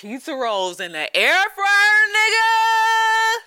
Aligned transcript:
Pizza 0.00 0.34
rolls 0.34 0.80
in 0.80 0.92
the 0.92 1.16
air 1.16 1.42
fryer, 1.54 1.98
nigga. 2.14 3.38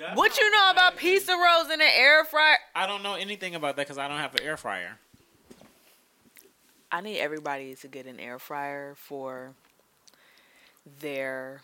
That 0.00 0.16
What 0.16 0.36
you 0.38 0.50
know 0.50 0.70
about 0.70 0.96
pizza 0.96 1.32
rolls 1.32 1.70
in 1.70 1.78
the 1.78 1.84
air 1.98 2.24
fryer? 2.24 2.56
I 2.74 2.86
don't 2.86 3.02
know 3.02 3.14
anything 3.14 3.54
about 3.54 3.76
that 3.76 3.86
because 3.86 3.98
I 3.98 4.08
don't 4.08 4.18
have 4.18 4.34
an 4.34 4.42
air 4.42 4.56
fryer. 4.56 4.98
I 6.90 7.00
need 7.02 7.20
everybody 7.20 7.74
to 7.76 7.88
get 7.88 8.06
an 8.06 8.18
air 8.18 8.38
fryer 8.38 8.94
for 8.96 9.52
their 11.00 11.60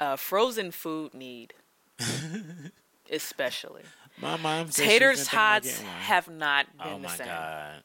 uh, 0.00 0.16
frozen 0.16 0.70
food 0.72 1.14
need, 1.14 1.52
especially. 3.12 3.82
My 4.20 4.36
mom 4.36 4.70
said 4.70 4.84
Tater 4.86 5.10
she's 5.14 5.20
been 5.20 5.24
thinking 5.26 5.38
about 5.38 5.62
tots 5.62 5.80
have 5.82 6.28
not 6.28 6.66
been 6.78 6.86
Oh 6.88 6.96
the 6.96 7.02
my 7.04 7.14
same. 7.16 7.26
god. 7.26 7.82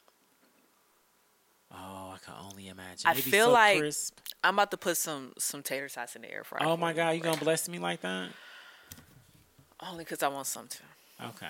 Oh, 1.75 2.13
I 2.13 2.17
can 2.23 2.33
only 2.49 2.67
imagine. 2.67 3.05
I 3.05 3.13
feel 3.15 3.47
so 3.47 3.51
like- 3.51 3.79
crisp. 3.79 4.19
I'm 4.43 4.53
about 4.55 4.71
to 4.71 4.77
put 4.77 4.97
some 4.97 5.33
some 5.39 5.63
tater 5.63 5.89
tots 5.89 6.15
in 6.15 6.21
the 6.21 6.31
air 6.31 6.43
fryer. 6.43 6.63
Oh 6.65 6.77
my 6.77 6.93
god, 6.93 7.11
you 7.11 7.19
gonna 7.21 7.37
bless 7.37 7.67
me 7.67 7.79
like 7.79 8.01
that? 8.01 8.29
Only 9.79 10.03
because 10.03 10.21
I 10.23 10.27
want 10.27 10.47
some 10.47 10.67
too. 10.67 10.83
Okay. 11.23 11.49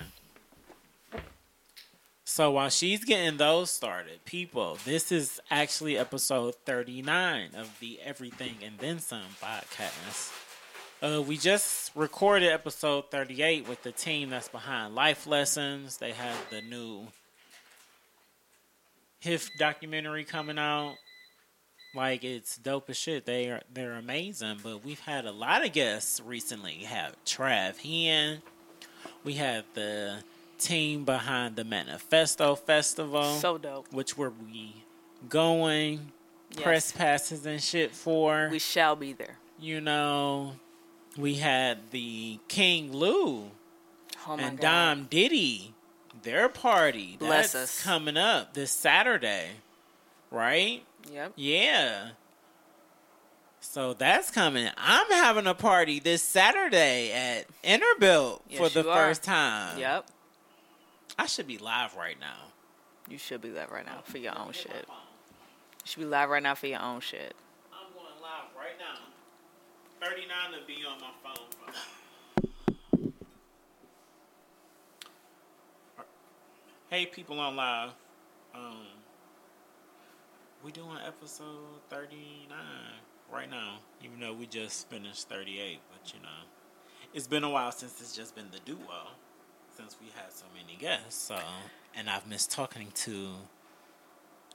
So 2.24 2.52
while 2.52 2.70
she's 2.70 3.04
getting 3.06 3.38
those 3.38 3.70
started, 3.70 4.26
people, 4.26 4.80
this 4.84 5.12
is 5.12 5.40
actually 5.52 5.98
episode 5.98 6.56
39 6.66 7.52
of 7.56 7.78
the 7.80 8.00
Everything 8.04 8.56
and 8.64 8.80
Then 8.80 9.00
Some 9.00 9.22
podcast. 9.42 10.32
Uh, 11.04 11.22
we 11.22 11.38
just 11.38 11.92
recorded 11.96 12.52
episode 12.52 13.12
38 13.12 13.68
with 13.68 13.84
the 13.84 13.92
team 13.92 14.32
that's 14.32 14.48
behind 14.50 14.96
Life 14.96 15.28
Lessons. 15.28 15.98
They 15.98 16.14
have 16.14 16.38
the 16.50 16.62
new 16.62 17.08
HIF 19.26 19.50
documentary 19.58 20.24
coming 20.24 20.58
out. 20.60 20.96
Like 21.96 22.24
it's 22.24 22.58
dope 22.58 22.90
as 22.90 22.98
shit. 22.98 23.26
They 23.26 23.50
are 23.50 23.62
they're 23.74 23.94
amazing. 23.94 24.58
But 24.64 24.84
we've 24.86 25.00
had 25.00 25.26
a 25.26 25.32
lot 25.32 25.66
of 25.66 25.72
guests 25.74 26.20
recently. 26.22 26.78
We 26.80 26.86
have 26.86 27.16
Trav 27.26 27.78
Hen. 27.78 28.42
We 29.24 29.34
have 29.34 29.66
the 29.74 30.18
team 30.60 31.04
behind 31.06 31.56
the 31.56 31.64
Manifesto 31.64 32.56
Festival, 32.56 33.36
So 33.40 33.58
dope. 33.58 33.92
which 33.92 34.18
were 34.18 34.32
we 34.32 34.84
going 35.30 36.12
Yes. 36.52 36.64
press 36.64 36.92
passes 36.92 37.46
and 37.46 37.62
shit 37.62 37.92
for. 37.92 38.48
We 38.52 38.60
shall 38.60 38.96
be 38.96 39.14
there. 39.14 39.38
you 39.60 39.80
know, 39.82 40.54
we 41.18 41.36
had 41.36 41.92
the 41.92 42.40
King 42.50 42.92
Lou 42.94 43.52
Oh 44.28 44.38
and 44.38 44.58
god. 44.60 44.62
Dom 44.62 45.04
Diddy, 45.06 45.74
their 46.26 46.50
party. 46.50 47.16
Bless 47.18 47.54
That's 47.54 47.80
us. 47.80 47.84
coming 47.84 48.18
up 48.18 48.54
this 48.54 48.72
Saturday, 48.72 49.48
right? 50.32 50.84
Yep. 51.14 51.34
Yeah. 51.38 52.10
So 53.62 53.94
that's 53.94 54.30
coming. 54.32 54.70
I'm 54.78 55.10
having 55.12 55.48
a 55.48 55.54
party 55.54 56.00
this 56.00 56.22
Saturday 56.22 57.12
at 57.12 57.46
Interbelt 57.64 58.42
for 58.58 58.70
the 58.70 58.84
first 58.84 59.24
time. 59.24 59.80
Yep. 59.80 60.06
I 61.18 61.26
should 61.28 61.48
be 61.48 61.58
live 61.58 61.96
right 61.96 62.20
now. 62.20 62.52
You 63.08 63.18
should 63.18 63.42
be 63.42 63.52
live 63.52 63.72
right 63.72 63.86
now 63.86 64.02
for 64.04 64.18
your 64.18 64.38
own 64.38 64.52
shit. 64.52 64.72
You 64.74 65.86
should 65.86 66.00
be 66.00 66.06
live 66.06 66.30
right 66.30 66.44
now 66.44 66.56
for 66.56 66.68
your 66.68 66.82
own 66.82 67.00
shit. 67.00 67.36
I'm 67.72 67.94
going 67.94 68.06
live 68.22 68.50
right 68.58 68.78
now. 68.80 70.08
39 70.08 70.60
to 70.60 70.66
be 70.68 70.84
on 70.86 71.00
my 71.00 71.12
phone. 71.24 71.74
Hey, 76.96 77.06
people 77.06 77.42
on 77.42 77.58
live. 77.58 77.90
Um, 78.56 78.86
we 80.64 80.72
doing 80.72 80.98
episode 81.06 81.82
39 81.90 82.58
right 83.30 83.50
now, 83.50 83.80
even 84.02 84.22
though 84.22 84.32
we 84.32 84.46
just 84.46 84.90
finished 84.90 85.28
38. 85.28 85.80
But 85.92 86.14
you 86.14 86.22
know, 86.22 86.30
it's 87.14 87.28
been 87.28 87.44
a 87.44 87.50
while 87.50 87.74
since 87.74 88.00
it's 88.00 88.16
just 88.16 88.34
been 88.34 88.46
the 88.50 88.60
duo, 88.60 88.78
since 89.76 89.98
we 90.00 90.08
had 90.16 90.32
so 90.32 90.46
many 90.56 90.78
guests. 90.78 91.22
So, 91.22 91.38
and 91.98 92.10
I've 92.10 92.30
missed 92.30 92.52
talking 92.52 92.88
to 92.94 93.32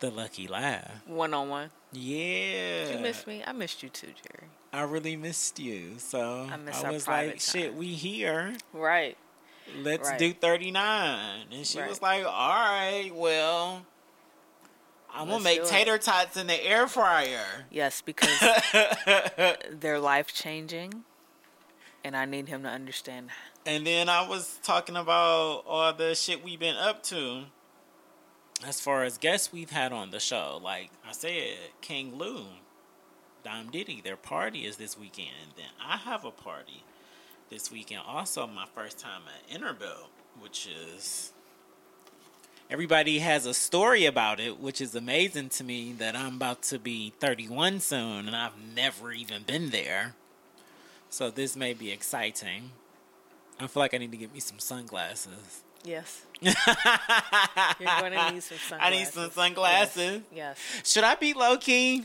the 0.00 0.10
Lucky 0.10 0.48
Lav. 0.48 0.92
One 1.04 1.34
on 1.34 1.50
one. 1.50 1.70
Yeah. 1.92 2.90
You 2.90 3.00
missed 3.00 3.26
me. 3.26 3.44
I 3.46 3.52
missed 3.52 3.82
you 3.82 3.90
too, 3.90 4.14
Jerry. 4.16 4.48
I 4.72 4.84
really 4.84 5.14
missed 5.14 5.58
you. 5.58 5.96
So 5.98 6.48
I 6.50 6.86
I, 6.86 6.90
was 6.90 7.06
like, 7.06 7.38
shit, 7.38 7.74
we 7.74 7.88
here. 7.88 8.54
Right. 8.72 9.18
Let's 9.78 10.08
Right. 10.08 10.18
do 10.18 10.32
39. 10.32 11.46
And 11.52 11.66
she 11.66 11.80
was 11.82 12.00
like, 12.02 12.24
all 12.24 12.30
right, 12.30 13.10
well, 13.14 13.84
I'm 15.12 15.26
going 15.28 15.38
to 15.38 15.44
make 15.44 15.60
it. 15.60 15.66
tater 15.66 15.98
tots 15.98 16.36
in 16.36 16.46
the 16.46 16.64
air 16.66 16.86
fryer. 16.86 17.66
Yes, 17.70 18.00
because 18.02 18.38
they're 19.70 19.98
life 19.98 20.32
changing, 20.32 21.04
and 22.04 22.16
I 22.16 22.24
need 22.24 22.48
him 22.48 22.62
to 22.62 22.68
understand. 22.68 23.30
and 23.66 23.86
then 23.86 24.08
I 24.08 24.26
was 24.28 24.58
talking 24.62 24.96
about 24.96 25.64
all 25.66 25.92
the 25.92 26.14
shit 26.14 26.44
we've 26.44 26.60
been 26.60 26.76
up 26.76 27.02
to. 27.04 27.44
As 28.64 28.78
far 28.80 29.04
as 29.04 29.16
guests 29.16 29.52
we've 29.52 29.70
had 29.70 29.90
on 29.92 30.10
the 30.10 30.20
show, 30.20 30.60
like 30.62 30.90
I 31.08 31.12
said, 31.12 31.56
King 31.80 32.16
Lou, 32.16 32.44
Dom 33.42 33.70
Diddy, 33.70 34.02
their 34.02 34.16
party 34.18 34.66
is 34.66 34.76
this 34.76 34.98
weekend. 34.98 35.30
And 35.42 35.52
then 35.56 35.66
I 35.82 35.96
have 35.96 36.26
a 36.26 36.30
party 36.30 36.84
this 37.50 37.70
weekend. 37.70 38.02
Also, 38.06 38.46
my 38.46 38.66
first 38.74 38.98
time 38.98 39.22
at 39.26 39.60
Interbelt, 39.60 40.08
which 40.40 40.68
is 40.68 41.32
everybody 42.70 43.18
has 43.18 43.44
a 43.44 43.52
story 43.52 44.06
about 44.06 44.38
it, 44.40 44.60
which 44.60 44.80
is 44.80 44.94
amazing 44.94 45.48
to 45.50 45.64
me 45.64 45.92
that 45.94 46.14
I'm 46.16 46.36
about 46.36 46.62
to 46.64 46.78
be 46.78 47.12
31 47.18 47.80
soon 47.80 48.26
and 48.28 48.36
I've 48.36 48.58
never 48.74 49.12
even 49.12 49.42
been 49.42 49.70
there. 49.70 50.14
So 51.10 51.30
this 51.30 51.56
may 51.56 51.74
be 51.74 51.90
exciting. 51.90 52.70
I 53.58 53.66
feel 53.66 53.80
like 53.82 53.92
I 53.94 53.98
need 53.98 54.12
to 54.12 54.16
get 54.16 54.32
me 54.32 54.40
some 54.40 54.58
sunglasses. 54.58 55.62
Yes, 55.82 56.26
you're 56.40 56.52
going 58.00 58.12
to 58.12 58.32
need 58.32 58.42
some 58.42 58.58
sunglasses. 58.58 58.78
I 58.80 58.90
need 58.90 59.06
some 59.06 59.30
sunglasses. 59.30 60.22
Yes, 60.32 60.58
Should 60.84 61.04
I 61.04 61.14
be 61.14 61.32
low 61.32 61.56
key? 61.56 62.04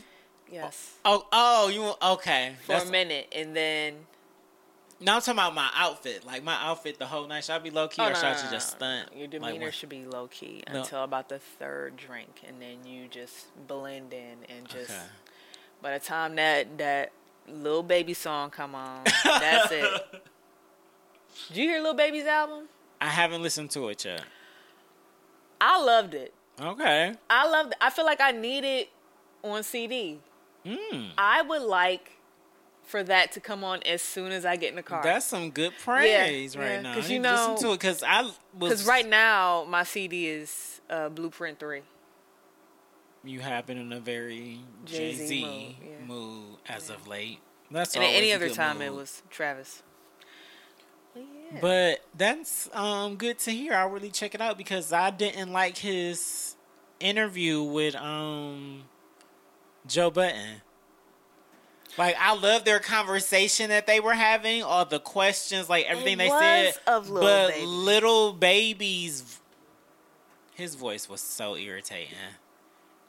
yes. 0.50 0.94
Oh, 1.04 1.26
oh, 1.30 1.68
you 1.68 1.92
okay? 2.14 2.54
For 2.62 2.72
That's, 2.72 2.88
a 2.88 2.90
minute, 2.92 3.30
and 3.36 3.54
then 3.54 3.94
now 5.00 5.16
I'm 5.16 5.20
talking 5.20 5.34
about 5.34 5.54
my 5.54 5.68
outfit. 5.74 6.24
Like 6.26 6.42
my 6.42 6.56
outfit, 6.60 6.98
the 6.98 7.06
whole 7.06 7.26
night. 7.26 7.44
Should 7.44 7.54
I 7.54 7.58
be 7.58 7.70
low 7.70 7.88
key 7.88 8.02
Oh, 8.02 8.06
or 8.06 8.08
no, 8.10 8.14
should 8.14 8.24
I 8.24 8.44
no, 8.44 8.50
just 8.50 8.70
stunt? 8.70 9.08
Your 9.16 9.26
demeanor 9.28 9.66
what? 9.66 9.74
should 9.74 9.88
be 9.88 10.04
low 10.04 10.26
key 10.28 10.62
No. 10.72 10.80
until 10.80 11.02
about 11.04 11.28
the 11.28 11.38
third 11.38 11.96
drink, 11.96 12.42
and 12.46 12.60
then 12.60 12.86
you 12.86 13.08
just 13.08 13.46
blend 13.66 14.12
in 14.12 14.36
and 14.48 14.66
just. 14.68 14.90
Okay. 14.90 15.00
By 15.82 15.98
the 15.98 16.04
time 16.04 16.36
that 16.36 16.78
that 16.78 17.12
Lil 17.48 17.82
Baby 17.82 18.14
song 18.14 18.50
come 18.50 18.74
on, 18.74 19.04
that's 19.24 19.70
it. 19.72 20.02
Did 21.48 21.56
you 21.56 21.68
hear 21.68 21.82
Lil 21.82 21.94
Baby's 21.94 22.24
album? 22.24 22.68
I 23.00 23.08
haven't 23.08 23.42
listened 23.42 23.70
to 23.72 23.88
it 23.90 24.04
yet. 24.04 24.22
I 25.60 25.82
loved 25.82 26.14
it. 26.14 26.32
Okay. 26.60 27.12
I 27.28 27.48
loved 27.48 27.72
it. 27.72 27.78
I 27.80 27.90
feel 27.90 28.06
like 28.06 28.20
I 28.20 28.32
need 28.32 28.64
it 28.64 28.88
on 29.44 29.62
CD. 29.62 30.18
Mm. 30.64 31.10
I 31.18 31.42
would 31.42 31.62
like 31.62 32.12
for 32.86 33.02
that 33.02 33.32
to 33.32 33.40
come 33.40 33.62
on 33.64 33.82
as 33.82 34.00
soon 34.00 34.32
as 34.32 34.44
I 34.46 34.56
get 34.56 34.70
in 34.70 34.76
the 34.76 34.82
car. 34.82 35.02
That's 35.02 35.26
some 35.26 35.50
good 35.50 35.72
praise 35.82 36.54
yeah, 36.54 36.60
right 36.62 36.82
now. 36.82 36.94
'cause 36.94 37.10
I 37.10 37.14
you 37.14 37.22
to 37.22 37.30
listen 37.30 37.54
know- 37.54 37.60
to 37.60 37.68
it 37.72 37.80
because 37.80 38.02
I 38.02 38.22
was 38.22 38.34
because 38.54 38.86
right 38.86 39.06
now 39.08 39.64
my 39.68 39.82
CD 39.82 40.28
is 40.28 40.80
uh, 40.88 41.08
Blueprint 41.08 41.58
Three. 41.58 41.82
you 43.24 43.40
have 43.40 43.66
been 43.66 43.76
in 43.78 43.92
a 43.92 43.98
very 44.00 44.60
Jay 44.84 45.12
Jay-Z 45.16 45.44
mood, 45.44 45.74
yeah. 45.84 46.06
mood 46.06 46.56
as 46.68 46.88
of 46.90 47.08
late. 47.08 47.40
That's 47.72 47.94
And 47.96 48.04
at 48.04 48.10
any 48.10 48.32
other 48.32 48.48
time 48.50 48.80
it 48.80 48.94
was 48.94 49.22
Travis. 49.30 49.82
But. 51.14 51.60
But 51.60 52.00
that's 52.14 52.68
um 52.72 53.16
good 53.16 53.38
to 53.40 53.50
hear. 53.50 53.72
I'll 53.74 53.88
really 53.90 54.10
check 54.10 54.34
it 54.34 54.40
out 54.40 54.56
because 54.58 54.92
I 54.92 55.10
didn't 55.10 55.52
like 55.52 55.78
his 55.78 56.54
interview 57.00 57.62
with 57.62 57.94
um 57.96 58.84
Joe 59.86 60.10
Budden. 60.10 60.62
Like 61.98 62.16
I 62.20 62.34
love 62.34 62.64
their 62.64 62.78
conversation 62.80 63.70
that 63.70 63.86
they 63.86 64.00
were 64.00 64.12
having, 64.14 64.62
all 64.62 64.84
the 64.84 64.98
questions, 65.00 65.68
like 65.68 65.86
everything 65.86 66.14
It 66.14 66.18
they 66.18 66.28
said. 66.28 66.74
of 66.86 67.08
Lil 67.08 67.22
but 67.22 67.48
Baby. 67.54 67.66
Lil 67.66 68.32
Baby's 68.34 69.40
his 70.54 70.74
voice 70.74 71.08
was 71.08 71.20
so 71.20 71.56
irritating. 71.56 72.14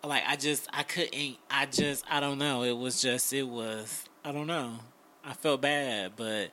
Like 0.03 0.23
I 0.27 0.35
just 0.35 0.67
I 0.71 0.83
couldn't 0.83 1.38
I 1.51 1.65
just 1.65 2.06
I 2.09 2.19
don't 2.19 2.38
know. 2.38 2.63
It 2.63 2.77
was 2.77 3.01
just 3.01 3.33
it 3.33 3.44
was 3.47 4.06
I 4.23 4.31
don't 4.31 4.47
know. 4.47 4.73
I 5.25 5.33
felt 5.33 5.61
bad, 5.61 6.13
but 6.15 6.51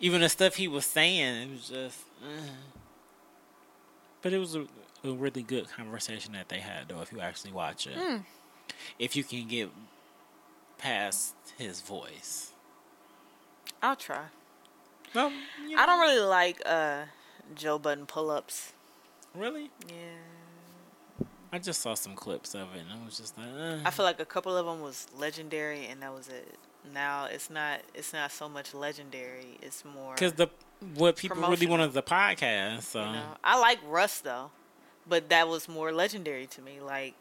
even 0.00 0.20
the 0.22 0.28
stuff 0.28 0.56
he 0.56 0.66
was 0.66 0.84
saying, 0.84 1.42
it 1.42 1.50
was 1.52 1.68
just. 1.68 1.98
uh. 2.22 2.50
But 4.22 4.32
it 4.32 4.38
was 4.38 4.56
a, 4.56 4.66
a 5.04 5.12
really 5.12 5.42
good 5.42 5.68
conversation 5.70 6.32
that 6.32 6.48
they 6.48 6.58
had, 6.58 6.88
though. 6.88 7.00
If 7.02 7.12
you 7.12 7.20
actually 7.20 7.52
watch 7.52 7.86
it, 7.86 7.94
Hmm. 7.96 8.16
if 8.98 9.14
you 9.16 9.22
can 9.22 9.46
get 9.46 9.70
past 10.84 11.34
his 11.56 11.80
voice. 11.80 12.52
I'll 13.82 13.96
try. 13.96 14.26
Well, 15.14 15.32
I 15.78 15.86
don't 15.86 16.00
really 16.00 16.26
like 16.26 16.60
uh, 16.66 17.04
Joe 17.54 17.78
Budden 17.78 18.04
pull 18.06 18.30
ups. 18.30 18.72
really. 19.34 19.70
Yeah. 19.88 21.26
I 21.52 21.58
just 21.58 21.80
saw 21.80 21.94
some 21.94 22.16
clips 22.16 22.54
of 22.54 22.74
it, 22.74 22.80
and 22.80 23.00
I 23.00 23.04
was 23.04 23.16
just 23.16 23.38
like, 23.38 23.46
uh. 23.56 23.78
I 23.84 23.90
feel 23.90 24.04
like 24.04 24.18
a 24.18 24.24
couple 24.24 24.56
of 24.56 24.66
them 24.66 24.80
was 24.80 25.06
legendary, 25.16 25.86
and 25.86 26.02
that 26.02 26.12
was 26.12 26.28
it. 26.28 26.58
Now 26.92 27.26
it's 27.26 27.48
not. 27.48 27.80
It's 27.94 28.12
not 28.12 28.30
so 28.32 28.48
much 28.48 28.74
legendary. 28.74 29.56
It's 29.62 29.84
more 29.84 30.14
because 30.14 30.34
the 30.34 30.48
what 30.96 31.16
people 31.16 31.38
really 31.38 31.66
wanted 31.66 31.92
the 31.92 32.02
podcast. 32.02 32.82
So 32.82 33.00
You 33.00 33.12
know, 33.12 33.36
I 33.42 33.58
like 33.58 33.78
Russ 33.86 34.18
though, 34.20 34.50
but 35.08 35.30
that 35.30 35.48
was 35.48 35.68
more 35.68 35.92
legendary 35.92 36.46
to 36.48 36.60
me. 36.60 36.80
Like, 36.80 37.14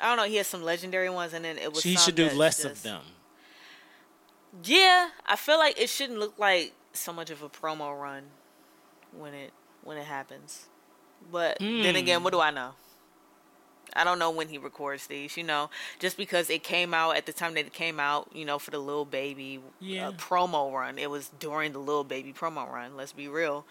I 0.00 0.08
don't 0.08 0.16
know, 0.16 0.24
he 0.30 0.36
has 0.36 0.46
some 0.46 0.62
legendary 0.62 1.10
ones, 1.10 1.32
and 1.34 1.44
then 1.44 1.58
it 1.58 1.72
was. 1.72 1.82
she 1.82 1.96
should 1.96 2.14
do 2.14 2.28
less 2.30 2.64
of 2.64 2.82
them. 2.82 3.02
Yeah, 4.64 5.10
I 5.26 5.36
feel 5.36 5.58
like 5.58 5.80
it 5.80 5.88
shouldn't 5.88 6.18
look 6.18 6.38
like 6.38 6.72
so 6.92 7.12
much 7.12 7.30
of 7.30 7.42
a 7.42 7.48
promo 7.48 7.98
run 8.00 8.24
when 9.16 9.32
it 9.34 9.52
when 9.84 9.96
it 9.96 10.04
happens. 10.06 10.66
But 11.30 11.58
then 11.60 11.94
Hmm. 11.94 11.96
again, 11.96 12.24
what 12.24 12.32
do 12.32 12.40
I 12.40 12.50
know? 12.50 12.72
I 13.94 14.04
don't 14.04 14.18
know 14.20 14.30
when 14.30 14.48
he 14.48 14.56
records 14.58 15.08
these, 15.08 15.36
you 15.36 15.42
know, 15.42 15.68
just 15.98 16.16
because 16.16 16.48
it 16.48 16.62
came 16.62 16.94
out 16.94 17.16
at 17.16 17.26
the 17.26 17.32
time 17.32 17.54
that 17.54 17.66
it 17.66 17.72
came 17.72 17.98
out, 17.98 18.28
you 18.32 18.44
know, 18.44 18.58
for 18.58 18.70
the 18.70 18.78
Lil 18.78 19.04
Baby 19.04 19.60
Yeah. 19.80 20.08
uh, 20.08 20.12
promo 20.12 20.72
run. 20.72 20.96
It 20.96 21.10
was 21.10 21.30
during 21.40 21.72
the 21.72 21.80
Lil 21.80 22.04
Baby 22.04 22.32
promo 22.32 22.70
run. 22.72 22.96
Let's 22.96 23.12
be 23.12 23.26
real. 23.28 23.66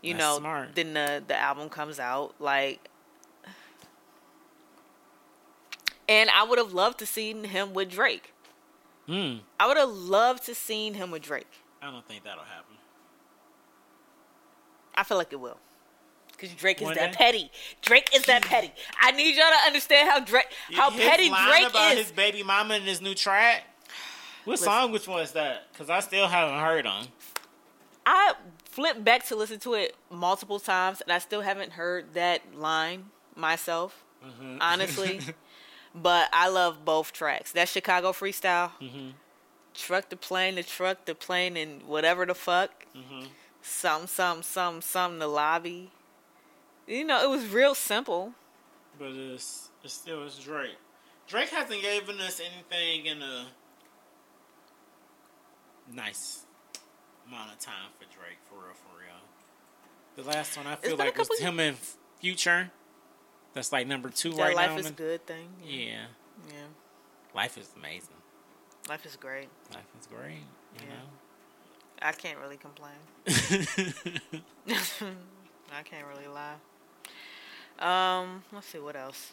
You 0.00 0.14
That's 0.14 0.24
know, 0.24 0.38
smart. 0.38 0.74
then 0.76 0.94
the 0.94 1.22
the 1.26 1.36
album 1.36 1.68
comes 1.70 1.98
out 2.00 2.34
like 2.40 2.88
and 6.08 6.30
I 6.30 6.44
would 6.44 6.58
have 6.58 6.72
loved 6.72 6.98
to 7.00 7.06
seen 7.06 7.44
him 7.44 7.74
with 7.74 7.90
Drake. 7.90 8.32
Hmm. 9.06 9.36
I 9.58 9.66
would 9.66 9.76
have 9.76 9.88
loved 9.90 10.44
to 10.46 10.54
seen 10.54 10.94
him 10.94 11.10
with 11.10 11.22
Drake. 11.22 11.46
I 11.82 11.90
don't 11.90 12.06
think 12.06 12.24
that'll 12.24 12.44
happen. 12.44 12.76
I 14.94 15.04
feel 15.04 15.16
like 15.16 15.32
it 15.32 15.40
will. 15.40 15.58
Cause 16.38 16.50
Drake 16.50 16.80
is 16.80 16.86
One 16.86 16.94
that 16.94 17.12
day? 17.12 17.16
petty. 17.18 17.50
Drake 17.82 18.10
is 18.14 18.22
that 18.26 18.42
petty. 18.42 18.72
I 19.00 19.10
need 19.12 19.34
y'all 19.34 19.50
to 19.50 19.66
understand 19.66 20.08
how 20.08 20.20
Drake, 20.20 20.46
how 20.72 20.90
His 20.90 21.00
petty 21.04 21.30
line 21.30 21.48
Drake 21.48 21.70
about 21.70 21.92
is. 21.94 21.98
his 22.04 22.12
baby 22.12 22.42
mama 22.44 22.74
and 22.74 22.84
his 22.84 23.00
new 23.00 23.14
track. 23.14 23.64
What 24.44 24.52
Listen. 24.52 24.66
song? 24.66 24.92
Which 24.92 25.08
one 25.08 25.20
is 25.22 25.32
that? 25.32 25.64
Because 25.72 25.90
I 25.90 25.98
still 26.00 26.28
haven't 26.28 26.60
heard 26.60 26.84
them. 26.84 27.06
I 28.06 28.34
flipped 28.66 29.04
back 29.04 29.26
to 29.26 29.36
listen 29.36 29.58
to 29.60 29.74
it 29.74 29.96
multiple 30.10 30.60
times, 30.60 31.00
and 31.00 31.10
I 31.12 31.18
still 31.18 31.40
haven't 31.40 31.72
heard 31.72 32.14
that 32.14 32.42
line 32.56 33.06
myself, 33.34 34.04
Mm-hmm. 34.24 34.58
honestly. 34.60 35.20
but 36.02 36.28
I 36.32 36.48
love 36.48 36.84
both 36.84 37.12
tracks. 37.12 37.52
That 37.52 37.68
Chicago 37.68 38.12
freestyle, 38.12 38.72
Mhm. 38.80 39.14
truck 39.74 40.08
the 40.08 40.16
plane, 40.16 40.54
the 40.56 40.62
truck, 40.62 41.04
the 41.04 41.14
plane, 41.14 41.56
and 41.56 41.82
whatever 41.84 42.26
the 42.26 42.34
fuck, 42.34 42.86
Mhm. 42.94 43.28
some, 43.62 44.06
some, 44.06 44.42
some, 44.42 44.80
some, 44.82 45.18
the 45.18 45.26
lobby. 45.28 45.90
You 46.86 47.04
know, 47.04 47.22
it 47.22 47.28
was 47.28 47.46
real 47.48 47.74
simple. 47.74 48.34
But 48.98 49.10
it's 49.12 49.68
it 49.84 49.90
still 49.90 50.24
is 50.24 50.38
Drake. 50.38 50.76
Drake 51.28 51.50
hasn't 51.50 51.82
given 51.82 52.20
us 52.20 52.40
anything 52.40 53.06
in 53.06 53.22
a 53.22 53.46
nice 55.92 56.44
amount 57.26 57.52
of 57.52 57.58
time 57.58 57.90
for 57.98 58.04
Drake, 58.06 58.38
for 58.48 58.56
real, 58.56 58.74
for 58.74 58.98
real. 58.98 59.20
The 60.16 60.22
last 60.24 60.56
one 60.56 60.66
I 60.66 60.76
feel 60.76 60.96
like 60.96 61.16
was 61.16 61.38
him 61.38 61.60
and 61.60 61.76
Future. 62.20 62.72
That's 63.54 63.72
like 63.72 63.86
number 63.86 64.08
two 64.10 64.30
That 64.32 64.42
right 64.42 64.54
life 64.56 64.70
now. 64.70 64.76
is 64.78 64.86
in 64.86 64.92
the- 64.94 64.96
good 65.02 65.26
thing. 65.26 65.48
Yeah, 65.64 66.06
Yeah. 66.48 66.66
life 67.34 67.56
is 67.58 67.70
amazing. 67.76 68.14
Life 68.88 69.04
is 69.06 69.16
great. 69.16 69.48
Life 69.74 69.86
is 70.00 70.06
great. 70.06 70.42
You 70.80 70.86
Yeah. 70.88 71.02
I 72.00 72.12
can't 72.12 72.38
really 72.38 72.56
complain. 72.56 72.92
I 75.72 75.82
can't 75.84 76.06
really 76.06 76.28
lie. 76.28 76.54
Um, 77.78 78.44
let's 78.52 78.66
see 78.68 78.78
what 78.78 78.96
else. 78.96 79.32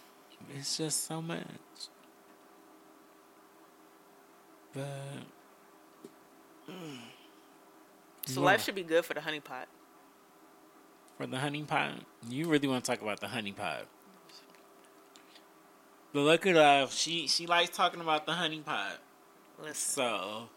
it's 0.55 0.77
just 0.77 1.05
so 1.05 1.21
much. 1.21 1.45
But 4.73 4.83
So 8.27 8.39
Yeah. 8.41 8.45
life 8.45 8.63
should 8.63 8.75
be 8.75 8.83
good 8.83 9.05
for 9.05 9.13
the 9.13 9.21
honey 9.21 9.39
pot. 9.39 9.67
For 11.17 11.27
the 11.27 11.39
honey 11.39 11.63
pot, 11.63 11.99
you 12.27 12.47
really 12.49 12.67
want 12.67 12.83
to 12.83 12.91
talk 12.91 13.01
about 13.01 13.19
the 13.19 13.27
honey 13.29 13.51
pot. 13.53 13.85
But 16.15 16.21
look 16.21 16.45
at 16.45 16.55
uh, 16.55 16.87
she 16.87 17.27
she 17.27 17.45
likes 17.45 17.75
talking 17.75 17.99
about 17.99 18.25
the 18.25 18.31
honey 18.31 18.61
pot. 18.61 18.99
Listen, 19.59 19.75
So, 19.75 20.49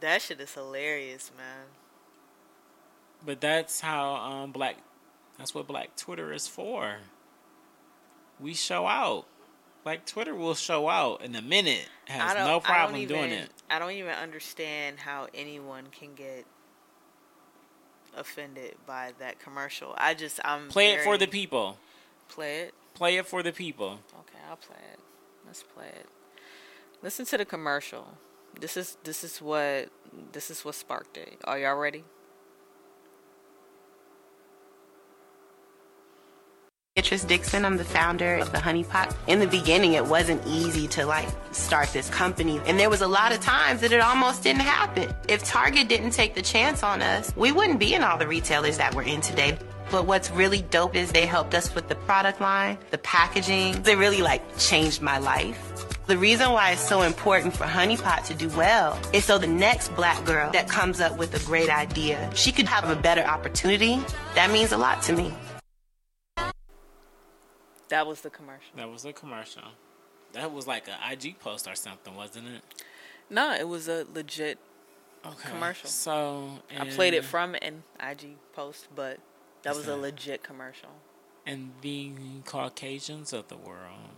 that 0.00 0.22
shit 0.22 0.40
is 0.40 0.54
hilarious, 0.54 1.30
man. 1.36 1.66
but 3.22 3.42
that's 3.42 3.82
how 3.82 4.14
um 4.14 4.50
black, 4.50 4.76
that's 5.36 5.54
what 5.54 5.66
Black 5.66 5.94
Twitter 5.94 6.32
is 6.32 6.48
for. 6.48 6.96
We 8.40 8.54
show 8.54 8.86
out. 8.86 9.26
Like 9.84 10.06
Twitter 10.06 10.34
will 10.34 10.54
show 10.54 10.88
out 10.88 11.20
in 11.20 11.36
a 11.36 11.42
minute. 11.42 11.86
Has 12.06 12.34
no 12.34 12.60
problem 12.60 12.96
even, 12.96 13.14
doing 13.14 13.32
it. 13.32 13.50
I 13.68 13.78
don't 13.78 13.92
even 13.92 14.14
understand 14.14 15.00
how 15.00 15.28
anyone 15.34 15.88
can 15.92 16.14
get 16.14 16.46
offended 18.16 18.76
by 18.86 19.12
that 19.18 19.38
commercial. 19.38 19.94
I 19.98 20.14
just 20.14 20.40
I'm 20.42 20.68
Play 20.68 20.92
it 20.92 21.02
for 21.02 21.18
the 21.18 21.26
people. 21.26 21.76
Play 22.30 22.60
it. 22.60 22.74
Play 23.00 23.16
it 23.16 23.24
for 23.24 23.42
the 23.42 23.50
people. 23.50 23.98
Okay, 24.12 24.38
I'll 24.50 24.56
play 24.56 24.76
it. 24.92 25.00
Let's 25.46 25.62
play 25.62 25.86
it. 25.86 26.06
Listen 27.02 27.24
to 27.24 27.38
the 27.38 27.46
commercial. 27.46 28.06
This 28.60 28.76
is 28.76 28.98
this 29.04 29.24
is 29.24 29.38
what 29.40 29.88
this 30.32 30.50
is 30.50 30.66
what 30.66 30.74
sparked 30.74 31.16
it. 31.16 31.38
Are 31.44 31.58
y'all 31.58 31.76
ready? 31.76 32.04
Beatrice 36.94 37.24
Dixon. 37.24 37.64
I'm 37.64 37.78
the 37.78 37.84
founder 37.84 38.34
of 38.34 38.52
the 38.52 38.60
Honey 38.60 38.84
Pot. 38.84 39.16
In 39.28 39.40
the 39.40 39.46
beginning, 39.46 39.94
it 39.94 40.04
wasn't 40.04 40.46
easy 40.46 40.86
to 40.88 41.06
like 41.06 41.28
start 41.52 41.88
this 41.94 42.10
company. 42.10 42.60
And 42.66 42.78
there 42.78 42.90
was 42.90 43.00
a 43.00 43.08
lot 43.08 43.32
of 43.32 43.40
times 43.40 43.80
that 43.80 43.92
it 43.92 44.02
almost 44.02 44.42
didn't 44.42 44.60
happen. 44.60 45.10
If 45.26 45.42
Target 45.42 45.88
didn't 45.88 46.10
take 46.10 46.34
the 46.34 46.42
chance 46.42 46.82
on 46.82 47.00
us, 47.00 47.34
we 47.34 47.50
wouldn't 47.50 47.80
be 47.80 47.94
in 47.94 48.02
all 48.02 48.18
the 48.18 48.26
retailers 48.26 48.76
that 48.76 48.94
we're 48.94 49.04
in 49.04 49.22
today. 49.22 49.56
But 49.90 50.06
what's 50.06 50.30
really 50.30 50.62
dope 50.62 50.94
is 50.94 51.10
they 51.10 51.26
helped 51.26 51.54
us 51.54 51.74
with 51.74 51.88
the 51.88 51.96
product 51.96 52.40
line, 52.40 52.78
the 52.90 52.98
packaging. 52.98 53.82
They 53.82 53.96
really 53.96 54.22
like 54.22 54.42
changed 54.56 55.02
my 55.02 55.18
life. 55.18 55.66
The 56.06 56.16
reason 56.16 56.52
why 56.52 56.72
it's 56.72 56.80
so 56.80 57.02
important 57.02 57.56
for 57.56 57.64
Honey 57.64 57.96
Pot 57.96 58.24
to 58.26 58.34
do 58.34 58.48
well 58.50 58.98
is 59.12 59.24
so 59.24 59.38
the 59.38 59.46
next 59.46 59.94
black 59.96 60.24
girl 60.24 60.50
that 60.52 60.68
comes 60.68 61.00
up 61.00 61.16
with 61.18 61.34
a 61.34 61.44
great 61.46 61.70
idea, 61.70 62.30
she 62.34 62.52
could 62.52 62.66
have 62.66 62.88
a 62.88 63.00
better 63.00 63.22
opportunity. 63.22 64.00
That 64.34 64.50
means 64.50 64.72
a 64.72 64.76
lot 64.76 65.02
to 65.02 65.12
me. 65.12 65.34
That 67.88 68.06
was 68.06 68.20
the 68.20 68.30
commercial. 68.30 68.76
That 68.76 68.88
was 68.88 69.02
the 69.02 69.12
commercial. 69.12 69.62
That 70.32 70.52
was 70.52 70.68
like 70.68 70.88
an 70.88 70.94
IG 71.12 71.40
post 71.40 71.66
or 71.66 71.74
something, 71.74 72.14
wasn't 72.14 72.46
it? 72.46 72.62
No, 73.28 73.52
it 73.54 73.68
was 73.68 73.88
a 73.88 74.06
legit. 74.14 74.58
Okay. 75.26 75.50
Commercial. 75.50 75.88
So 75.88 76.48
I 76.78 76.86
played 76.86 77.14
it 77.14 77.24
from 77.24 77.56
an 77.56 77.82
IG 78.00 78.36
post, 78.52 78.88
but 78.94 79.18
that 79.62 79.74
was 79.76 79.86
a 79.88 79.96
legit 79.96 80.42
commercial. 80.42 80.90
and 81.46 81.72
the 81.82 82.12
Caucasians 82.44 83.32
of 83.32 83.48
the 83.48 83.56
world 83.56 84.10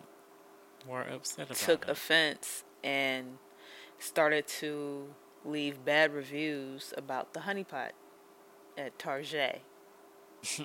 were 0.87 1.03
upset 1.03 1.47
about 1.47 1.57
Took 1.59 1.85
it. 1.85 1.91
offense 1.91 2.65
and 2.83 3.39
started 3.99 4.47
to 4.49 5.15
leave 5.45 5.85
bad 5.85 6.13
reviews 6.13 6.93
about 6.97 7.33
the 7.35 7.41
honeypot 7.41 7.91
at 8.77 8.99
Target. 8.99 9.63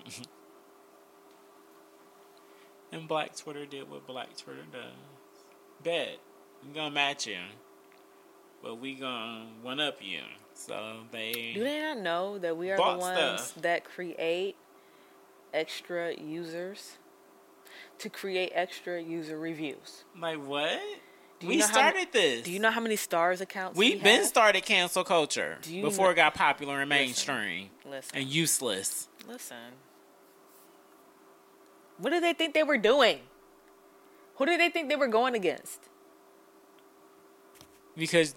and 2.92 3.08
Black 3.08 3.36
Twitter 3.36 3.66
did 3.66 3.90
what 3.90 4.06
Black 4.08 4.36
Twitter 4.38 4.64
does. 4.72 4.92
Bet 5.84 6.18
we 6.66 6.74
gonna 6.74 6.94
match 6.94 7.28
you, 7.28 7.38
but 8.64 8.76
we 8.80 8.96
gonna 8.96 9.46
one 9.62 9.80
up 9.80 9.98
you. 10.02 10.22
So 10.54 11.02
they 11.12 11.52
Do 11.54 11.64
they 11.64 11.80
not 11.82 12.00
know 12.00 12.40
that 12.40 12.58
we 12.58 12.72
are 12.72 12.78
the 12.78 12.84
ones 12.98 13.42
stuff. 13.42 13.62
that 13.62 13.84
create 13.84 14.56
extra 15.54 16.14
users 16.20 16.98
to 18.00 18.10
create 18.10 18.52
extra 18.54 19.02
user 19.02 19.38
reviews? 19.40 20.04
My 20.16 20.36
what? 20.36 20.80
Do 21.40 21.48
we 21.48 21.62
started 21.62 22.08
this. 22.12 22.44
Do 22.44 22.52
you 22.52 22.60
know 22.60 22.72
how 22.72 22.80
many 22.82 22.96
stars 22.96 23.42
accounts 23.42 23.78
We've 23.78 23.98
we 24.00 24.04
been 24.04 24.20
have? 24.22 24.26
started 24.26 24.66
cancel 24.66 25.04
culture 25.04 25.60
before 25.64 26.12
it 26.12 26.16
got 26.16 26.34
popular 26.34 26.82
and 26.82 26.90
Listen. 26.90 27.04
mainstream 27.06 27.70
Listen, 27.86 28.18
and 28.18 28.28
useless. 28.28 29.08
listen. 29.28 29.56
What 32.00 32.10
did 32.12 32.24
they 32.24 32.34
think 32.34 32.54
they 32.56 32.64
were 32.64 32.78
doing? 32.80 33.20
Who 34.36 34.46
did 34.48 34.60
they 34.60 34.70
think 34.70 34.90
they 34.90 34.96
were 34.96 35.08
going 35.08 35.36
against? 35.36 35.80
Because 37.96 38.36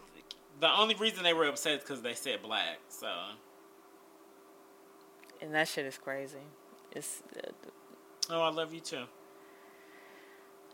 the 0.60 0.70
only 0.70 0.94
reason 0.94 1.22
they 1.22 1.34
were 1.34 1.46
upset 1.46 1.74
is 1.78 1.80
because 1.80 2.02
they 2.02 2.14
said 2.14 2.42
black. 2.42 2.78
So 2.88 3.10
And 5.40 5.54
that 5.54 5.68
shit 5.68 5.86
is 5.86 5.96
crazy. 5.98 6.38
It's 6.92 7.22
uh, 7.36 7.50
oh, 8.30 8.42
I 8.42 8.50
love 8.50 8.74
you 8.74 8.80
too. 8.80 9.04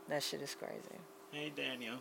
that 0.08 0.22
shit 0.22 0.40
is 0.42 0.54
crazy. 0.54 1.00
Hey 1.32 1.52
Daniel. 1.54 1.96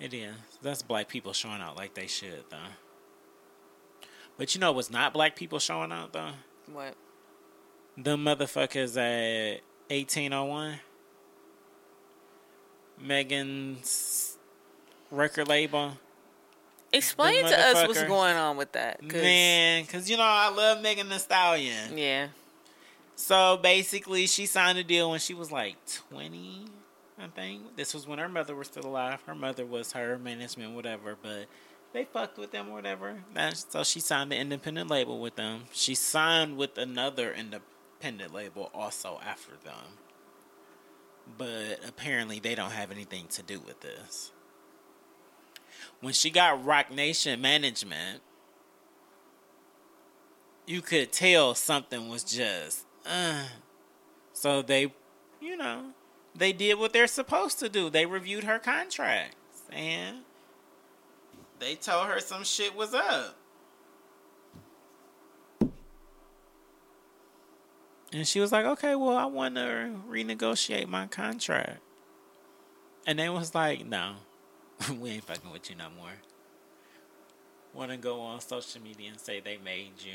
It 0.00 0.14
is. 0.14 0.34
That's 0.62 0.82
black 0.82 1.08
people 1.08 1.32
showing 1.32 1.60
out 1.60 1.76
like 1.76 1.94
they 1.94 2.06
should, 2.06 2.44
though. 2.50 2.58
But 4.36 4.54
you 4.54 4.60
know 4.60 4.70
what's 4.70 4.90
not 4.90 5.12
black 5.12 5.34
people 5.34 5.58
showing 5.58 5.90
out, 5.90 6.12
though? 6.12 6.30
What? 6.72 6.94
The 7.96 8.16
motherfuckers 8.16 8.96
at 8.96 9.60
1501. 9.88 10.78
Megan's 13.00 14.36
record 15.10 15.48
label. 15.48 15.94
Explain 16.92 17.44
to 17.44 17.60
us 17.60 17.74
what's 17.88 17.98
going 18.08 18.36
on 18.36 18.56
with 18.56 18.72
that. 18.72 19.00
'cause- 19.00 19.12
Man, 19.22 19.82
because 19.84 20.08
you 20.08 20.16
know, 20.16 20.22
I 20.22 20.48
love 20.48 20.80
Megan 20.80 21.08
Thee 21.08 21.18
Stallion. 21.18 21.96
Yeah. 21.98 22.28
So 23.16 23.56
basically, 23.58 24.26
she 24.26 24.46
signed 24.46 24.78
a 24.78 24.84
deal 24.84 25.10
when 25.10 25.18
she 25.20 25.34
was 25.34 25.50
like 25.52 25.76
20, 26.08 26.66
I 27.18 27.26
think. 27.28 27.76
This 27.76 27.92
was 27.92 28.06
when 28.06 28.18
her 28.20 28.28
mother 28.28 28.54
was 28.54 28.68
still 28.68 28.86
alive. 28.86 29.20
Her 29.26 29.34
mother 29.34 29.66
was 29.66 29.92
her 29.92 30.18
management, 30.18 30.72
whatever, 30.74 31.16
but 31.20 31.46
they 31.92 32.04
fucked 32.04 32.38
with 32.38 32.52
them, 32.52 32.70
whatever. 32.70 33.24
That's, 33.34 33.66
so 33.68 33.82
she 33.82 33.98
signed 34.00 34.32
an 34.32 34.38
independent 34.40 34.88
label 34.88 35.18
with 35.18 35.34
them. 35.36 35.64
She 35.72 35.94
signed 35.96 36.56
with 36.56 36.78
another 36.78 37.34
independent 37.34 38.32
label 38.32 38.70
also 38.72 39.20
after 39.24 39.52
them. 39.64 39.98
But 41.36 41.80
apparently, 41.86 42.38
they 42.38 42.54
don't 42.54 42.70
have 42.70 42.90
anything 42.90 43.26
to 43.28 43.42
do 43.42 43.60
with 43.60 43.80
this. 43.80 44.30
When 46.00 46.12
she 46.12 46.30
got 46.30 46.64
Roc 46.64 46.92
Nation 46.92 47.40
management, 47.40 48.22
you 50.66 50.80
could 50.80 51.10
tell 51.10 51.54
something 51.54 52.08
was 52.08 52.22
just 52.22 52.84
uh. 53.06 53.44
so 54.34 54.60
they 54.60 54.92
you 55.40 55.56
know 55.56 55.86
they 56.34 56.52
did 56.52 56.78
what 56.78 56.92
they're 56.92 57.08
supposed 57.08 57.58
to 57.58 57.68
do. 57.68 57.90
They 57.90 58.06
reviewed 58.06 58.44
her 58.44 58.58
contracts 58.60 59.62
and 59.72 60.18
they 61.58 61.74
told 61.74 62.06
her 62.06 62.20
some 62.20 62.44
shit 62.44 62.76
was 62.76 62.94
up. 62.94 63.34
And 68.12 68.26
she 68.26 68.38
was 68.40 68.52
like 68.52 68.64
okay 68.64 68.94
well 68.94 69.16
i 69.16 69.24
want 69.24 69.56
to 69.56 69.90
renegotiate 70.08 70.86
my 70.86 71.06
contract. 71.06 71.80
And 73.06 73.18
they 73.18 73.30
was 73.30 73.54
like 73.54 73.84
no 73.84 74.16
we 75.00 75.10
ain't 75.10 75.24
fucking 75.24 75.50
with 75.50 75.70
you 75.70 75.76
no 75.76 75.88
more 75.96 76.12
want 77.74 77.90
to 77.90 77.96
go 77.96 78.20
on 78.20 78.40
social 78.40 78.82
media 78.82 79.10
and 79.10 79.20
say 79.20 79.40
they 79.40 79.58
made 79.64 79.92
you 79.98 80.14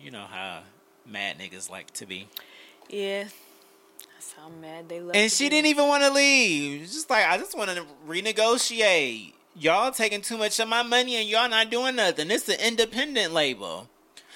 you 0.00 0.10
know 0.10 0.24
how 0.30 0.62
mad 1.04 1.38
niggas 1.38 1.70
like 1.70 1.90
to 1.92 2.06
be. 2.06 2.28
Yeah. 2.88 3.24
That's 4.14 4.32
how 4.32 4.48
mad 4.48 4.88
they 4.88 5.00
love. 5.00 5.16
And 5.16 5.30
she 5.30 5.44
be. 5.44 5.50
didn't 5.50 5.66
even 5.66 5.88
want 5.88 6.04
to 6.04 6.10
leave. 6.10 6.82
Just 6.82 7.10
like 7.10 7.26
I 7.26 7.36
just 7.38 7.56
want 7.56 7.70
to 7.70 7.84
renegotiate. 8.06 9.32
Y'all 9.56 9.90
taking 9.90 10.20
too 10.20 10.38
much 10.38 10.60
of 10.60 10.68
my 10.68 10.82
money 10.82 11.16
and 11.16 11.28
y'all 11.28 11.48
not 11.48 11.70
doing 11.70 11.96
nothing. 11.96 12.30
It's 12.30 12.48
an 12.48 12.60
independent 12.60 13.32
label. 13.32 13.88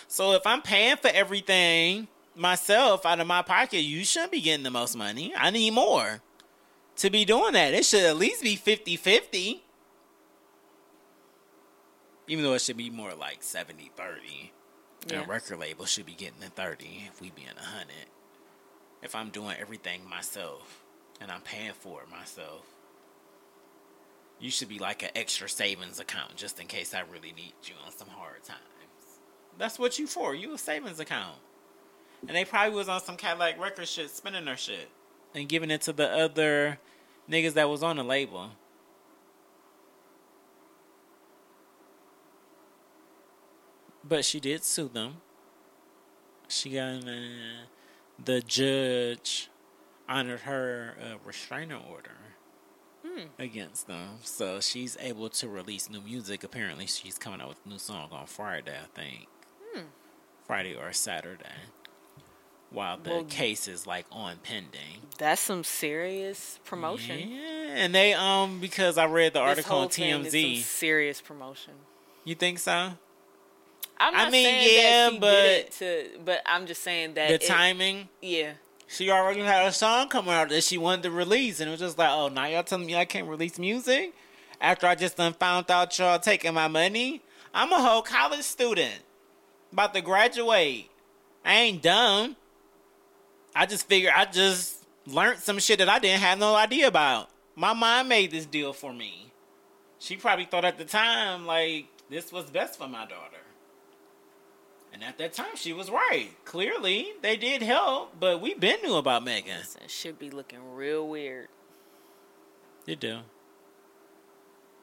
So 0.09 0.33
if 0.33 0.47
I'm 0.47 0.63
paying 0.63 0.97
for 0.97 1.09
everything 1.09 2.09
myself 2.35 3.07
out 3.07 3.21
of 3.21 3.27
my 3.27 3.43
pocket, 3.43 3.83
you 3.83 4.05
shouldn't 4.05 4.33
be 4.33 4.41
getting 4.41 4.65
the 4.65 4.71
most 4.71 4.97
money. 4.97 5.33
I 5.37 5.51
need 5.51 5.73
more 5.73 6.21
to 6.97 7.11
be 7.11 7.25
doing 7.25 7.53
that. 7.55 7.75
It 7.75 7.85
should 7.85 8.05
at 8.05 8.17
least 8.17 8.43
be 8.43 8.57
50-50. 8.57 9.61
Even 12.29 12.45
though 12.45 12.55
it 12.55 12.61
should 12.63 12.77
be 12.77 12.91
more 12.91 13.15
like 13.15 13.41
70-30. 13.43 14.53
And 15.03 15.13
Yeah. 15.13 15.25
a 15.25 15.27
record 15.27 15.59
label 15.59 15.85
should 15.87 16.07
be 16.07 16.15
getting 16.15 16.41
the 16.41 16.49
30 16.49 17.09
if 17.09 17.21
we 17.21 17.31
be 17.31 17.43
in 17.43 17.59
a 17.59 17.61
100 17.61 17.89
if 19.03 19.17
I'm 19.17 19.31
doing 19.31 19.57
everything 19.59 20.09
myself 20.09 20.85
and 21.21 21.31
I'm 21.31 21.41
paying 21.41 21.73
for 21.73 22.03
it 22.03 22.09
myself, 22.09 22.67
you 24.39 24.51
should 24.51 24.69
be 24.69 24.79
like 24.79 25.03
an 25.03 25.11
extra 25.15 25.49
savings 25.49 26.01
account 26.01 26.37
just 26.37 26.61
in 26.61 26.69
case 26.69 26.95
I 26.95 27.01
really 27.01 27.33
need 27.33 27.55
you 27.65 27.75
on 27.85 27.93
some 27.93 28.09
hard 28.09 28.43
times. 28.45 28.61
That's 29.59 29.79
what 29.79 29.99
you 29.99 30.07
for. 30.07 30.35
You 30.35 30.55
a 30.55 30.59
savings 30.59 31.01
account. 31.01 31.37
And 32.27 32.37
they 32.37 32.45
probably 32.45 32.75
was 32.77 32.89
on 32.89 33.01
some 33.01 33.17
Cadillac 33.17 33.59
record 33.59 33.89
shit, 33.89 34.11
spending 34.11 34.45
their 34.45 34.57
shit 34.57 34.89
and 35.35 35.49
giving 35.49 35.71
it 35.71 35.81
to 35.83 35.93
the 35.93 36.09
other 36.09 36.79
niggas 37.31 37.55
that 37.55 37.69
was 37.69 37.83
on 37.83 37.97
the 37.97 38.05
label. 38.05 38.51
But 44.05 44.25
she 44.25 44.41
did 44.41 44.65
sue 44.65 44.89
them. 44.89 45.19
She 46.49 46.71
got 46.71 47.05
uh, 47.05 47.67
the 48.23 48.41
judge 48.43 49.49
honored 50.09 50.41
her 50.41 50.97
uh, 51.01 51.15
restraining 51.25 51.79
order 51.91 52.11
against 53.39 53.87
them, 53.87 54.19
so 54.23 54.61
she's 54.61 54.97
able 55.01 55.29
to 55.31 55.49
release 55.49 55.89
new 55.89 56.01
music. 56.01 56.45
Apparently, 56.45 56.87
she's 56.87 57.17
coming 57.17 57.41
out 57.41 57.49
with 57.49 57.59
a 57.65 57.69
new 57.69 57.79
song 57.79 58.09
on 58.13 58.27
Friday, 58.27 58.75
I 58.77 59.01
think, 59.01 59.29
Friday 60.47 60.75
or 60.75 60.93
Saturday. 60.93 61.45
While 62.73 62.99
the 62.99 63.11
Well- 63.11 63.25
case 63.25 63.69
is 63.69 63.87
like 63.87 64.07
on 64.11 64.39
pending. 64.39 65.03
That's 65.19 65.41
some 65.43 65.63
serious 65.63 66.59
promotion. 66.65 67.31
Yeah, 67.33 67.75
and 67.77 67.95
they 67.95 68.15
um 68.15 68.61
because 68.61 68.97
I 68.99 69.05
read 69.07 69.35
the 69.35 69.41
This 69.41 69.49
article 69.49 69.79
on 69.79 69.89
thing 69.91 70.25
is 70.25 70.33
some 70.33 70.41
TMZ. 70.41 70.63
serious 70.63 71.21
promotion. 71.21 71.75
You 72.25 72.35
think 72.35 72.59
so? 72.59 72.95
I'm 73.99 74.15
I 74.17 74.23
not 74.25 74.33
mean, 74.33 74.45
saying 74.45 75.13
yeah, 75.13 75.19
but- 75.21 75.71
to, 75.73 76.07
but 76.25 76.43
I'm 76.47 76.67
just 76.67 76.83
saying 76.83 77.15
that 77.15 77.29
The 77.29 77.35
it- 77.35 77.47
timing. 77.47 78.09
Yeah, 78.21 78.53
She 78.89 79.11
already 79.11 79.41
had 79.41 79.67
a 79.67 79.73
song 79.73 80.09
coming 80.09 80.33
out 80.35 80.49
that 80.49 80.65
she 80.65 80.77
wanted 80.77 81.03
to 81.05 81.11
release, 81.11 81.61
and 81.61 81.69
it 81.69 81.71
was 81.73 81.81
just 81.81 81.99
like, 81.99 82.11
oh, 82.11 82.29
now 82.29 82.47
y'all 82.47 82.63
telling 82.63 82.87
me 82.87 82.97
I 82.97 83.05
can't 83.05 83.29
release 83.29 83.59
music 83.59 84.13
after 84.61 84.87
I 84.87 84.95
just 84.97 85.17
done 85.17 85.35
found 85.35 85.71
out 85.71 85.97
y'all 85.99 86.19
taking 86.19 86.53
my 86.55 86.69
money. 86.69 87.23
I'm 87.55 87.73
a 87.73 87.81
whole 87.81 88.03
college 88.03 88.43
student, 88.43 89.03
about 89.73 89.95
to 89.95 90.01
graduate. 90.01 90.91
I 91.45 91.55
ain't 91.55 91.83
dumb. 91.83 92.37
I 93.55 93.67
just 93.67 93.87
figured 93.87 94.13
I 94.15 94.25
just 94.25 94.85
learned 95.07 95.41
some 95.41 95.59
shit 95.59 95.79
that 95.79 95.89
I 95.89 95.99
didn't 95.99 96.21
have 96.21 96.39
no 96.39 96.55
idea 96.55 96.89
about. 96.89 97.29
My 97.55 97.73
mom 97.73 98.09
made 98.09 98.31
this 98.31 98.47
deal 98.47 98.73
for 98.73 98.93
me. 98.93 99.33
She 99.99 100.17
probably 100.17 100.47
thought 100.47 100.65
at 100.65 100.79
the 100.79 100.85
time 100.85 101.47
like 101.47 101.87
this 102.09 102.33
was 102.33 102.51
best 102.51 102.79
for 102.79 102.89
my 102.89 103.05
daughter. 103.05 103.39
And 104.93 105.03
at 105.03 105.17
that 105.19 105.33
time, 105.33 105.57
she 105.57 105.73
was 105.73 105.91
right. 105.91 106.29
Clearly, 106.45 107.13
they 107.23 107.37
did 107.37 107.63
help, 107.63 108.21
but 108.21 108.43
we 108.43 108.53
been 108.55 108.83
knew 108.83 108.97
about 108.97 109.25
Megan. 109.25 109.61
it 109.83 109.91
should 109.91 110.19
be 110.19 110.29
looking 110.29 110.75
real 110.75 111.09
weird. 111.09 111.49
They 112.85 112.95
do. 112.95 113.21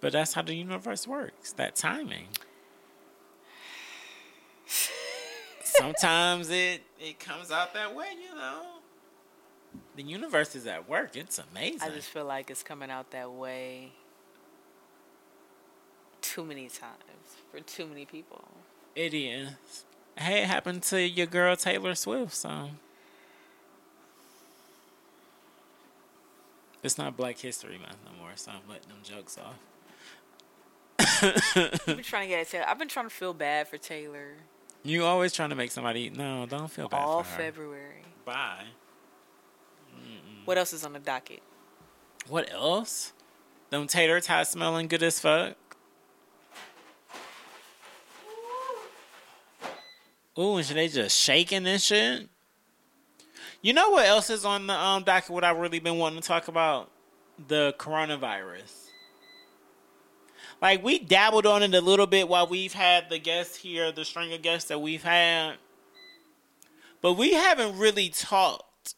But 0.02 0.14
that's 0.14 0.34
how 0.34 0.42
the 0.42 0.56
universe 0.56 1.08
works. 1.08 1.52
That 1.54 1.76
timing. 1.76 2.28
Sometimes 5.64 6.50
it 6.50 6.82
it 7.00 7.20
comes 7.20 7.51
out 7.51 7.74
that 7.74 7.96
way, 7.96 8.08
you 8.22 8.36
know. 8.36 8.62
The 9.96 10.03
universe 10.03 10.56
is 10.56 10.65
at 10.68 10.89
work. 10.89 11.15
It's 11.15 11.39
amazing. 11.51 11.82
I 11.82 11.89
just 11.89 12.10
feel 12.10 12.25
like 12.25 12.50
it's 12.50 12.63
coming 12.63 12.89
out 12.89 13.12
that 13.12 13.32
way 13.32 13.91
too 16.22 16.44
many 16.44 16.68
times 16.68 17.38
for 17.51 17.60
too 17.60 17.86
many 17.86 18.06
people. 18.06 18.44
It 18.96 19.13
is. 19.13 19.86
Hey, 20.18 20.44
it 20.44 20.48
happened 20.48 20.84
to 20.84 21.01
your 21.01 21.27
girl 21.27 21.56
Taylor 21.56 21.96
Swift, 21.96 22.34
so 22.34 22.70
it's 26.84 26.98
not 26.98 27.15
Black 27.15 27.38
History 27.38 27.77
Month 27.77 27.98
no 28.06 28.12
more, 28.22 28.32
so 28.36 28.51
I'm 28.51 28.68
letting 28.70 28.89
them 28.89 29.00
jokes 29.03 29.38
off. 29.38 29.56
I've 31.00 31.86
been 31.86 32.03
trying 32.03 32.24
to 32.24 32.29
get 32.29 32.41
at 32.41 32.50
Taylor. 32.50 32.65
I've 32.68 32.79
been 32.79 32.89
trying 32.89 33.06
to 33.06 33.13
feel 33.13 33.34
bad 33.34 33.68
for 33.68 33.77
Taylor 33.77 34.34
You 34.84 35.04
always 35.04 35.34
trying 35.34 35.50
to 35.50 35.56
make 35.56 35.72
somebody 35.72 36.10
no, 36.10 36.46
don't 36.46 36.70
feel 36.70 36.88
bad 36.88 37.02
all. 37.02 37.24
February. 37.24 38.04
Bye. 38.26 38.64
What 40.46 40.58
else 40.58 40.74
is 40.74 40.86
on 40.86 40.94
the 40.94 41.00
docket? 41.00 41.42
What 42.28 42.52
else? 42.52 43.14
Them 43.70 43.88
tater 43.88 44.20
tots 44.20 44.52
smelling 44.52 44.88
good 44.88 45.04
as 45.04 45.20
fuck. 45.20 45.56
Ooh, 50.38 50.58
and 50.58 50.66
they 50.66 50.88
just 50.88 51.20
shaking 51.20 51.68
and 51.68 51.82
shit. 51.82 52.30
You 53.62 53.74
know 53.74 53.90
what 53.90 54.06
else 54.06 54.30
is 54.30 54.46
on 54.46 54.68
the 54.68 54.74
um 54.74 55.04
docket? 55.04 55.30
What 55.30 55.44
I've 55.44 55.58
really 55.58 55.80
been 55.80 55.98
wanting 55.98 56.22
to 56.22 56.28
talk 56.28 56.48
about 56.48 56.90
the 57.48 57.76
coronavirus. 57.78 58.88
Like 60.62 60.84
we 60.84 61.00
dabbled 61.00 61.46
on 61.46 61.63
it 61.63 61.74
a 61.74 61.82
little 61.82 62.08
bit 62.08 62.28
while 62.28 62.48
we've 62.48 62.74
had 62.74 63.10
the 63.10 63.20
guests 63.20 63.56
here, 63.58 63.92
the 63.92 64.06
string 64.06 64.34
of 64.34 64.42
guests 64.42 64.68
that 64.70 64.80
we've 64.80 65.04
had, 65.04 65.56
but 67.01 67.13
we 67.13 67.34
haven't 67.34 67.78
really 67.78 68.10
talked 68.10 68.96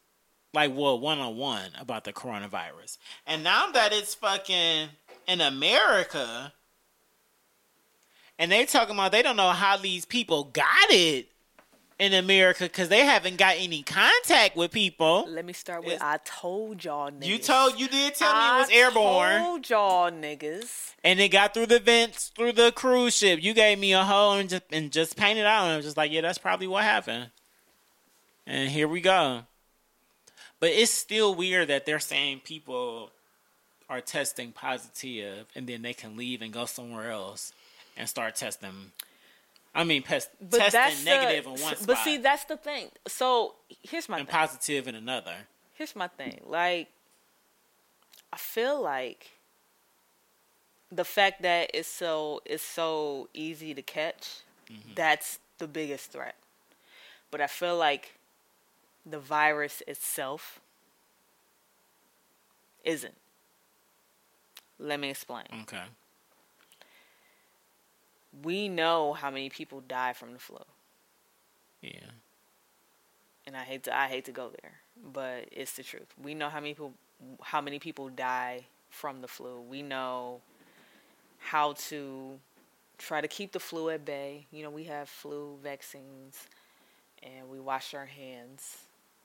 like 0.53 0.71
well 0.75 0.99
one 0.99 1.19
on 1.19 1.37
one 1.37 1.71
about 1.79 2.03
the 2.03 2.13
coronavirus. 2.13 2.97
And 3.27 3.43
now 3.43 3.71
that 3.71 3.93
it's 3.93 4.15
fucking 4.15 4.89
in 5.27 5.41
America, 5.41 6.51
and 8.39 8.51
they 8.51 8.65
talking 8.65 8.95
about 8.95 9.11
they 9.11 9.21
don't 9.21 9.37
know 9.37 9.51
how 9.51 9.77
these 9.77 10.05
people 10.05 10.45
got 10.45 10.89
it 10.89 11.27
in 12.01 12.15
America 12.15 12.63
because 12.63 12.89
they 12.89 13.01
haven't 13.05 13.37
got 13.37 13.55
any 13.59 13.83
contact 13.83 14.55
with 14.57 14.71
people. 14.71 15.23
Let 15.29 15.45
me 15.45 15.53
start 15.53 15.83
with 15.83 15.93
It's- 15.93 16.01
I 16.03 16.17
told 16.25 16.83
y'all 16.83 17.11
niggas. 17.11 17.25
You 17.27 17.37
told 17.37 17.79
you 17.79 17.87
did 17.87 18.15
tell 18.15 18.33
me 18.33 18.57
it 18.57 18.61
was 18.61 18.69
airborne, 18.71 19.43
told 19.43 19.69
y'all 19.69 20.09
niggas. 20.09 20.93
and 21.03 21.19
it 21.19 21.29
got 21.29 21.53
through 21.53 21.67
the 21.67 21.79
vents 21.79 22.31
through 22.35 22.53
the 22.53 22.71
cruise 22.71 23.15
ship. 23.15 23.43
You 23.43 23.53
gave 23.53 23.77
me 23.77 23.93
a 23.93 24.03
hole 24.03 24.33
and 24.33 24.49
just 24.49 24.63
and 24.71 24.91
just 24.91 25.15
painted 25.15 25.45
out, 25.45 25.65
and 25.65 25.73
I 25.73 25.75
was 25.75 25.85
just 25.85 25.95
like, 25.95 26.11
yeah, 26.11 26.21
that's 26.21 26.39
probably 26.39 26.65
what 26.65 26.83
happened. 26.83 27.29
And 28.47 28.69
here 28.71 28.87
we 28.87 28.99
go. 28.99 29.43
But 30.59 30.71
it's 30.71 30.91
still 30.91 31.35
weird 31.35 31.67
that 31.67 31.85
they're 31.85 31.99
saying 31.99 32.41
people 32.43 33.11
are 33.89 34.01
testing 34.01 34.51
positive 34.51 35.45
and 35.55 35.67
then 35.67 35.83
they 35.83 35.93
can 35.93 36.17
leave 36.17 36.41
and 36.41 36.51
go 36.51 36.65
somewhere 36.65 37.11
else 37.11 37.53
and 37.95 38.09
start 38.09 38.35
testing. 38.35 38.91
I 39.73 39.83
mean, 39.85 40.03
pest, 40.03 40.29
testing 40.51 41.05
negative 41.05 41.45
the, 41.45 41.51
in 41.53 41.61
one 41.61 41.75
spot. 41.75 41.87
But 41.87 41.97
see, 41.99 42.17
that's 42.17 42.43
the 42.45 42.57
thing. 42.57 42.89
So 43.07 43.55
here's 43.83 44.09
my 44.09 44.19
and 44.19 44.27
thing. 44.27 44.33
positive 44.35 44.87
in 44.87 44.95
another. 44.95 45.33
Here's 45.73 45.95
my 45.95 46.07
thing. 46.07 46.41
Like, 46.45 46.89
I 48.33 48.37
feel 48.37 48.81
like 48.81 49.31
the 50.91 51.05
fact 51.05 51.41
that 51.43 51.71
it's 51.73 51.87
so 51.87 52.41
it's 52.45 52.63
so 52.63 53.29
easy 53.33 53.73
to 53.73 53.81
catch, 53.81 54.41
Mm-hmm. 54.71 54.91
that's 54.95 55.39
the 55.57 55.67
biggest 55.67 56.11
threat. 56.11 56.35
But 57.29 57.41
I 57.41 57.47
feel 57.47 57.75
like 57.77 58.15
the 59.05 59.19
virus 59.19 59.81
itself 59.87 60.59
isn't. 62.85 63.15
Let 64.79 64.99
me 64.99 65.09
explain. 65.09 65.43
Okay. 65.63 65.81
We 68.43 68.69
know 68.69 69.13
how 69.13 69.29
many 69.31 69.49
people 69.49 69.81
die 69.81 70.13
from 70.13 70.33
the 70.33 70.39
flu. 70.39 70.59
Yeah. 71.81 72.11
and 73.45 73.55
I 73.57 73.63
hate 73.63 73.83
to 73.83 73.97
I 73.97 74.07
hate 74.07 74.25
to 74.25 74.31
go 74.31 74.49
there, 74.61 74.73
but 75.13 75.47
it's 75.51 75.73
the 75.73 75.83
truth. 75.83 76.07
We 76.21 76.33
know 76.33 76.49
how 76.49 76.59
many 76.59 76.73
people 76.73 76.93
how 77.41 77.61
many 77.61 77.79
people 77.79 78.09
die 78.09 78.65
from 78.89 79.21
the 79.21 79.27
flu. 79.27 79.61
We 79.61 79.81
know 79.81 80.41
how 81.39 81.73
to 81.73 82.39
try 82.97 83.21
to 83.21 83.27
keep 83.27 83.51
the 83.51 83.59
flu 83.59 83.89
at 83.89 84.05
bay. 84.05 84.45
You 84.51 84.63
know, 84.63 84.69
we 84.69 84.85
have 84.85 85.09
flu 85.09 85.57
vaccines 85.63 86.47
and 87.23 87.49
we 87.49 87.59
wash 87.59 87.93
our 87.93 88.05
hands, 88.05 88.77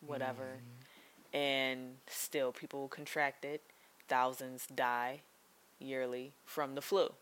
whatever. 0.07 0.45
Mm-hmm. 0.45 1.37
And 1.37 1.97
still 2.07 2.53
people 2.53 2.89
contract 2.89 3.45
it. 3.45 3.63
Thousands 4.09 4.67
die 4.75 5.21
yearly 5.79 6.33
from 6.47 6.75
the 6.75 6.83
flu. 6.83 7.13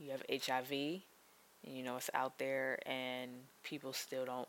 You 0.00 0.12
have 0.12 0.22
HIV, 0.30 0.70
and 0.72 1.76
you 1.76 1.82
know 1.82 1.96
it's 1.96 2.10
out 2.14 2.38
there 2.38 2.78
and 2.86 3.30
people 3.62 3.92
still 3.92 4.24
don't 4.24 4.48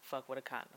fuck 0.00 0.28
with 0.28 0.38
a 0.38 0.42
condom. 0.42 0.68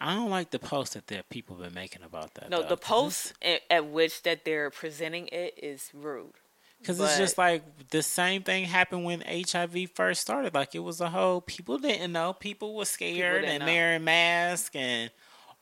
I 0.00 0.14
don't 0.14 0.30
like 0.30 0.50
the 0.50 0.58
post 0.58 0.94
that 0.94 1.06
there 1.06 1.22
people 1.22 1.56
been 1.56 1.74
making 1.74 2.02
about 2.02 2.34
that. 2.34 2.50
No, 2.50 2.62
the 2.66 2.76
post 2.76 3.32
at, 3.42 3.60
at 3.70 3.86
which 3.86 4.22
that 4.22 4.44
they're 4.44 4.70
presenting 4.70 5.28
it 5.28 5.54
is 5.62 5.90
rude. 5.94 6.32
Because 6.80 6.98
it's 6.98 7.18
just 7.18 7.36
like 7.36 7.62
the 7.90 8.02
same 8.02 8.42
thing 8.42 8.64
happened 8.64 9.04
when 9.04 9.20
HIV 9.20 9.90
first 9.94 10.22
started. 10.22 10.54
Like 10.54 10.74
it 10.74 10.78
was 10.78 11.00
a 11.00 11.10
whole 11.10 11.42
people 11.42 11.78
didn't 11.78 12.12
know. 12.12 12.32
People 12.32 12.74
were 12.74 12.86
scared 12.86 13.42
didn't 13.42 13.56
and 13.56 13.60
know. 13.60 13.66
wearing 13.66 14.04
masks 14.04 14.74
and 14.74 15.10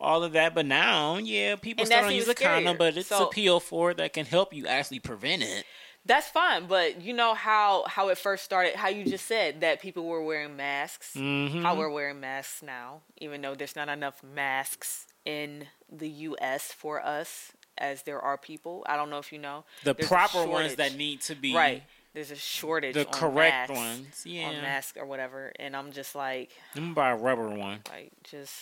all 0.01 0.23
of 0.23 0.33
that. 0.33 0.55
But 0.55 0.67
now, 0.67 1.17
yeah, 1.17 1.57
people 1.57 1.85
still 1.87 2.03
don't 2.03 2.15
use 2.15 2.29
a 2.29 2.35
condom, 2.35 2.77
but 2.77 2.97
it's 2.97 3.09
So- 3.09 3.27
a 3.27 3.31
pill 3.31 3.59
for 3.59 3.91
it 3.91 3.97
that 3.97 4.13
can 4.13 4.27
help 4.27 4.55
you 4.55 4.67
actually 4.69 5.01
prevent 5.01 5.43
it. 5.43 5.65
That's 6.09 6.27
fine, 6.27 6.67
but 6.67 7.03
you 7.03 7.13
know 7.13 7.35
how 7.35 7.85
how 7.87 8.09
it 8.09 8.17
first 8.19 8.43
started. 8.43 8.75
How 8.75 8.89
you 8.89 9.05
just 9.05 9.27
said 9.27 9.61
that 9.61 9.81
people 9.81 10.07
were 10.07 10.23
wearing 10.23 10.57
masks. 10.57 11.13
Mm-hmm. 11.15 11.63
How 11.63 11.77
we're 11.77 11.91
wearing 11.91 12.19
masks 12.19 12.63
now, 12.63 13.03
even 13.19 13.43
though 13.43 13.55
there's 13.55 13.77
not 13.77 13.89
enough 13.91 14.23
masks 14.23 15.07
in 15.27 15.67
the 15.93 16.09
U.S. 16.09 16.73
for 16.73 17.05
us 17.05 17.53
as 17.77 18.03
there 18.05 18.21
are 18.21 18.39
people. 18.39 18.85
I 18.89 18.97
don't 18.97 19.11
know 19.11 19.19
if 19.19 19.33
you 19.33 19.39
know 19.39 19.65
The 19.85 19.95
There's 19.95 20.09
proper 20.09 20.47
ones 20.47 20.77
that 20.77 20.97
need 20.97 21.21
to 21.23 21.35
be 21.35 21.55
right. 21.55 21.83
There's 22.15 22.31
a 22.31 22.37
shortage. 22.37 22.95
the 22.95 23.05
correct 23.05 23.71
ones. 23.71 24.23
Yeah, 24.25 24.49
on 24.49 24.55
masks 24.63 24.97
or 24.99 25.05
whatever, 25.05 25.53
and 25.59 25.77
I'm 25.77 25.93
just 25.93 26.15
like, 26.15 26.53
I'm 26.75 26.83
gonna 26.85 26.95
buy 26.95 27.11
a 27.11 27.17
rubber 27.17 27.51
one. 27.51 27.81
like, 27.91 28.13
just 28.25 28.55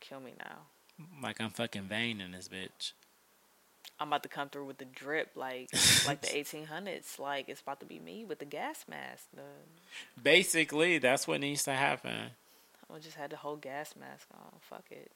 kill 0.00 0.20
me 0.20 0.32
now. 0.38 0.56
Like 1.22 1.40
I'm 1.42 1.50
fucking 1.50 1.82
vain 1.82 2.22
in 2.22 2.32
this 2.32 2.48
bitch. 2.48 2.92
I'm 3.98 4.08
about 4.08 4.22
to 4.24 4.28
come 4.28 4.48
through 4.50 4.66
with 4.66 4.78
the 4.78 4.84
drip, 4.84 5.30
like 5.36 5.70
like 6.06 6.20
the 6.20 6.26
1800s. 6.40 7.18
Like 7.18 7.48
it's 7.48 7.60
about 7.60 7.80
to 7.80 7.86
be 7.86 7.98
me 7.98 8.24
with 8.24 8.38
the 8.38 8.44
gas 8.44 8.84
mask. 8.88 9.24
The, 9.34 9.42
Basically, 10.22 10.98
that's 10.98 11.26
what 11.26 11.40
needs 11.40 11.64
to 11.64 11.72
happen. 11.72 12.30
I 12.94 12.98
just 12.98 13.16
had 13.16 13.30
the 13.30 13.36
whole 13.36 13.56
gas 13.56 13.94
mask 13.98 14.28
on. 14.34 14.58
Fuck 14.60 14.84
it. 14.90 15.10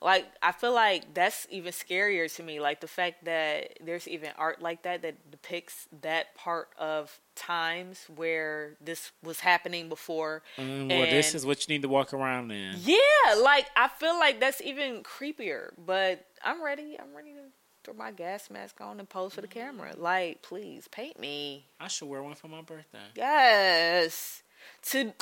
Like 0.00 0.26
I 0.42 0.52
feel 0.52 0.72
like 0.72 1.12
that's 1.12 1.46
even 1.50 1.72
scarier 1.72 2.32
to 2.36 2.42
me. 2.42 2.60
Like 2.60 2.80
the 2.80 2.86
fact 2.86 3.24
that 3.24 3.78
there's 3.84 4.06
even 4.06 4.30
art 4.38 4.62
like 4.62 4.82
that 4.82 5.02
that 5.02 5.30
depicts 5.30 5.88
that 6.02 6.34
part 6.36 6.68
of 6.78 7.18
times 7.34 8.06
where 8.14 8.76
this 8.80 9.10
was 9.24 9.40
happening 9.40 9.88
before. 9.88 10.42
Mm, 10.56 10.88
well, 10.88 11.10
this 11.10 11.34
is 11.34 11.44
what 11.44 11.66
you 11.66 11.74
need 11.74 11.82
to 11.82 11.88
walk 11.88 12.12
around 12.12 12.52
in. 12.52 12.76
Yeah, 12.80 13.34
like 13.42 13.66
I 13.76 13.88
feel 13.88 14.18
like 14.18 14.38
that's 14.38 14.60
even 14.60 15.02
creepier. 15.02 15.70
But 15.84 16.24
I'm 16.44 16.62
ready. 16.62 16.96
I'm 17.00 17.14
ready 17.16 17.32
to 17.32 17.40
throw 17.82 17.94
my 17.94 18.12
gas 18.12 18.50
mask 18.50 18.80
on 18.80 19.00
and 19.00 19.08
pose 19.08 19.34
for 19.34 19.40
the 19.40 19.48
camera. 19.48 19.94
Like, 19.96 20.42
please 20.42 20.86
paint 20.88 21.18
me. 21.18 21.66
I 21.80 21.88
should 21.88 22.08
wear 22.08 22.22
one 22.22 22.34
for 22.34 22.48
my 22.48 22.62
birthday. 22.62 22.98
Yes. 23.16 24.42
To 24.90 25.12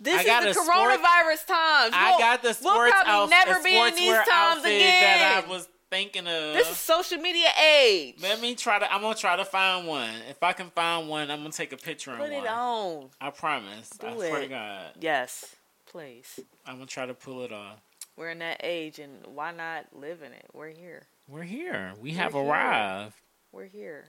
this 0.00 0.26
I 0.26 0.38
is 0.48 0.56
the 0.56 0.60
a 0.60 0.64
sport- 0.64 0.68
coronavirus 1.00 1.46
times. 1.46 1.92
We'll- 1.94 2.18
got 2.18 2.42
the 2.42 2.56
We'll 2.62 2.90
probably 2.90 3.10
outfit, 3.12 3.30
never 3.46 3.62
be 3.62 3.76
in 3.76 3.94
these 3.94 4.16
times 4.28 4.64
again. 4.64 5.18
that 5.18 5.44
I 5.44 5.48
was 5.48 5.68
thinking 5.90 6.26
of. 6.26 6.54
this 6.54 6.70
is 6.70 6.76
social 6.76 7.18
media 7.18 7.48
age. 7.60 8.16
Let 8.22 8.40
me 8.40 8.54
try 8.54 8.78
to. 8.78 8.92
I'm 8.92 9.00
gonna 9.02 9.14
try 9.14 9.36
to 9.36 9.44
find 9.44 9.86
one. 9.86 10.14
If 10.28 10.42
I 10.42 10.52
can 10.52 10.70
find 10.70 11.08
one, 11.08 11.30
I'm 11.30 11.38
gonna 11.40 11.50
take 11.52 11.72
a 11.72 11.76
picture 11.76 12.12
Put 12.16 12.26
of 12.26 12.32
it 12.32 12.46
on. 12.46 13.10
I 13.20 13.30
promise. 13.30 13.90
I 14.02 14.08
Do 14.10 14.14
swear 14.16 14.38
to 14.38 14.44
it. 14.44 14.48
God, 14.48 14.92
Yes, 15.00 15.56
please. 15.86 16.38
I'm 16.66 16.74
gonna 16.76 16.86
try 16.86 17.06
to 17.06 17.14
pull 17.14 17.42
it 17.42 17.52
off. 17.52 17.78
We're 18.16 18.30
in 18.30 18.38
that 18.40 18.60
age, 18.62 18.98
and 18.98 19.24
why 19.26 19.50
not 19.52 19.86
live 19.92 20.22
in 20.22 20.32
it? 20.32 20.46
We're 20.52 20.68
here. 20.70 21.02
We're 21.26 21.42
here. 21.42 21.94
We 22.00 22.12
have 22.12 22.32
here. 22.34 22.42
arrived. 22.42 23.14
We're 23.52 23.64
here. 23.66 24.08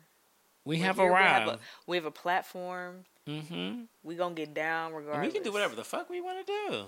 We 0.66 0.78
We're 0.78 0.86
have 0.86 0.98
here. 0.98 1.10
We 1.12 1.18
have, 1.18 1.48
a, 1.48 1.60
we 1.88 1.98
have 1.98 2.06
a 2.06 2.12
platform. 2.12 3.06
mm-hmm. 3.28 3.82
We 4.04 4.16
gonna 4.16 4.36
get 4.36 4.54
down 4.54 4.88
And 4.88 4.98
regardless. 4.98 5.28
we 5.28 5.34
can 5.34 5.44
do 5.44 5.52
whatever 5.52 5.76
the 5.76 5.84
fuck 5.84 6.10
we 6.10 6.22
want 6.22 6.46
to 6.46 6.54
do. 6.70 6.86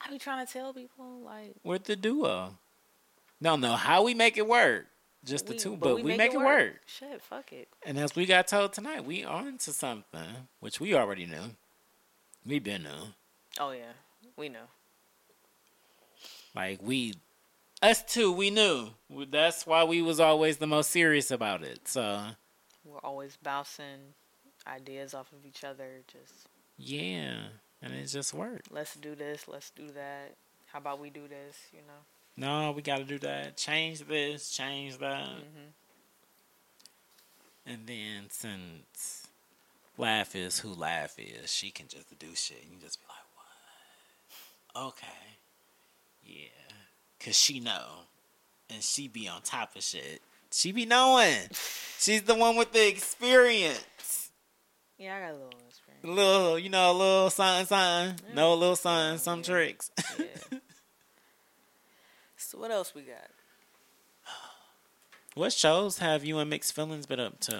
I 0.00 0.10
be 0.10 0.18
trying 0.18 0.44
to 0.44 0.52
tell 0.52 0.72
people 0.74 1.20
like 1.24 1.54
We're 1.62 1.78
the 1.78 1.94
duo. 1.96 2.56
No, 3.40 3.56
no, 3.56 3.72
how 3.74 4.02
we 4.02 4.14
make 4.14 4.36
it 4.36 4.46
work. 4.48 4.86
Just 5.24 5.46
the 5.46 5.52
we- 5.52 5.58
two, 5.58 5.76
but, 5.76 6.02
we, 6.02 6.16
make, 6.16 6.32
it 6.32 6.36
work. 6.36 6.46
work. 6.46 6.80
Shit, 6.86 7.22
fuck 7.22 7.52
it. 7.52 7.68
And 7.86 7.96
as 7.96 8.16
we 8.16 8.26
got 8.26 8.48
told 8.48 8.72
tonight, 8.72 9.04
we 9.04 9.22
on 9.22 9.56
to 9.58 9.72
something, 9.72 10.48
which 10.58 10.80
we 10.80 10.94
already 10.94 11.26
knew. 11.26 11.54
We 12.44 12.58
been 12.58 12.82
knew. 12.82 13.12
Oh 13.60 13.70
yeah, 13.70 13.92
we 14.36 14.48
know. 14.48 14.66
Like 16.56 16.80
we, 16.82 17.14
us 17.80 18.02
two, 18.02 18.32
we 18.32 18.50
knew. 18.50 18.88
That's 19.30 19.64
why 19.66 19.84
we 19.84 20.02
was 20.02 20.18
always 20.18 20.56
the 20.56 20.66
most 20.66 20.90
serious 20.90 21.30
about 21.30 21.62
it. 21.62 21.86
So 21.86 22.20
We're 22.84 22.98
always 22.98 23.36
bouncing 23.42 24.14
ideas 24.66 25.14
off 25.14 25.32
of 25.32 25.46
each 25.46 25.64
other. 25.64 26.00
Just 26.06 26.48
yeah, 26.76 27.36
and 27.80 27.92
it 27.94 28.06
just 28.06 28.34
worked. 28.34 28.72
let's 28.72 28.94
do 28.96 29.14
this, 29.14 29.46
let's 29.48 29.70
do 29.70 29.88
that. 29.90 30.34
How 30.66 30.78
about 30.78 31.00
we 31.00 31.10
do 31.10 31.28
this? 31.28 31.56
You 31.72 31.80
know. 31.86 32.02
No, 32.34 32.72
we 32.72 32.80
got 32.82 32.98
to 32.98 33.04
do 33.04 33.18
that. 33.20 33.56
Change 33.56 34.00
this, 34.06 34.50
change 34.50 34.98
that, 34.98 35.26
hmm 35.26 35.68
and 37.64 37.86
then 37.86 38.24
since 38.30 39.26
Lav 39.96 40.34
is 40.34 40.58
who 40.60 40.74
Lav 40.74 41.12
is, 41.18 41.52
she 41.52 41.70
can 41.70 41.86
just 41.86 42.18
do 42.18 42.34
shit. 42.34 42.62
and 42.64 42.72
You 42.72 42.78
just 42.80 42.98
be 43.00 43.06
like, 43.08 44.82
what? 44.82 44.88
Okay, 44.88 45.06
yeah, 46.24 46.74
cause 47.20 47.36
she 47.36 47.60
know, 47.60 47.84
and 48.70 48.82
she 48.82 49.06
be 49.08 49.28
on 49.28 49.42
top 49.42 49.76
of 49.76 49.82
shit. 49.82 50.22
She 50.52 50.70
be 50.72 50.84
knowing. 50.86 51.38
She's 51.98 52.22
the 52.22 52.34
one 52.34 52.56
with 52.56 52.72
the 52.72 52.86
experience. 52.88 54.30
Yeah, 54.98 55.16
I 55.16 55.20
got 55.20 55.30
a 55.30 55.32
little 55.32 55.48
experience. 55.68 56.04
A 56.04 56.08
little, 56.08 56.58
you 56.58 56.68
know, 56.68 56.90
a 56.90 56.92
little 56.92 57.30
something, 57.30 57.66
something. 57.66 58.34
No, 58.34 58.52
a 58.52 58.54
little 58.54 58.76
something, 58.76 59.18
some 59.18 59.38
Yeah. 59.40 59.44
tricks. 59.44 59.90
Yeah. 60.18 60.58
so 62.36 62.58
what 62.58 62.70
else 62.70 62.94
we 62.94 63.02
got? 63.02 63.30
what 65.34 65.52
shows 65.52 65.98
have 65.98 66.24
you 66.24 66.38
and 66.38 66.50
Mixed 66.50 66.74
Feelings 66.74 67.06
been 67.06 67.20
up 67.20 67.40
to? 67.40 67.56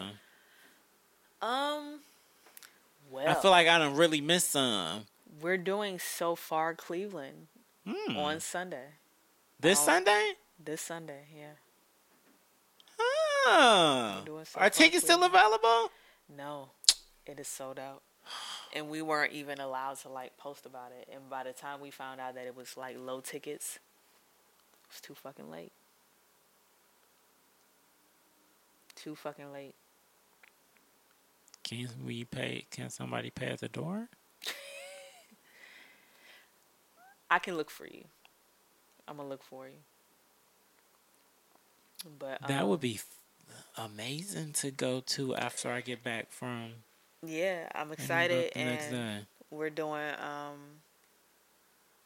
Um. 1.40 2.00
Well, 3.10 3.26
I 3.28 3.34
feel 3.34 3.50
like 3.50 3.68
I 3.68 3.78
don't 3.78 3.96
really 3.96 4.20
miss 4.20 4.46
some. 4.48 5.06
we're 5.40 5.56
doing 5.58 5.98
so 5.98 6.34
far 6.34 6.74
Cleveland 6.74 7.46
Hmm. 7.88 8.16
on 8.16 8.40
Sunday. 8.40 8.88
this 9.58 9.80
Oh. 9.80 9.86
Sunday? 9.86 10.32
This 10.62 10.80
Sunday, 10.82 11.26
yeah. 11.34 11.52
Our 13.48 14.22
Are 14.56 14.70
tickets 14.70 15.04
still 15.04 15.24
available? 15.24 15.90
No, 16.36 16.70
it 17.26 17.40
is 17.40 17.48
sold 17.48 17.78
out. 17.78 18.02
And 18.74 18.88
we 18.88 19.02
weren't 19.02 19.32
even 19.32 19.60
allowed 19.60 19.98
to 19.98 20.08
like 20.08 20.36
post 20.36 20.66
about 20.66 20.92
it. 20.98 21.08
And 21.12 21.28
by 21.28 21.44
the 21.44 21.52
time 21.52 21.80
we 21.80 21.90
found 21.90 22.20
out 22.20 22.34
that 22.34 22.46
it 22.46 22.56
was 22.56 22.76
like 22.76 22.96
low 22.98 23.20
tickets, 23.20 23.76
it 23.76 24.90
was 24.90 25.00
too 25.00 25.14
fucking 25.14 25.50
late. 25.50 25.72
Too 28.94 29.14
fucking 29.14 29.52
late. 29.52 29.74
Can 31.64 31.88
we 32.04 32.24
pay? 32.24 32.66
Can 32.70 32.90
somebody 32.90 33.30
pay 33.30 33.46
at 33.46 33.60
the 33.60 33.68
door? 33.68 34.08
I 37.30 37.38
can 37.38 37.56
look 37.56 37.70
for 37.70 37.86
you. 37.86 38.04
I'm 39.08 39.16
gonna 39.16 39.28
look 39.28 39.42
for 39.42 39.66
you. 39.66 39.72
But 42.18 42.42
um, 42.42 42.48
that 42.48 42.66
would 42.66 42.80
be 42.80 42.94
um, 42.94 43.00
amazing 43.76 44.52
to 44.54 44.70
go 44.70 45.00
to 45.00 45.34
after 45.34 45.70
I 45.70 45.80
get 45.80 46.02
back 46.02 46.30
from. 46.30 46.70
yeah. 47.24 47.68
I'm 47.74 47.92
excited, 47.92 48.52
and 48.56 49.26
we're 49.50 49.70
doing 49.70 50.12
um 50.20 50.58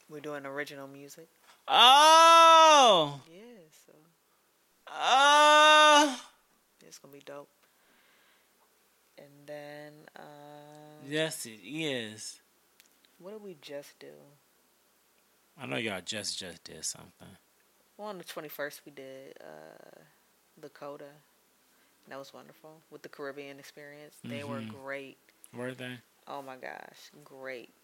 we're 0.09 0.21
doing 0.21 0.47
original 0.47 0.87
music. 0.89 1.29
Oh, 1.69 3.21
Yeah, 3.29 3.43
so 3.87 3.93
oh, 4.89 6.21
it's 6.87 6.99
gonna 6.99 7.13
be 7.13 7.23
dope. 7.25 7.49
And 9.19 9.29
then 9.47 9.93
um, 10.17 11.09
yes, 11.09 11.47
it 11.47 11.59
is. 11.65 12.41
what 13.19 13.33
did 13.33 13.43
we 13.43 13.57
just 13.61 13.99
do? 13.99 14.13
I 15.59 15.67
know 15.67 15.77
y'all 15.77 16.01
just 16.05 16.39
just 16.39 16.63
did 16.65 16.85
something. 16.85 17.29
Well, 17.97 18.09
on 18.09 18.19
the 18.19 18.25
21st, 18.25 18.81
we 18.85 18.93
did 18.93 19.39
uh, 19.41 20.01
Lakota. 20.61 21.09
That 22.09 22.19
was 22.19 22.33
wonderful 22.33 22.81
with 22.91 23.03
the 23.03 23.09
Caribbean 23.09 23.59
experience. 23.59 24.15
They 24.23 24.45
were 24.45 24.61
Mhm. 24.61 24.69
great. 24.69 25.19
Were 25.53 25.75
they? 25.75 25.99
Oh 26.29 26.41
my 26.43 26.57
gosh, 26.57 27.11
great. 27.25 27.75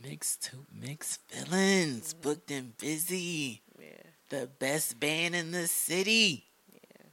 Mixed 0.00 0.42
two 0.42 0.66
mixed 0.72 1.20
feelings, 1.28 2.14
booked 2.14 2.50
and 2.50 2.76
busy. 2.78 3.62
Yeah, 3.78 3.88
The 4.28 4.46
best 4.46 4.98
band 5.00 5.34
in 5.34 5.50
the 5.50 5.66
city. 5.68 6.46
yeah. 6.72 7.06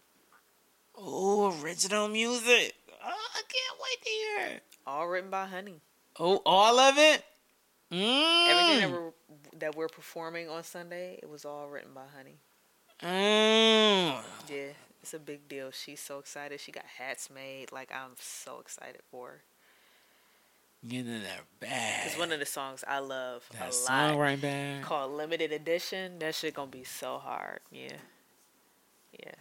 Oh, 0.95 1.59
original 1.61 2.07
music. 2.07 2.75
Oh, 3.03 3.29
I 3.33 3.41
can't 3.47 3.79
wait 3.81 4.01
to 4.03 4.09
hear 4.09 4.39
it. 4.57 4.63
All 4.85 5.07
written 5.07 5.29
by 5.29 5.47
Honey. 5.47 5.81
Oh, 6.19 6.41
all 6.45 6.79
of 6.79 6.97
it? 6.97 7.25
Mm. 7.91 8.47
Everything 8.47 8.79
that 8.81 8.91
we're 8.91 9.13
that 9.59 9.75
we're 9.75 9.87
performing 9.89 10.49
on 10.49 10.63
Sunday, 10.63 11.19
it 11.21 11.29
was 11.29 11.45
all 11.45 11.67
written 11.67 11.93
by 11.93 12.05
Honey. 12.15 12.37
Mm. 13.01 14.23
Yeah, 14.49 14.73
it's 15.07 15.13
a 15.13 15.19
big 15.19 15.47
deal. 15.47 15.71
She's 15.71 16.01
so 16.01 16.19
excited. 16.19 16.59
She 16.59 16.73
got 16.73 16.83
hats 16.97 17.29
made. 17.33 17.71
Like 17.71 17.91
I'm 17.93 18.11
so 18.19 18.59
excited 18.59 18.99
for 19.09 19.27
her. 19.27 19.41
Get 20.85 21.07
in 21.07 21.23
that 21.23 21.41
bag. 21.61 22.01
It's 22.07 22.17
one 22.19 22.31
of 22.33 22.39
the 22.39 22.45
songs 22.45 22.83
I 22.85 22.99
love 22.99 23.47
that 23.57 23.69
a 23.69 23.71
song 23.71 24.15
lot. 24.15 24.19
right 24.19 24.39
back. 24.41 24.83
Called 24.83 25.13
Limited 25.13 25.53
Edition. 25.53 26.19
That 26.19 26.35
shit 26.35 26.53
gonna 26.53 26.69
be 26.69 26.83
so 26.83 27.19
hard. 27.19 27.59
Yeah, 27.71 27.93
yeah. 29.17 29.31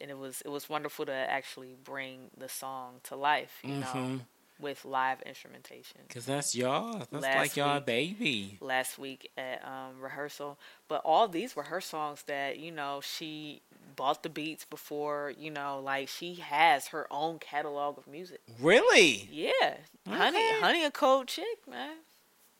And 0.00 0.10
it 0.10 0.18
was 0.18 0.42
it 0.42 0.48
was 0.48 0.68
wonderful 0.68 1.06
to 1.06 1.12
actually 1.12 1.76
bring 1.82 2.30
the 2.36 2.48
song 2.48 2.94
to 3.04 3.14
life. 3.16 3.58
You 3.62 3.76
know, 3.76 3.86
Mhm. 3.86 4.20
With 4.60 4.84
live 4.84 5.22
instrumentation. 5.22 6.00
Cause 6.08 6.26
that's 6.26 6.54
y'all. 6.54 6.98
That's 7.10 7.12
Last 7.22 7.36
like 7.36 7.56
y'all 7.56 7.76
week- 7.76 7.86
baby. 7.86 8.58
last 8.60 8.98
week 8.98 9.30
at 9.38 9.64
um, 9.64 10.00
rehearsal. 10.00 10.58
But 10.88 11.02
all 11.04 11.28
these 11.28 11.54
were 11.54 11.64
her 11.64 11.80
songs 11.80 12.22
that 12.26 12.58
you 12.58 12.70
know 12.72 13.00
she 13.02 13.62
bought 13.96 14.22
the 14.22 14.28
beats 14.28 14.64
before. 14.64 15.32
You 15.38 15.50
know, 15.50 15.80
like 15.82 16.08
she 16.08 16.34
has 16.36 16.88
her 16.88 17.06
own 17.10 17.38
catalog 17.38 17.98
of 17.98 18.06
music. 18.08 18.40
Really? 18.60 19.28
Yeah, 19.30 19.76
honey, 20.08 20.36
Okay. 20.38 20.60
honey, 20.60 20.84
a 20.84 20.90
cold 20.90 21.28
chick, 21.28 21.58
man. 21.70 21.96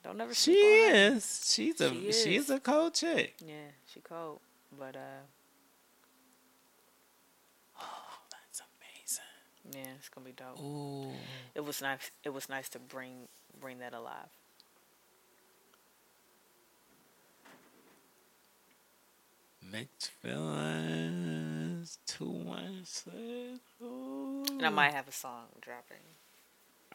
Don't 0.04 0.16
never. 0.16 0.32
She 0.34 0.52
sleep 0.54 0.64
on 0.64 0.94
her. 0.94 1.14
is. 1.16 1.50
She's 1.52 1.80
a 1.80 1.90
She 1.90 2.12
she's 2.12 2.50
a 2.50 2.60
cold 2.60 2.94
chick. 2.94 3.34
Yeah, 3.44 3.54
she 3.92 4.00
cold, 4.00 4.38
but 4.78 4.94
uh, 4.94 5.24
That's 8.30 8.62
amazing. 8.62 9.24
Yeah, 9.72 9.84
it's 9.98 10.08
gonna 10.08 10.24
be 10.26 10.32
dope. 10.32 10.58
Ooh. 10.60 11.12
It 11.54 11.64
was 11.64 11.80
nice. 11.82 12.10
It 12.24 12.30
was 12.32 12.48
nice 12.48 12.68
to 12.70 12.78
bring 12.78 13.28
bring 13.60 13.78
that 13.78 13.94
alive. 13.94 14.28
Mixed 19.70 20.10
feelings. 20.22 21.98
Two 22.06 22.24
one 22.30 22.80
six. 22.84 23.12
And 23.80 24.64
I 24.64 24.70
might 24.70 24.92
have 24.94 25.08
a 25.08 25.12
song 25.12 25.46
dropping 25.60 25.96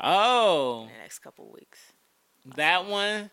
Oh, 0.02 0.84
in 0.84 0.88
the 0.94 0.98
next 1.02 1.20
couple 1.20 1.52
weeks. 1.54 1.92
that 2.56 2.86
one. 2.86 3.30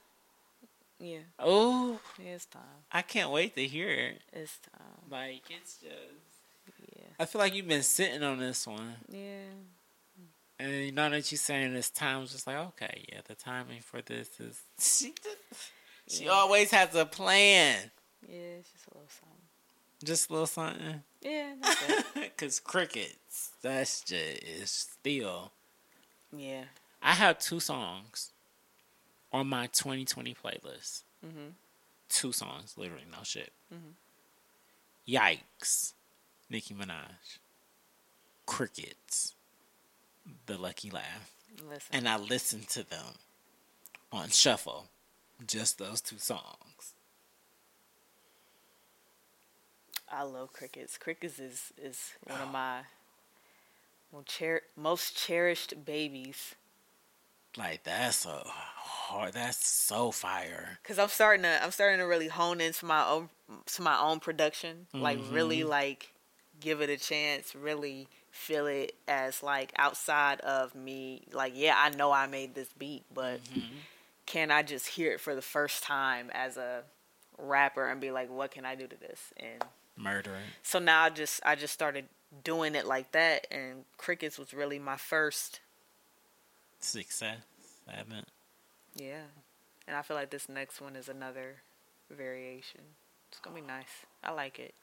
Yeah, 0.98 1.20
Oh, 1.38 1.98
it's 2.18 2.44
time. 2.44 2.62
I 2.92 3.00
can't 3.00 3.30
wait 3.30 3.54
to 3.54 3.66
hear 3.66 3.88
it. 3.88 4.20
It's 4.34 4.58
time. 4.58 5.08
Like 5.10 5.42
it's 5.48 5.76
just. 5.78 6.29
I 7.20 7.26
feel 7.26 7.38
like 7.40 7.54
you've 7.54 7.68
been 7.68 7.82
sitting 7.82 8.22
on 8.22 8.38
this 8.38 8.66
one, 8.66 8.94
yeah. 9.10 9.44
and 10.58 10.94
now 10.94 11.10
that 11.10 11.30
you're 11.30 11.38
saying 11.38 11.74
this 11.74 11.90
time, 11.90 12.22
it's 12.22 12.32
just 12.32 12.46
like 12.46 12.56
okay, 12.56 13.04
yeah, 13.12 13.20
the 13.28 13.34
timing 13.34 13.80
for 13.82 14.00
this 14.00 14.28
is. 14.40 14.58
She, 14.78 15.12
just- 15.22 15.70
she 16.08 16.24
Yeah. 16.24 16.30
always 16.30 16.70
has 16.70 16.94
a 16.94 17.04
plan. 17.06 17.90
Yeah, 18.26 18.36
it's 18.58 18.70
just 18.72 18.86
a 18.86 18.94
little 18.94 19.08
something. 19.10 19.36
Just 20.02 20.28
a 20.28 20.32
little 20.32 20.46
something. 20.46 21.02
Yeah. 21.20 21.54
Cause 22.38 22.58
crickets, 22.58 23.50
that's 23.62 24.00
just 24.00 24.42
is 24.42 24.70
still. 24.70 25.52
yeah. 26.36 26.64
I 27.02 27.12
have 27.12 27.38
two 27.38 27.60
songs 27.60 28.30
on 29.32 29.46
my 29.46 29.66
2020 29.68 30.34
playlist. 30.34 31.02
Mhm. 31.24 31.52
Two 32.08 32.32
songs, 32.32 32.74
literally, 32.78 33.04
no 33.10 33.22
shit. 33.24 33.52
Mhm. 33.72 33.92
Yikes, 35.08 35.92
Nicki 36.50 36.74
Minaj. 36.74 37.38
Crickets, 38.44 39.34
The 40.46 40.58
Lucky 40.58 40.90
Lav, 40.90 41.30
Listen. 41.68 41.88
and 41.92 42.08
I 42.08 42.16
listened 42.16 42.68
to 42.70 42.82
them 42.82 43.14
on 44.10 44.30
shuffle. 44.30 44.88
Just 45.46 45.78
those 45.78 46.00
two 46.00 46.18
songs. 46.18 46.94
I 50.10 50.24
love 50.24 50.52
crickets. 50.52 50.98
Crickets 50.98 51.38
is 51.38 51.72
is 51.80 52.12
one 52.26 52.40
of 52.40 52.48
oh. 52.48 52.52
my 52.52 52.80
most, 54.12 54.28
cher- 54.28 54.62
most 54.76 55.16
cherished 55.16 55.84
babies. 55.84 56.56
Like 57.56 57.84
that's 57.84 58.26
a 58.26 58.42
hard. 58.44 59.34
That's 59.34 59.64
so 59.64 60.10
fire. 60.10 60.80
Cause 60.82 60.98
I'm 60.98 61.08
starting 61.08 61.44
to 61.44 61.62
I'm 61.62 61.70
starting 61.70 62.00
to 62.00 62.04
really 62.06 62.28
hone 62.28 62.60
into 62.60 62.84
my 62.84 63.06
own 63.06 63.28
to 63.66 63.82
my 63.82 63.98
own 63.98 64.20
production. 64.20 64.88
Like 64.92 65.20
really 65.30 65.60
mm-hmm. 65.60 65.70
like 65.70 66.12
give 66.60 66.80
it 66.80 66.90
a 66.90 66.96
chance. 66.96 67.54
Really 67.54 68.08
feel 68.30 68.66
it 68.66 68.94
as 69.08 69.42
like 69.42 69.72
outside 69.78 70.40
of 70.40 70.74
me. 70.74 71.22
Like 71.32 71.52
yeah, 71.56 71.74
I 71.76 71.90
know 71.90 72.12
I 72.12 72.26
made 72.26 72.54
this 72.54 72.68
beat, 72.78 73.04
but 73.12 73.42
mm-hmm. 73.44 73.76
can 74.26 74.50
I 74.50 74.62
just 74.62 74.86
hear 74.88 75.12
it 75.12 75.20
for 75.20 75.34
the 75.34 75.42
first 75.42 75.82
time 75.82 76.30
as 76.32 76.56
a 76.56 76.82
rapper 77.38 77.88
and 77.88 78.00
be 78.00 78.10
like, 78.10 78.30
what 78.30 78.50
can 78.50 78.64
I 78.64 78.74
do 78.74 78.86
to 78.86 78.96
this? 78.96 79.32
And 79.36 79.64
Murdering. 79.96 80.42
so 80.62 80.78
now 80.78 81.02
I 81.02 81.10
just 81.10 81.40
I 81.44 81.54
just 81.54 81.74
started 81.74 82.06
doing 82.44 82.74
it 82.74 82.86
like 82.86 83.12
that, 83.12 83.46
and 83.50 83.84
crickets 83.98 84.38
was 84.38 84.54
really 84.54 84.78
my 84.78 84.96
first. 84.96 85.60
Success. 86.78 87.38
Haven't. 87.86 88.28
Yeah, 88.94 89.24
and 89.86 89.96
I 89.96 90.02
feel 90.02 90.16
like 90.16 90.30
this 90.30 90.48
next 90.48 90.80
one 90.80 90.96
is 90.96 91.08
another 91.08 91.56
variation. 92.10 92.80
It's 93.30 93.40
gonna 93.40 93.56
be 93.56 93.62
nice. 93.62 94.06
I 94.22 94.32
like 94.32 94.58
it. 94.58 94.74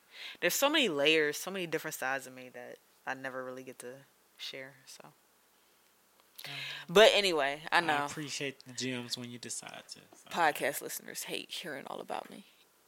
There's 0.42 0.54
so 0.54 0.70
many 0.70 0.90
layers, 0.90 1.38
so 1.38 1.52
many 1.52 1.68
different 1.68 1.96
sides 1.96 2.28
of 2.28 2.34
me 2.34 2.50
that 2.54 2.78
I 3.06 3.14
never 3.14 3.44
really 3.44 3.64
get 3.64 3.80
to 3.80 3.94
share. 4.38 4.74
So, 4.86 5.06
but 6.90 7.10
anyway, 7.14 7.62
I 7.72 7.78
I 7.78 7.82
know 7.82 8.06
appreciate 8.06 8.64
the 8.66 8.74
gems 8.74 9.18
when 9.18 9.30
you 9.30 9.38
decide 9.40 9.84
to. 9.90 10.00
so. 10.00 10.30
podcast 10.30 10.82
listeners 10.82 11.24
hate 11.24 11.52
hearing 11.52 11.84
all 11.88 12.00
about 12.00 12.30
me. 12.30 12.46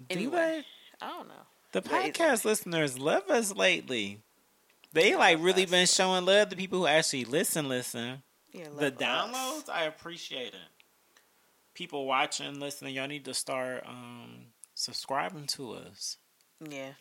Do 0.10 0.15
Anyway. 0.15 0.63
they? 1.02 1.06
I 1.06 1.10
don't 1.10 1.28
know. 1.28 1.34
The 1.72 1.82
podcast 1.82 2.46
listeners 2.46 2.98
love 2.98 3.30
us 3.30 3.56
lately. 3.56 4.20
They 4.94 5.15
like 5.15 5.38
really 5.39 5.65
been 5.65 5.86
showing 5.86 6.26
love 6.26 6.50
to 6.50 6.56
people 6.56 6.80
who 6.80 6.88
actually 6.88 7.26
listen. 7.26 7.68
Listen, 7.70 8.24
Yeah, 8.54 8.65
the 8.76 8.89
love 8.89 8.94
us. 8.94 9.00
downloads, 9.00 9.70
I 9.70 9.84
appreciate 9.84 10.54
it. 10.54 10.70
People 11.76 12.06
watching, 12.08 12.60
listening, 12.60 12.96
y'all 12.96 13.08
need 13.08 13.26
to 13.26 13.34
start 13.34 13.84
um, 13.86 14.48
subscribing 14.74 15.46
to 15.48 15.74
us. 15.74 16.18
Yeah, 16.68 16.94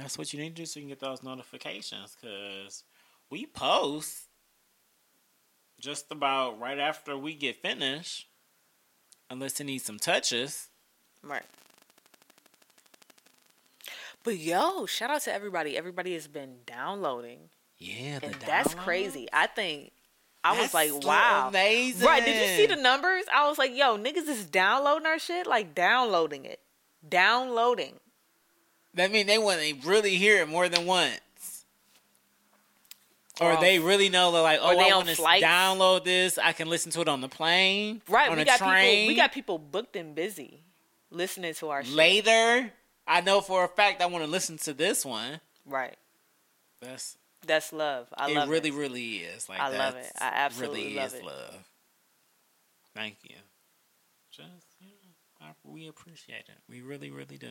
That's 0.00 0.16
what 0.16 0.32
you 0.32 0.40
need 0.40 0.56
to 0.56 0.62
do 0.62 0.66
so 0.66 0.80
you 0.80 0.84
can 0.84 0.88
get 0.88 1.00
those 1.00 1.22
notifications. 1.22 2.16
Cause 2.22 2.84
we 3.30 3.46
post 3.46 4.28
just 5.78 6.10
about 6.10 6.58
right 6.58 6.78
after 6.78 7.16
we 7.16 7.34
get 7.34 7.60
finished, 7.60 8.26
unless 9.28 9.60
it 9.60 9.64
needs 9.64 9.84
some 9.84 9.98
touches. 9.98 10.68
Right. 11.22 11.44
But 14.24 14.38
yo, 14.38 14.86
shout 14.86 15.10
out 15.10 15.22
to 15.22 15.32
everybody. 15.32 15.76
Everybody 15.76 16.14
has 16.14 16.26
been 16.26 16.56
downloading. 16.66 17.50
Yeah, 17.78 18.18
the 18.18 18.26
And 18.26 18.34
that's 18.36 18.74
crazy. 18.74 19.28
I 19.32 19.46
think 19.46 19.92
I 20.44 20.60
was 20.60 20.72
like, 20.74 20.92
wow. 21.04 21.48
amazing. 21.48 22.06
Right, 22.06 22.24
did 22.24 22.40
you 22.40 22.56
see 22.56 22.66
the 22.74 22.80
numbers? 22.80 23.24
I 23.34 23.48
was 23.48 23.58
like, 23.58 23.74
yo, 23.74 23.98
niggas 23.98 24.28
is 24.28 24.44
downloading 24.46 25.06
our 25.06 25.18
shit, 25.18 25.46
like 25.46 25.74
downloading 25.74 26.44
it. 26.44 26.60
Downloading. 27.06 27.94
That 28.94 29.12
mean 29.12 29.26
they 29.26 29.38
want 29.38 29.60
to 29.60 29.74
really 29.88 30.16
hear 30.16 30.42
it 30.42 30.48
more 30.48 30.68
than 30.68 30.84
once. 30.86 31.20
Or 33.40 33.52
on- 33.52 33.60
they 33.60 33.78
really 33.78 34.08
know 34.10 34.32
that, 34.32 34.40
like, 34.42 34.58
oh, 34.60 34.76
they 34.76 34.90
I 34.90 34.94
want 34.96 35.08
to 35.08 35.14
download 35.16 36.04
this. 36.04 36.36
I 36.36 36.52
can 36.52 36.68
listen 36.68 36.92
to 36.92 37.00
it 37.00 37.08
on 37.08 37.20
the 37.22 37.28
plane, 37.28 38.02
right. 38.08 38.28
on 38.28 38.36
We 38.36 38.42
a 38.42 38.44
got 38.44 38.58
train. 38.58 38.96
people. 39.02 39.08
We 39.08 39.14
got 39.16 39.32
people 39.32 39.58
booked 39.58 39.96
and 39.96 40.14
busy 40.14 40.62
listening 41.10 41.54
to 41.54 41.68
our 41.70 41.82
later. 41.84 42.70
I 43.06 43.20
know 43.22 43.40
for 43.40 43.64
a 43.64 43.68
fact 43.68 44.02
I 44.02 44.06
want 44.06 44.24
to 44.24 44.30
listen 44.30 44.58
to 44.58 44.74
this 44.74 45.04
one. 45.06 45.40
Right. 45.64 45.96
That's 46.82 47.16
That's 47.46 47.72
love. 47.72 48.08
I 48.16 48.30
it. 48.30 48.34
love 48.34 48.48
really, 48.48 48.68
it. 48.68 48.74
really 48.74 49.16
is. 49.18 49.48
Like 49.48 49.60
I 49.60 49.68
love 49.76 49.96
it. 49.96 50.12
I 50.20 50.30
absolutely 50.34 50.84
really 50.84 50.96
love 50.96 51.06
is 51.06 51.14
it. 51.14 51.24
love. 51.24 51.54
Thank 52.94 53.16
you. 53.22 53.36
Just 54.30 54.48
you 54.80 54.88
know, 54.88 55.46
I, 55.46 55.52
we 55.64 55.88
appreciate 55.88 56.44
it. 56.48 56.58
We 56.68 56.82
really, 56.82 57.10
really 57.10 57.38
do. 57.38 57.50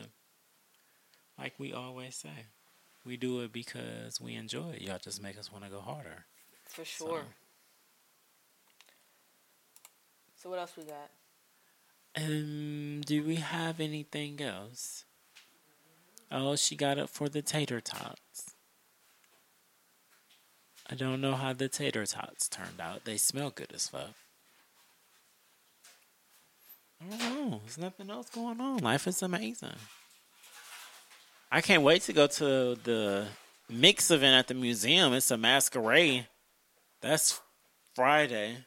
Like 1.40 1.54
we 1.58 1.72
always 1.72 2.16
say, 2.16 2.46
we 3.04 3.16
do 3.16 3.40
it 3.40 3.52
because 3.52 4.20
we 4.20 4.34
enjoy 4.34 4.72
it. 4.72 4.82
Y'all 4.82 4.98
just 5.02 5.22
make 5.22 5.38
us 5.38 5.50
want 5.50 5.64
to 5.64 5.70
go 5.70 5.80
harder. 5.80 6.26
For 6.68 6.84
sure. 6.84 7.08
So- 7.08 7.24
So 10.42 10.48
what 10.50 10.58
else 10.58 10.72
we 10.76 10.84
got? 10.84 11.10
Um, 12.16 13.02
do 13.04 13.22
we 13.22 13.36
have 13.36 13.78
anything 13.78 14.40
else? 14.40 15.04
Oh, 16.32 16.56
she 16.56 16.76
got 16.76 16.96
it 16.98 17.10
for 17.10 17.28
the 17.28 17.42
tater 17.42 17.80
tots. 17.80 18.54
I 20.88 20.94
don't 20.94 21.20
know 21.20 21.34
how 21.34 21.52
the 21.52 21.68
tater 21.68 22.06
tots 22.06 22.48
turned 22.48 22.80
out. 22.80 23.04
They 23.04 23.16
smell 23.18 23.50
good 23.50 23.72
as 23.74 23.88
fuck. 23.88 24.14
I 27.02 27.10
don't 27.10 27.18
know. 27.50 27.60
There's 27.64 27.78
nothing 27.78 28.10
else 28.10 28.30
going 28.30 28.60
on. 28.60 28.78
Life 28.78 29.06
is 29.06 29.22
amazing. 29.22 29.76
I 31.52 31.60
can't 31.60 31.82
wait 31.82 32.02
to 32.02 32.12
go 32.12 32.28
to 32.28 32.76
the 32.76 33.26
mix 33.68 34.10
event 34.10 34.38
at 34.38 34.46
the 34.46 34.54
museum. 34.54 35.12
It's 35.12 35.30
a 35.30 35.36
masquerade. 35.36 36.28
That's 37.00 37.40
Friday. 37.94 38.58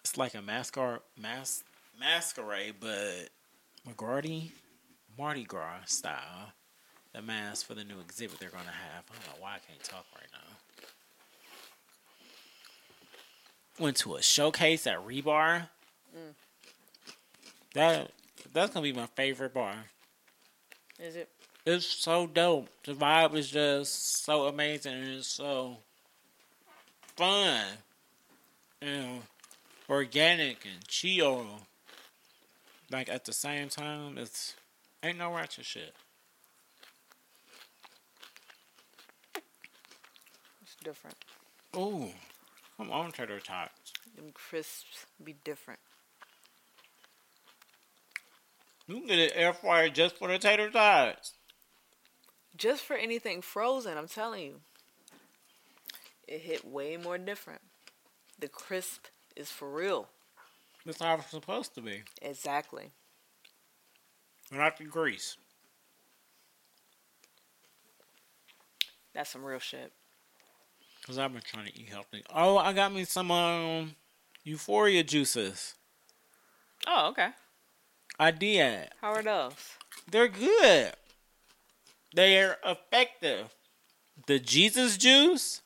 It's 0.00 0.16
like 0.16 0.34
a 0.34 0.38
mascar 0.38 1.00
mas 1.20 1.64
masquerade, 1.98 2.76
but 2.80 3.28
McGarty 3.86 4.52
Mardi 5.18 5.44
Gras 5.44 5.86
style. 5.86 6.52
The 7.12 7.22
mask 7.22 7.66
for 7.66 7.74
the 7.74 7.84
new 7.84 7.98
exhibit 8.00 8.38
they're 8.38 8.50
gonna 8.50 8.64
have. 8.64 9.04
I 9.10 9.14
don't 9.14 9.26
know 9.26 9.42
why 9.42 9.54
I 9.54 9.58
can't 9.58 9.82
talk 9.82 10.06
right 10.14 10.28
now. 10.32 10.56
Went 13.78 13.96
to 13.98 14.14
a 14.14 14.22
showcase 14.22 14.86
at 14.86 15.04
Rebar. 15.06 15.68
Mm. 16.14 16.34
That 17.74 18.10
that's 18.52 18.72
gonna 18.72 18.84
be 18.84 18.92
my 18.92 19.06
favorite 19.06 19.52
bar. 19.52 19.74
Is 20.98 21.16
it? 21.16 21.28
It's 21.66 21.86
so 21.86 22.26
dope. 22.26 22.68
The 22.84 22.94
vibe 22.94 23.34
is 23.34 23.50
just 23.50 24.24
so 24.24 24.46
amazing 24.46 24.94
and 24.94 25.08
it's 25.08 25.26
so 25.26 25.78
fun. 27.16 27.64
And 28.80 29.22
organic 29.88 30.64
and 30.64 30.86
chill. 30.86 31.46
Like 32.90 33.08
at 33.08 33.24
the 33.24 33.32
same 33.32 33.68
time, 33.68 34.16
it's 34.16 34.54
ain't 35.02 35.18
no 35.18 35.34
ratchet 35.34 35.64
shit. 35.64 35.94
It's 40.62 40.76
different. 40.82 41.16
Ooh, 41.76 42.10
come 42.76 42.90
on, 42.90 43.12
tater 43.12 43.40
tots. 43.40 43.92
Them 44.14 44.30
crisps 44.32 45.04
be 45.22 45.34
different. 45.44 45.80
You 48.86 48.98
can 48.98 49.06
get 49.06 49.18
an 49.18 49.30
air 49.34 49.52
fryer 49.52 49.88
just 49.88 50.16
for 50.16 50.28
the 50.28 50.38
tater 50.38 50.70
tots. 50.70 51.32
Just 52.56 52.82
for 52.82 52.96
anything 52.96 53.42
frozen, 53.42 53.98
I'm 53.98 54.08
telling 54.08 54.42
you. 54.42 54.60
It 56.28 56.40
hit 56.40 56.64
way 56.64 56.96
more 56.96 57.18
different. 57.18 57.60
The 58.38 58.48
crisp 58.48 59.06
is 59.34 59.50
for 59.50 59.70
real. 59.70 60.08
That's 60.84 61.00
how 61.00 61.14
it's 61.16 61.30
supposed 61.30 61.74
to 61.74 61.80
be. 61.80 62.02
Exactly. 62.22 62.90
Not 64.52 64.76
the 64.76 64.84
grease. 64.84 65.36
That's 69.14 69.30
some 69.30 69.44
real 69.44 69.58
shit. 69.58 69.92
Cause 71.06 71.18
I've 71.18 71.32
been 71.32 71.42
trying 71.42 71.66
to 71.66 71.80
eat 71.80 71.88
healthy. 71.88 72.24
Oh, 72.34 72.58
I 72.58 72.72
got 72.72 72.92
me 72.92 73.04
some 73.04 73.30
um 73.30 73.94
Euphoria 74.44 75.02
juices. 75.04 75.74
Oh, 76.86 77.08
okay. 77.10 77.28
I 78.18 78.30
did. 78.30 78.88
How 79.00 79.12
are 79.12 79.22
those? 79.22 79.52
They're 80.10 80.28
good. 80.28 80.92
They're 82.14 82.56
effective. 82.64 83.54
The 84.26 84.38
Jesus 84.38 84.96
juice. 84.96 85.62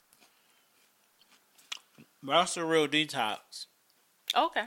That's 2.22 2.56
a 2.56 2.64
real 2.64 2.88
detox. 2.88 3.66
Okay. 4.36 4.64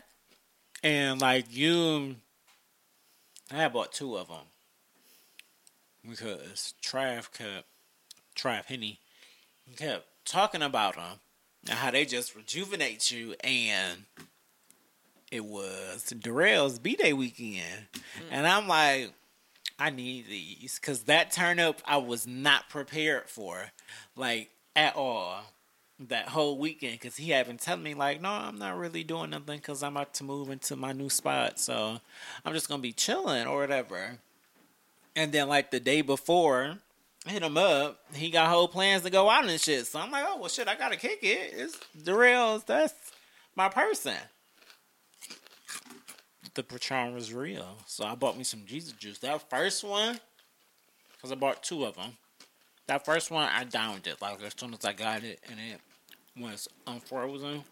And 0.84 1.22
like 1.22 1.46
you, 1.50 2.16
I 3.52 3.68
bought 3.68 3.92
two 3.92 4.18
of 4.18 4.28
them 4.28 4.46
because 6.10 6.74
Trav 6.84 7.32
kept 7.32 7.68
Trav 8.36 8.66
Henny 8.66 9.00
kept 9.78 10.06
talking 10.26 10.62
about 10.62 10.96
them 10.96 11.20
and 11.70 11.78
how 11.78 11.92
they 11.92 12.06
just 12.06 12.36
rejuvenate 12.36 13.12
you. 13.12 13.36
And 13.44 14.06
it 15.34 15.44
was 15.44 16.04
Darrell's 16.20 16.78
B 16.78 16.96
Day 16.96 17.12
weekend, 17.12 17.88
mm. 17.92 18.22
and 18.30 18.46
I'm 18.46 18.68
like, 18.68 19.12
I 19.80 19.90
need 19.90 20.28
these 20.28 20.78
because 20.80 21.04
that 21.04 21.32
turn 21.32 21.60
up 21.60 21.82
I 21.86 21.98
was 21.98 22.28
not 22.28 22.70
prepared 22.70 23.28
for, 23.28 23.72
like 24.16 24.52
at 24.76 24.96
all 24.96 25.42
that 26.00 26.28
whole 26.30 26.60
weekend 26.60 26.94
because 26.94 27.18
he 27.18 27.32
had 27.32 27.48
been 27.48 27.58
telling 27.58 27.82
me 27.82 27.96
like, 27.96 28.22
no, 28.22 28.30
I'm 28.30 28.60
not 28.60 28.78
really 28.78 29.04
doing 29.04 29.32
nothing 29.32 29.58
because 29.58 29.82
I'm 29.82 29.98
about 29.98 30.14
to 30.16 30.24
move 30.24 30.52
into 30.52 30.76
my 30.76 30.92
new 30.92 31.10
spot, 31.10 31.60
so 31.60 32.00
I'm 32.46 32.54
just 32.54 32.70
gonna 32.70 32.84
be 32.84 32.94
chilling 32.94 33.48
or 33.48 33.60
whatever. 33.60 34.20
And 35.16 35.32
then 35.32 35.48
like 35.48 35.72
the 35.72 35.80
day 35.80 36.02
before, 36.02 36.78
I 37.26 37.32
hit 37.32 37.42
him 37.42 37.58
up. 37.58 38.00
He 38.14 38.30
got 38.30 38.50
whole 38.50 38.68
plans 38.68 39.02
to 39.02 39.10
go 39.10 39.28
out 39.32 39.48
and 39.48 39.60
shit. 39.60 39.88
So 39.88 40.00
I'm 40.00 40.12
like, 40.12 40.26
oh 40.28 40.38
well, 40.38 40.50
shit, 40.50 40.68
I 40.68 40.76
gotta 40.76 40.98
kick 40.98 41.24
it. 41.24 41.54
It's 41.58 41.80
Darrell's. 42.04 42.66
That's 42.66 42.94
my 43.56 43.70
person. 43.70 44.14
The 46.56 46.64
Patron 46.64 47.16
was 47.16 47.34
real, 47.34 47.78
so 47.88 48.06
I 48.06 48.14
bought 48.14 48.38
me 48.38 48.44
some 48.44 48.64
Jesus 48.66 48.94
juice. 48.94 49.18
That 49.20 49.50
first 49.50 49.84
one, 49.84 50.20
because 51.12 51.32
I 51.32 51.36
bought 51.36 51.64
two 51.64 51.84
of 51.84 51.96
them. 51.96 52.16
That 52.88 53.06
first 53.06 53.32
one, 53.32 53.50
I 53.52 53.64
downed 53.64 54.06
it 54.06 54.22
like 54.22 54.42
as 54.44 54.54
soon 54.56 54.74
as 54.74 54.86
I 54.86 54.94
got 54.94 55.24
it, 55.24 55.40
and 55.50 55.58
it 55.60 55.80
was 56.40 56.68
unfrozen. 56.86 57.64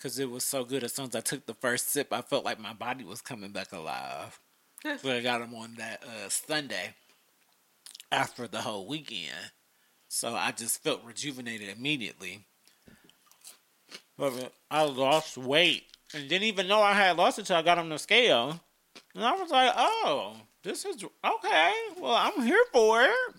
Cause 0.00 0.18
it 0.18 0.28
was 0.28 0.44
so 0.44 0.64
good. 0.64 0.84
As 0.84 0.92
soon 0.92 1.06
as 1.06 1.16
I 1.16 1.20
took 1.20 1.46
the 1.46 1.54
first 1.54 1.90
sip, 1.90 2.12
I 2.12 2.20
felt 2.20 2.44
like 2.44 2.60
my 2.60 2.74
body 2.74 3.04
was 3.04 3.22
coming 3.22 3.52
back 3.52 3.72
alive. 3.72 4.38
so 5.00 5.10
I 5.10 5.22
got 5.22 5.38
them 5.38 5.54
on 5.54 5.76
that 5.78 6.04
uh, 6.04 6.28
Sunday 6.28 6.94
after 8.12 8.46
the 8.46 8.60
whole 8.60 8.86
weekend. 8.86 9.52
So 10.08 10.34
I 10.34 10.52
just 10.52 10.82
felt 10.82 11.02
rejuvenated 11.04 11.70
immediately. 11.74 12.44
But 14.18 14.52
I 14.70 14.82
lost 14.82 15.38
weight 15.38 15.84
and 16.14 16.28
didn't 16.28 16.44
even 16.44 16.68
know 16.68 16.80
I 16.80 16.92
had 16.94 17.16
lost 17.16 17.38
it 17.38 17.42
until 17.42 17.56
I 17.56 17.62
got 17.62 17.78
on 17.78 17.88
the 17.88 17.98
scale. 17.98 18.60
And 19.14 19.24
I 19.24 19.32
was 19.32 19.50
like, 19.50 19.72
oh, 19.76 20.36
this 20.62 20.84
is 20.84 21.04
okay. 21.04 21.72
Well, 22.00 22.14
I'm 22.14 22.42
here 22.42 22.64
for 22.72 23.02
it. 23.02 23.34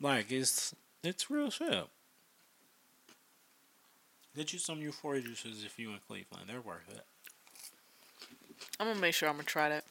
Like 0.00 0.32
it's 0.32 0.74
it's 1.04 1.30
real 1.30 1.50
shit. 1.50 1.86
Get 4.34 4.52
you 4.52 4.58
some 4.58 4.80
Euphoria 4.80 5.20
juices 5.20 5.64
if 5.64 5.78
you 5.78 5.90
in 5.90 5.98
Cleveland. 6.08 6.44
They're 6.48 6.60
worth 6.60 6.88
it. 6.88 7.04
I'm 8.80 8.86
gonna 8.88 9.00
make 9.00 9.14
sure 9.14 9.28
I'm 9.28 9.36
gonna 9.36 9.44
try 9.44 9.68
that. 9.68 9.84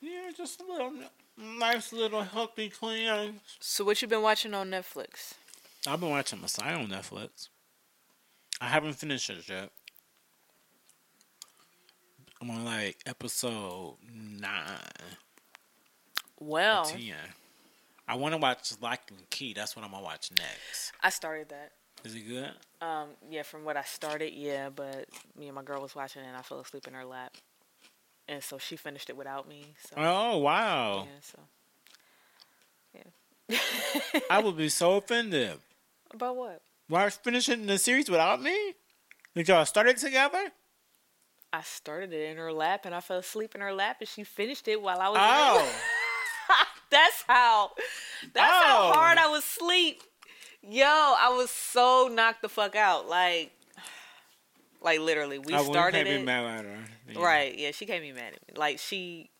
Yeah, 0.00 0.30
just 0.36 0.60
a 0.60 0.64
little 0.64 0.92
nice 1.36 1.92
little 1.92 2.22
healthy 2.22 2.68
clean. 2.68 3.40
So 3.60 3.84
what 3.84 4.02
you 4.02 4.08
been 4.08 4.22
watching 4.22 4.54
on 4.54 4.70
Netflix? 4.70 5.34
I've 5.86 6.00
been 6.00 6.10
watching 6.10 6.40
Messiah 6.40 6.74
on 6.74 6.88
Netflix. 6.88 7.48
I 8.60 8.66
haven't 8.66 8.94
finished 8.94 9.30
it 9.30 9.48
yet. 9.48 9.70
I'm 12.40 12.50
on 12.50 12.64
like 12.64 12.98
episode 13.06 13.96
nine. 14.12 14.78
Well, 16.40 16.84
10. 16.84 17.14
I 18.06 18.14
want 18.16 18.32
to 18.32 18.38
watch 18.38 18.72
Locke 18.80 19.10
& 19.18 19.30
Key. 19.30 19.52
That's 19.54 19.74
what 19.74 19.84
I'm 19.84 19.90
gonna 19.90 20.04
watch 20.04 20.30
next. 20.30 20.92
I 21.02 21.10
started 21.10 21.48
that. 21.50 21.72
Is 22.04 22.14
it 22.14 22.20
good? 22.20 22.50
Um, 22.80 23.08
yeah, 23.28 23.42
from 23.42 23.64
what 23.64 23.76
I 23.76 23.82
started, 23.82 24.32
yeah, 24.32 24.70
but 24.70 25.06
me 25.36 25.46
and 25.46 25.54
my 25.54 25.62
girl 25.62 25.82
was 25.82 25.96
watching 25.96 26.22
it 26.22 26.26
and 26.26 26.36
I 26.36 26.42
fell 26.42 26.60
asleep 26.60 26.86
in 26.86 26.94
her 26.94 27.04
lap. 27.04 27.36
And 28.28 28.42
so 28.42 28.58
she 28.58 28.76
finished 28.76 29.10
it 29.10 29.16
without 29.16 29.48
me. 29.48 29.74
So 29.88 29.94
Oh 29.96 30.38
wow! 30.38 31.06
yeah, 31.06 31.20
so 31.20 31.38
I 34.30 34.40
would 34.40 34.56
be 34.56 34.68
so 34.68 34.96
offended. 34.96 35.58
about 36.12 36.36
what? 36.36 36.62
Why 36.88 37.08
finishing 37.10 37.66
the 37.66 37.78
series 37.78 38.08
without 38.10 38.40
me? 38.42 38.74
Did 39.34 39.48
y'all 39.48 39.64
start 39.66 39.88
it 39.88 39.98
together? 39.98 40.50
I 41.52 41.62
started 41.62 42.12
it 42.12 42.30
in 42.30 42.36
her 42.36 42.52
lap 42.52 42.82
and 42.84 42.94
I 42.94 43.00
fell 43.00 43.18
asleep 43.18 43.54
in 43.54 43.60
her 43.60 43.72
lap 43.72 43.98
and 44.00 44.08
she 44.08 44.24
finished 44.24 44.68
it 44.68 44.80
while 44.80 45.00
I 45.00 45.08
was 45.08 45.16
in 45.16 45.22
Oh, 45.24 45.72
that's 46.90 47.24
how. 47.26 47.70
That's 48.34 48.50
how 48.52 48.88
Oh. 48.88 48.92
hard 48.92 49.18
I 49.18 49.28
was 49.28 49.44
asleep. 49.44 50.02
Yo, 50.62 50.84
I 50.86 51.32
was 51.36 51.50
so 51.50 52.08
knocked 52.12 52.42
the 52.42 52.48
fuck 52.48 52.74
out. 52.74 53.08
Like, 53.08 53.52
like 54.82 55.00
literally, 55.00 55.38
we 55.38 55.52
wouldn't 55.54 55.66
started 55.72 56.04
be 56.04 56.10
it. 56.10 56.24
mad 56.24 56.44
at 56.60 56.64
her. 56.64 56.78
Yeah. 57.12 57.22
Right? 57.24 57.56
Yeah, 57.58 57.70
she 57.70 57.86
can't 57.86 58.02
be 58.02 58.12
mad 58.12 58.34
at 58.34 58.48
me. 58.48 58.54
Like 58.56 58.78
she, 58.78 59.30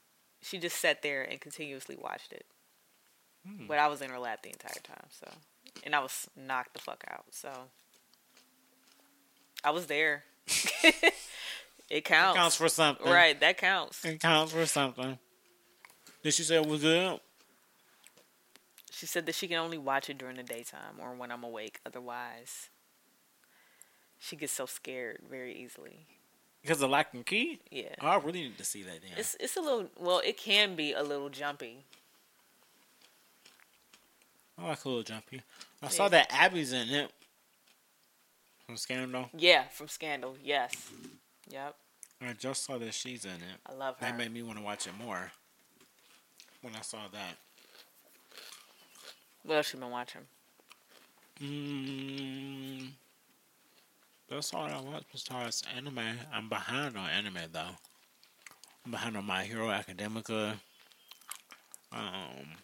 she 0.43 0.59
just 0.59 0.79
sat 0.79 1.03
there 1.03 1.23
and 1.23 1.41
continuously 1.41 1.97
watched 2.01 2.33
it. 2.33 2.47
Hmm. 3.47 3.67
But 3.67 3.79
I 3.79 3.89
was 3.89 4.01
in 4.01 4.11
her 4.11 4.19
lap 4.19 4.43
the 4.43 4.51
entire 4.51 4.81
time. 4.83 5.07
So, 5.11 5.29
and 5.85 5.95
I 5.95 6.01
was 6.01 6.29
knocked 6.37 6.75
the 6.75 6.81
fuck 6.81 7.05
out. 7.09 7.25
So, 7.31 7.51
I 9.65 9.71
was 9.71 9.87
there. 9.87 10.25
it 10.47 12.05
counts. 12.05 12.37
It 12.37 12.39
counts. 12.39 12.57
for 12.57 12.69
something. 12.69 13.11
Right, 13.11 13.39
that 13.41 13.59
counts. 13.59 14.05
It 14.05 14.21
counts 14.21 14.53
for 14.53 14.67
something. 14.67 15.19
Did 16.23 16.35
she 16.35 16.43
say 16.43 16.57
it 16.57 16.67
was 16.67 16.83
good? 16.83 17.21
She 18.91 19.07
said 19.07 19.27
that 19.27 19.35
she 19.35 19.47
can 19.47 19.59
only 19.59 19.79
watch 19.79 20.11
it 20.11 20.19
during 20.19 20.37
the 20.37 20.43
daytime 20.43 20.99
or 21.01 21.15
when 21.15 21.31
I'm 21.31 21.45
awake. 21.45 21.81
Otherwise, 21.87 22.69
she 24.19 24.35
gets 24.35 24.53
so 24.53 24.67
scared 24.67 25.21
very 25.31 25.55
easily. 25.55 26.07
Because 26.63 26.83
of 26.83 26.91
Locke 26.91 27.15
& 27.19 27.27
Key? 27.27 27.61
Yeah. 27.71 27.95
Oh, 28.01 28.09
I 28.09 28.17
really 28.17 28.43
need 28.43 28.59
to 28.59 28.65
see 28.65 28.83
that 28.83 29.01
then. 29.01 29.13
It's 29.17 29.37
it's 29.39 29.57
a 29.57 29.61
little 29.61 29.89
well, 29.99 30.21
it 30.25 30.37
can 30.37 30.75
be 30.75 30.93
a 30.93 31.03
little 31.03 31.29
jumpy. 31.29 31.85
I 34.59 34.69
like 34.69 34.85
a 34.85 34.89
little 34.89 35.03
jumpy. 35.05 35.43
I 35.83 35.89
saw 35.89 36.09
that 36.09 36.29
Abby's 36.33 36.73
in 36.73 36.89
it. 36.89 37.11
From 38.67 38.77
Scandal. 38.77 39.31
Yeah, 39.37 39.65
from 39.69 39.89
Scandal. 39.89 40.37
Yes. 40.43 40.91
Yep. 41.49 41.77
I 42.21 42.33
just 42.33 42.65
saw 42.65 42.77
that 42.79 42.93
she's 42.93 43.25
in 43.25 43.31
it. 43.31 43.61
I 43.67 43.73
love 43.75 43.97
her. 43.99 44.07
That 44.07 44.19
made 44.19 44.33
me 44.33 44.43
want 44.43 44.59
to 44.59 44.65
watch 44.65 44.87
it 44.87 44.93
more. 44.99 45.31
When 46.63 46.75
I 46.75 46.81
saw 46.81 46.99
that. 47.13 47.37
What 49.45 49.57
else 49.57 49.73
you 49.73 49.79
been 49.79 49.91
watching? 49.91 50.23
Mm, 51.41 52.89
that's 54.29 54.53
all 54.53 54.65
I 54.65 54.81
watch 54.81 55.05
besides 55.13 55.63
anime. 55.77 56.01
I'm 56.33 56.49
behind 56.49 56.97
on 56.97 57.09
anime 57.09 57.39
though. 57.53 57.77
I'm 58.85 58.91
behind 58.91 59.17
on 59.17 59.25
My 59.25 59.45
Hero 59.45 59.71
Academia. 59.71 60.57
Um, 61.93 62.59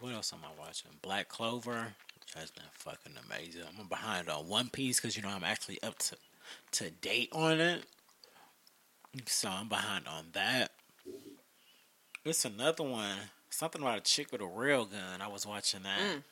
what 0.00 0.14
else 0.14 0.32
am 0.32 0.40
I 0.44 0.58
watching? 0.60 0.90
Black 1.02 1.28
Clover, 1.28 1.94
which 2.20 2.34
has 2.34 2.50
been 2.50 2.64
fucking 2.72 3.12
amazing. 3.26 3.62
I'm 3.78 3.86
behind 3.86 4.28
on 4.28 4.48
One 4.48 4.68
Piece 4.68 5.00
because 5.00 5.16
you 5.16 5.22
know 5.22 5.28
I'm 5.30 5.44
actually 5.44 5.82
up 5.82 5.98
to 5.98 6.16
to 6.72 6.90
date 6.90 7.28
on 7.32 7.60
it. 7.60 7.84
So 9.26 9.48
I'm 9.48 9.68
behind 9.68 10.06
on 10.06 10.26
that. 10.32 10.70
It's 12.24 12.44
another 12.44 12.84
one. 12.84 13.16
Something 13.50 13.80
about 13.82 13.98
a 13.98 14.02
chick 14.02 14.30
with 14.30 14.40
a 14.42 14.46
rail 14.46 14.84
gun. 14.84 15.20
I 15.20 15.28
was 15.28 15.46
watching 15.46 15.82
that. 15.82 15.98
Mm. 15.98 16.22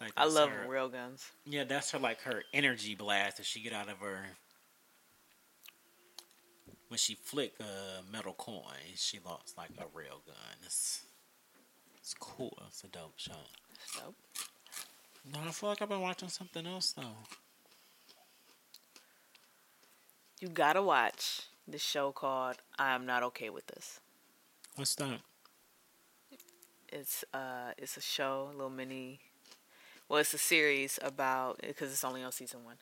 Like 0.00 0.12
I 0.16 0.26
love 0.26 0.50
her- 0.50 0.68
rail 0.68 0.88
guns. 0.88 1.24
yeah, 1.46 1.64
that's 1.64 1.90
her 1.92 1.98
like 1.98 2.20
her 2.22 2.42
energy 2.52 2.94
blast 2.94 3.38
that 3.38 3.46
she 3.46 3.60
get 3.60 3.72
out 3.72 3.88
of 3.88 3.98
her 3.98 4.18
when 6.88 6.98
she 6.98 7.14
flick 7.14 7.54
a 7.60 8.02
metal 8.12 8.34
coin. 8.34 8.62
She 8.96 9.18
looks 9.24 9.54
like 9.56 9.70
a 9.78 9.84
real 9.96 10.20
gun. 10.26 10.56
It's 10.64 11.04
it's 12.04 12.12
cool. 12.20 12.52
It's 12.68 12.84
a 12.84 12.88
dope 12.88 13.14
show. 13.16 13.32
Dope. 13.98 14.14
No, 15.32 15.38
I 15.48 15.52
feel 15.52 15.70
like 15.70 15.80
I've 15.80 15.88
been 15.88 16.02
watching 16.02 16.28
something 16.28 16.66
else 16.66 16.92
though. 16.92 17.16
you 20.38 20.48
gotta 20.48 20.82
watch 20.82 21.42
this 21.66 21.80
show 21.82 22.12
called 22.12 22.56
I'm 22.78 23.06
Not 23.06 23.22
Okay 23.22 23.48
with 23.48 23.66
This. 23.68 24.00
What's 24.76 24.94
that? 24.96 25.20
It's 26.92 27.24
uh 27.32 27.72
it's 27.78 27.96
a 27.96 28.02
show, 28.02 28.48
a 28.50 28.52
little 28.52 28.68
mini 28.70 29.20
well 30.08 30.20
it's 30.20 30.34
a 30.34 30.38
series 30.38 30.98
about 31.02 31.58
because 31.66 31.90
it's 31.90 32.04
only 32.04 32.22
on 32.22 32.32
season 32.32 32.64
one. 32.64 32.76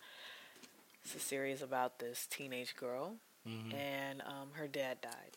It's 1.05 1.15
a 1.15 1.21
series 1.21 1.63
about 1.63 1.99
this 1.99 2.27
teenage 2.31 2.75
girl 2.77 3.17
Mm-hmm. 3.49 3.75
and 3.75 4.23
um 4.23 4.51
her 4.55 4.69
dad 4.69 4.99
died. 5.01 5.37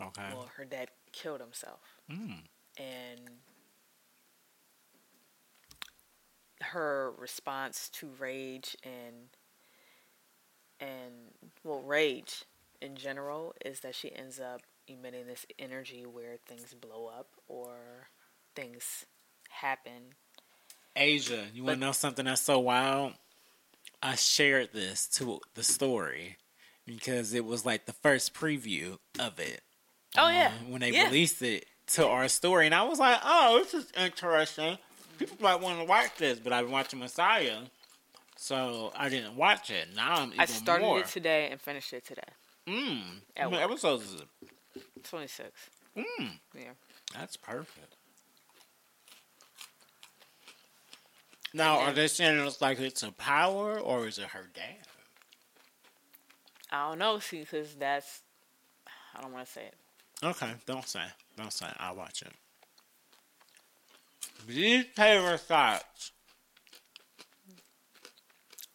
Okay. 0.00 0.28
Well, 0.32 0.48
her 0.56 0.64
dad 0.64 0.88
killed 1.12 1.40
himself. 1.40 1.80
Mm. 2.10 2.42
And 2.80 3.20
her 6.62 7.12
response 7.18 7.88
to 7.90 8.08
rage 8.18 8.76
and 8.82 9.28
and 10.78 11.12
well 11.64 11.82
rage 11.82 12.44
in 12.80 12.96
general 12.96 13.54
is 13.64 13.80
that 13.80 13.94
she 13.94 14.14
ends 14.14 14.40
up 14.40 14.62
emitting 14.88 15.26
this 15.26 15.44
energy 15.58 16.04
where 16.06 16.36
things 16.46 16.74
blow 16.74 17.06
up 17.06 17.28
or 17.48 18.08
things 18.54 19.04
happen 19.48 20.14
Asia, 20.96 21.46
you 21.54 21.64
want 21.64 21.76
to 21.76 21.86
know 21.86 21.92
something 21.92 22.24
that's 22.24 22.42
so 22.42 22.58
wild? 22.58 23.12
I 24.02 24.16
shared 24.16 24.70
this 24.72 25.06
to 25.08 25.40
the 25.54 25.62
story 25.62 26.36
because 26.84 27.32
it 27.32 27.44
was 27.44 27.64
like 27.64 27.86
the 27.86 27.92
first 27.92 28.34
preview 28.34 28.98
of 29.18 29.38
it. 29.38 29.60
oh 30.18 30.28
yeah 30.28 30.48
uh, 30.48 30.70
when 30.70 30.80
they 30.80 30.90
yeah. 30.90 31.04
released 31.04 31.42
it 31.42 31.66
to 31.94 32.06
our 32.06 32.28
story, 32.28 32.66
and 32.66 32.74
I 32.74 32.82
was 32.84 32.98
like, 32.98 33.18
"Oh, 33.24 33.58
this 33.62 33.74
is 33.74 33.90
interesting. 33.96 34.78
People 35.18 35.36
might 35.40 35.60
want 35.60 35.78
to 35.78 35.84
watch 35.84 36.14
this." 36.16 36.38
But 36.38 36.52
I've 36.52 36.64
been 36.66 36.72
watching 36.72 36.98
Messiah, 36.98 37.58
so 38.36 38.92
I 38.96 39.08
didn't 39.08 39.36
watch 39.36 39.70
it. 39.70 39.88
Now 39.94 40.14
I'm 40.16 40.28
even 40.28 40.40
i 40.40 40.44
started 40.46 40.84
more. 40.84 41.00
it 41.00 41.06
today 41.06 41.48
and 41.50 41.60
finished 41.60 41.92
it 41.92 42.04
today 42.04 42.22
Mm. 42.66 43.20
at 43.36 43.42
How 43.44 43.50
many 43.50 43.62
episodes 43.62 44.04
is 44.12 44.20
it? 44.20 44.28
26 45.04 45.50
Mm. 45.96 46.38
yeah 46.54 46.70
That's 47.14 47.36
perfect. 47.36 47.94
Now, 51.52 51.80
are 51.80 51.92
they 51.92 52.06
saying 52.06 52.38
it's 52.46 52.60
like 52.60 52.78
it's 52.78 53.02
a 53.02 53.10
power, 53.10 53.78
or 53.80 54.06
is 54.06 54.18
it 54.18 54.26
her 54.28 54.48
dad? 54.54 54.86
i 56.72 56.88
don't 56.88 57.00
know 57.00 57.18
see 57.18 57.40
because 57.40 57.74
that's 57.74 58.22
i 59.16 59.20
don't 59.20 59.32
want 59.32 59.44
to 59.44 59.50
say 59.52 59.62
it 59.64 59.74
Okay, 60.22 60.52
don't 60.66 60.86
say. 60.86 61.02
Don't 61.40 61.52
say. 61.52 61.66
I'll 61.78 61.96
watch 61.96 62.20
it. 62.20 62.32
These 64.46 64.84
tater 64.94 65.38
thoughts. 65.38 66.12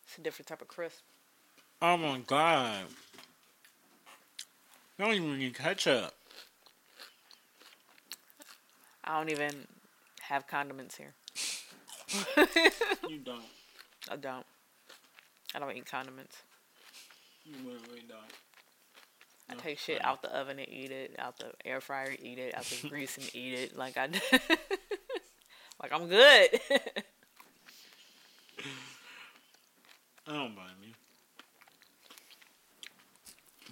it's 0.07 0.17
a 0.17 0.21
different 0.21 0.47
type 0.47 0.61
of 0.63 0.67
crisp 0.67 1.01
Oh 1.81 1.95
my 1.97 2.19
god. 2.25 2.85
You 4.97 5.05
don't 5.05 5.13
even 5.13 5.37
need 5.37 5.53
ketchup. 5.53 6.13
i 9.03 9.17
don't 9.17 9.29
even 9.29 9.67
have 10.21 10.47
condiments 10.47 10.95
here 10.97 11.13
You 13.07 13.19
don't. 13.19 13.43
i 14.09 14.15
don't 14.15 14.45
i 15.53 15.59
don't 15.59 15.75
eat 15.75 15.85
condiments 15.85 16.37
You 17.43 17.55
literally 17.57 18.03
don't. 18.07 18.21
I 19.49 19.53
take 19.55 19.77
shit 19.77 20.03
out 20.03 20.21
the 20.21 20.35
oven 20.35 20.59
and 20.59 20.67
eat 20.67 20.91
it, 20.91 21.15
out 21.19 21.37
the 21.37 21.51
air 21.63 21.79
fryer, 21.79 22.15
eat 22.19 22.39
it, 22.39 22.55
out 22.55 22.63
the 22.65 22.87
grease 22.89 23.17
and 23.17 23.29
eat 23.35 23.53
it. 23.53 23.77
Like 23.77 23.97
I, 23.97 24.07
like 25.81 25.91
I'm 25.91 26.07
good. 26.07 26.49
I 30.27 30.33
don't 30.33 30.55
blame 30.55 30.67
you. 30.83 30.93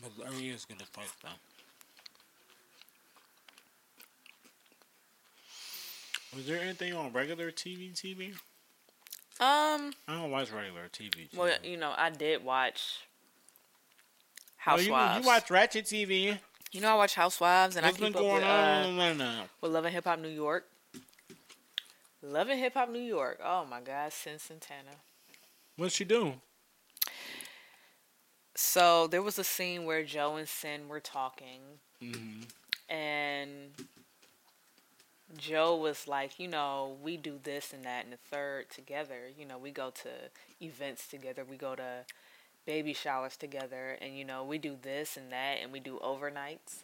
But 0.01 0.11
Larry 0.25 0.49
is 0.49 0.65
gonna 0.65 0.85
fight 0.91 1.11
though. 1.23 1.29
Was 6.35 6.47
there 6.47 6.61
anything 6.61 6.93
on 6.93 7.11
regular 7.13 7.51
TV? 7.51 7.93
TV? 7.93 8.33
um, 9.39 9.93
I 10.07 10.15
don't 10.15 10.31
watch 10.31 10.51
regular 10.51 10.89
TV. 10.89 11.35
well, 11.35 11.55
you 11.63 11.77
know, 11.77 11.93
I 11.95 12.09
did 12.09 12.43
watch 12.43 13.07
Oh, 14.67 14.77
you, 14.77 14.85
you 14.87 15.27
watch 15.27 15.49
Ratchet 15.51 15.85
TV? 15.85 16.37
You 16.71 16.81
know, 16.81 16.89
I 16.89 16.95
watch 16.95 17.15
Housewives, 17.15 17.75
and 17.75 17.85
What's 17.85 17.97
I 17.97 17.99
keep 17.99 18.15
up 18.15 18.21
going 18.21 18.35
with, 18.35 18.43
on 18.43 19.21
uh, 19.21 19.43
with 19.61 19.71
Love 19.71 19.85
and 19.85 19.93
Hip 19.93 20.05
Hop 20.05 20.19
New 20.19 20.29
York. 20.29 20.65
Love 22.21 22.49
and 22.49 22.59
Hip 22.59 22.73
Hop 22.75 22.89
New 22.89 22.99
York. 23.01 23.39
Oh 23.43 23.65
my 23.69 23.81
God, 23.81 24.11
Cyn 24.11 24.39
Santana. 24.39 24.91
What's 25.75 25.95
she 25.95 26.05
doing? 26.05 26.39
So 28.55 29.07
there 29.07 29.21
was 29.21 29.39
a 29.39 29.43
scene 29.43 29.85
where 29.85 30.03
Joe 30.03 30.35
and 30.35 30.47
Cyn 30.47 30.87
were 30.87 30.99
talking, 30.99 31.59
Mm-hmm. 32.01 32.41
and 32.93 33.49
Joe 35.37 35.75
was 35.77 36.05
like, 36.07 36.37
you 36.37 36.47
know, 36.49 36.97
we 37.01 37.15
do 37.17 37.39
this 37.41 37.71
and 37.73 37.83
that 37.85 38.03
and 38.03 38.13
the 38.13 38.17
third 38.29 38.69
together. 38.69 39.19
You 39.37 39.45
know, 39.45 39.57
we 39.57 39.71
go 39.71 39.89
to 39.89 40.09
events 40.65 41.07
together, 41.07 41.45
we 41.49 41.55
go 41.57 41.75
to 41.75 42.05
baby 42.65 42.93
showers 42.93 43.37
together, 43.37 43.97
and 44.01 44.17
you 44.17 44.25
know, 44.25 44.43
we 44.43 44.57
do 44.57 44.77
this 44.81 45.17
and 45.17 45.31
that, 45.31 45.57
and 45.61 45.71
we 45.71 45.79
do 45.79 45.99
overnights. 46.03 46.83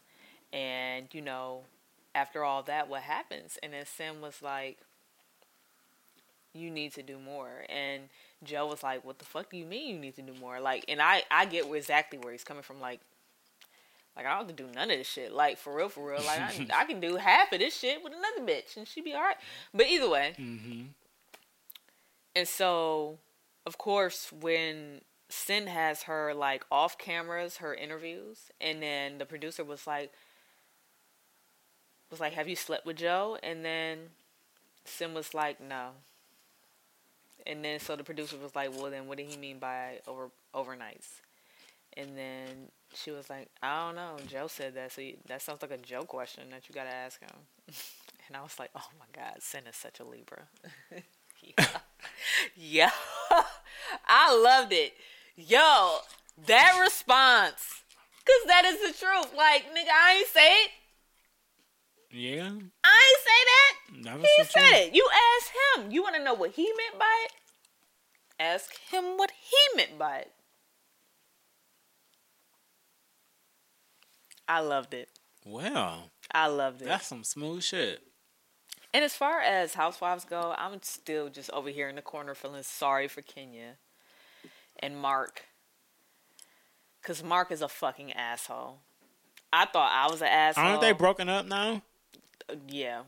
And 0.52 1.08
you 1.14 1.22
know, 1.22 1.62
after 2.16 2.44
all 2.44 2.64
that, 2.64 2.90
what 2.90 3.02
happens? 3.02 3.58
And 3.62 3.74
then 3.74 3.86
Cyn 3.86 4.20
was 4.20 4.42
like, 4.42 4.80
you 6.54 6.70
need 6.72 6.94
to 6.94 7.04
do 7.04 7.20
more. 7.20 7.66
And 7.70 8.04
Joe 8.44 8.68
was 8.68 8.84
like, 8.84 9.06
what 9.06 9.20
the 9.20 9.26
fuck 9.26 9.50
do 9.50 9.58
you 9.58 9.66
mean 9.66 9.96
you 9.96 10.00
need 10.02 10.16
to 10.16 10.22
do 10.22 10.34
more? 10.40 10.60
Like, 10.60 10.86
and 10.88 11.02
I, 11.02 11.24
I 11.30 11.46
get 11.46 11.66
exactly 11.74 12.18
where 12.20 12.32
he's 12.32 12.44
coming 12.44 12.64
from. 12.64 12.82
Like, 12.82 13.02
Like 14.16 14.26
I 14.26 14.30
don't 14.30 14.48
have 14.48 14.56
to 14.56 14.64
do 14.64 14.70
none 14.74 14.92
of 14.92 14.98
this 14.98 15.08
shit. 15.08 15.32
Like 15.32 15.58
for 15.58 15.76
real, 15.76 15.90
for 15.90 16.10
real. 16.10 16.22
Like 16.26 16.40
I, 16.40 16.82
I 16.82 16.86
can 16.90 17.00
do 17.00 17.16
half 17.16 17.54
of 17.54 17.60
this 17.60 17.78
shit 17.78 18.04
with 18.04 18.14
another 18.14 18.52
bitch, 18.52 18.76
and 18.76 18.88
she'd 18.88 19.06
be 19.06 19.14
all 19.14 19.22
right. 19.22 19.38
But 19.74 19.88
either 19.88 20.10
way. 20.10 20.34
Mm-hmm. 20.38 20.82
And 22.36 22.48
so, 22.48 23.18
of 23.66 23.78
course, 23.78 24.32
when 24.32 25.02
Cyn 25.30 25.68
has 25.68 26.04
her 26.04 26.34
like 26.34 26.64
off 26.72 26.98
cameras, 26.98 27.58
her 27.58 27.74
interviews, 27.74 28.52
and 28.60 28.82
then 28.82 29.18
the 29.18 29.26
producer 29.26 29.64
was 29.64 29.86
like, 29.88 30.12
was 32.10 32.20
like, 32.20 32.34
"Have 32.34 32.48
you 32.50 32.56
slept 32.56 32.86
with 32.86 32.98
Joe?" 32.98 33.38
And 33.44 33.64
then 33.64 34.12
Cyn 34.86 35.14
was 35.14 35.34
like, 35.34 35.62
"No." 35.62 35.92
And 37.46 37.64
then 37.64 37.80
so 37.80 37.96
the 37.96 38.04
producer 38.04 38.38
was 38.38 38.56
like, 38.56 38.72
"Well, 38.72 38.92
then 38.92 39.08
what 39.08 39.18
did 39.18 39.28
he 39.30 39.38
mean 39.38 39.60
by 39.60 40.00
over 40.08 40.30
overnights?" 40.54 41.22
And 41.98 42.18
then 42.18 42.70
she 42.94 43.12
was 43.12 43.30
like, 43.30 43.50
"I 43.62 43.86
don't 43.88 43.96
know." 43.96 44.18
Joe 44.28 44.48
said 44.48 44.76
that, 44.76 44.92
so 44.92 45.02
you, 45.02 45.18
that 45.28 45.42
sounds 45.42 45.62
like 45.62 45.72
a 45.72 45.78
Joe 45.78 46.04
question 46.04 46.50
that 46.52 46.70
you 46.70 46.76
gotta 46.76 46.94
ask 46.94 47.20
him. 47.22 47.30
and 48.28 48.38
I 48.38 48.42
was 48.44 48.60
like, 48.60 48.72
"Oh 48.76 48.90
my 49.00 49.06
God, 49.14 49.38
Cyn 49.42 49.68
is 49.70 49.76
such 49.76 50.00
a 50.00 50.04
Libra." 50.04 50.48
yeah, 51.44 51.68
yeah. 52.56 52.92
I 54.08 54.36
loved 54.36 54.74
it. 54.74 54.94
Yo, 55.48 56.00
that 56.48 56.78
response, 56.82 57.84
cause 58.26 58.48
that 58.48 58.66
is 58.66 58.80
the 58.82 58.98
truth. 59.00 59.34
Like, 59.38 59.64
nigga, 59.74 59.90
I 59.94 60.16
ain't 60.18 60.28
say 60.28 60.52
it. 60.52 60.72
Yeah. 62.12 62.50
I 62.84 63.14
ain't 63.14 63.24
say 63.24 63.40
that. 63.46 64.04
That 64.04 64.20
He 64.20 64.44
said 64.44 64.60
truth. 64.60 64.88
it. 64.90 64.96
You 64.96 65.08
ask 65.38 65.52
him. 65.86 65.92
You 65.92 66.04
want 66.04 66.16
to 66.18 66.24
know 66.24 66.34
what 66.34 66.52
he 66.52 66.64
meant 66.64 67.00
by 67.00 67.26
it? 67.26 67.32
Ask 68.38 68.78
him 68.90 69.16
what 69.18 69.32
he 69.32 69.78
meant 69.78 69.98
by 69.98 70.18
it. 70.18 70.32
I 74.48 74.60
loved 74.62 74.94
it. 74.94 75.10
Well, 75.46 76.12
I 76.32 76.48
loved 76.48 76.82
it. 76.82 76.86
that's 76.86 77.08
some 77.08 77.24
smooth 77.24 77.64
shit. 77.64 78.02
And 78.94 79.06
as 79.06 79.16
far 79.16 79.40
as 79.40 79.76
housewives 79.76 80.26
go, 80.26 80.54
I'm 80.58 80.82
still 80.82 81.30
just 81.30 81.50
over 81.52 81.70
here 81.70 81.88
in 81.88 81.96
the 81.96 82.02
corner 82.02 82.34
feeling 82.36 82.64
sorry 82.64 83.08
for 83.08 83.22
Kenya 83.22 83.76
and 84.80 84.98
Mark. 84.98 85.46
Because 87.02 87.24
Mark 87.24 87.52
is 87.52 87.62
a 87.62 87.68
fucking 87.70 88.14
asshole. 88.14 88.80
I 89.52 89.66
thought 89.66 89.92
I 89.92 90.12
was 90.12 90.22
an 90.22 90.28
asshole. 90.28 90.66
Aren't 90.66 90.82
they 90.82 90.92
broken 90.92 91.30
up 91.30 91.46
now? 91.46 91.82
yeah. 92.68 93.02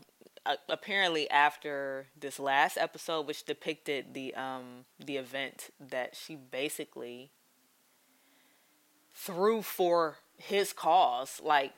Uh, 0.43 0.55
apparently, 0.69 1.29
after 1.29 2.07
this 2.19 2.39
last 2.39 2.77
episode, 2.77 3.27
which 3.27 3.45
depicted 3.45 4.13
the 4.13 4.33
um 4.33 4.85
the 4.99 5.17
event 5.17 5.69
that 5.79 6.15
she 6.15 6.35
basically 6.35 7.29
threw 9.13 9.61
for 9.61 10.17
his 10.37 10.73
cause, 10.73 11.39
like 11.43 11.73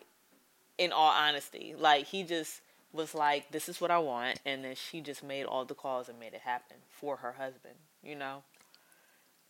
in 0.78 0.94
all 0.94 1.12
honesty, 1.12 1.76
like 1.78 2.06
he 2.08 2.24
just 2.24 2.62
was 2.94 3.14
like, 3.14 3.52
"This 3.52 3.68
is 3.68 3.82
what 3.82 3.92
I 3.92 4.00
want," 4.00 4.40
and 4.46 4.64
then 4.64 4.76
she 4.76 5.02
just 5.02 5.24
made 5.24 5.44
all 5.46 5.66
the 5.66 5.76
calls 5.76 6.08
and 6.08 6.18
made 6.18 6.34
it 6.34 6.42
happen 6.42 6.78
for 6.90 7.18
her 7.18 7.34
husband, 7.34 7.76
you 8.02 8.16
know. 8.16 8.44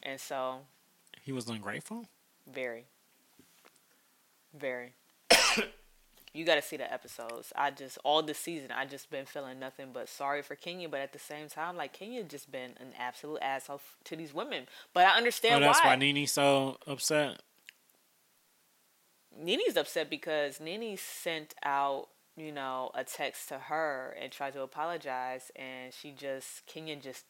And 0.04 0.20
so, 0.20 0.60
He 1.24 1.32
was 1.32 1.48
ungrateful. 1.48 2.06
very, 2.52 2.86
very. 4.54 4.94
you 6.34 6.44
got 6.46 6.56
to 6.56 6.62
see 6.62 6.76
the 6.78 6.92
episodes. 6.92 7.54
I 7.56 7.72
just 7.72 7.98
all 8.04 8.22
this 8.22 8.38
season, 8.38 8.72
I 8.72 8.86
just 8.86 9.10
been 9.10 9.26
feeling 9.26 9.60
nothing 9.60 9.88
but 9.94 10.10
sorry 10.10 10.42
for 10.42 10.56
Kenya, 10.56 10.90
but 10.90 11.00
at 11.00 11.14
the 11.14 11.20
same 11.20 11.48
time, 11.48 11.78
like 11.78 11.94
Kenya 11.94 12.24
just 12.24 12.52
been 12.52 12.72
an 12.82 12.94
absolute 13.00 13.40
asshole 13.42 13.78
f- 13.78 13.98
to 14.06 14.16
these 14.18 14.34
women. 14.34 14.68
But 14.94 15.06
I 15.08 15.16
understand. 15.18 15.64
Oh, 15.64 15.68
that's 15.68 15.80
why. 15.80 15.92
why 15.92 15.96
NeNe's 15.96 16.34
so 16.34 16.78
upset. 16.86 17.42
NeNe's 19.38 19.78
upset 19.78 20.10
because 20.10 20.60
NeNe 20.60 20.98
sent 20.98 21.56
out, 21.64 22.10
you 22.36 22.52
know, 22.52 22.92
a 22.94 23.04
text 23.04 23.50
to 23.50 23.58
her 23.58 24.16
and 24.22 24.32
tried 24.32 24.54
to 24.54 24.62
apologize, 24.62 25.52
and 25.56 25.94
she 25.94 26.12
just 26.12 26.66
Kenya 26.68 26.96
just 26.96 27.26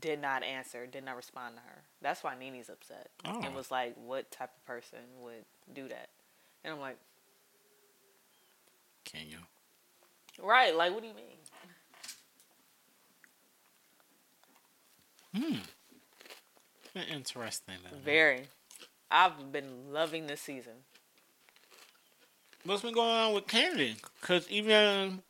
did 0.00 0.20
not 0.20 0.42
answer, 0.42 0.86
did 0.86 1.04
not 1.04 1.16
respond 1.16 1.56
to 1.56 1.60
her. 1.62 1.82
That's 2.00 2.22
why 2.22 2.34
NeNe's 2.38 2.68
upset. 2.68 3.10
Oh. 3.24 3.40
And 3.42 3.54
was 3.54 3.70
like, 3.70 3.94
what 3.96 4.30
type 4.30 4.50
of 4.56 4.66
person 4.66 4.98
would 5.22 5.44
do 5.72 5.88
that? 5.88 6.08
And 6.64 6.74
I'm 6.74 6.80
like, 6.80 6.96
Kenya. 9.04 9.38
right, 10.42 10.74
like, 10.74 10.92
what 10.92 11.02
do 11.02 11.08
you 11.08 11.14
mean? 11.14 11.36
Hmm. 15.34 15.56
Interesting. 17.12 17.74
Very. 18.04 18.42
I've 19.10 19.52
been 19.52 19.92
loving 19.92 20.26
this 20.26 20.40
season. 20.40 20.72
What's 22.64 22.82
been 22.82 22.94
going 22.94 23.10
on 23.10 23.34
with 23.34 23.46
Candy? 23.46 23.96
Because 24.20 24.48
even 24.48 25.22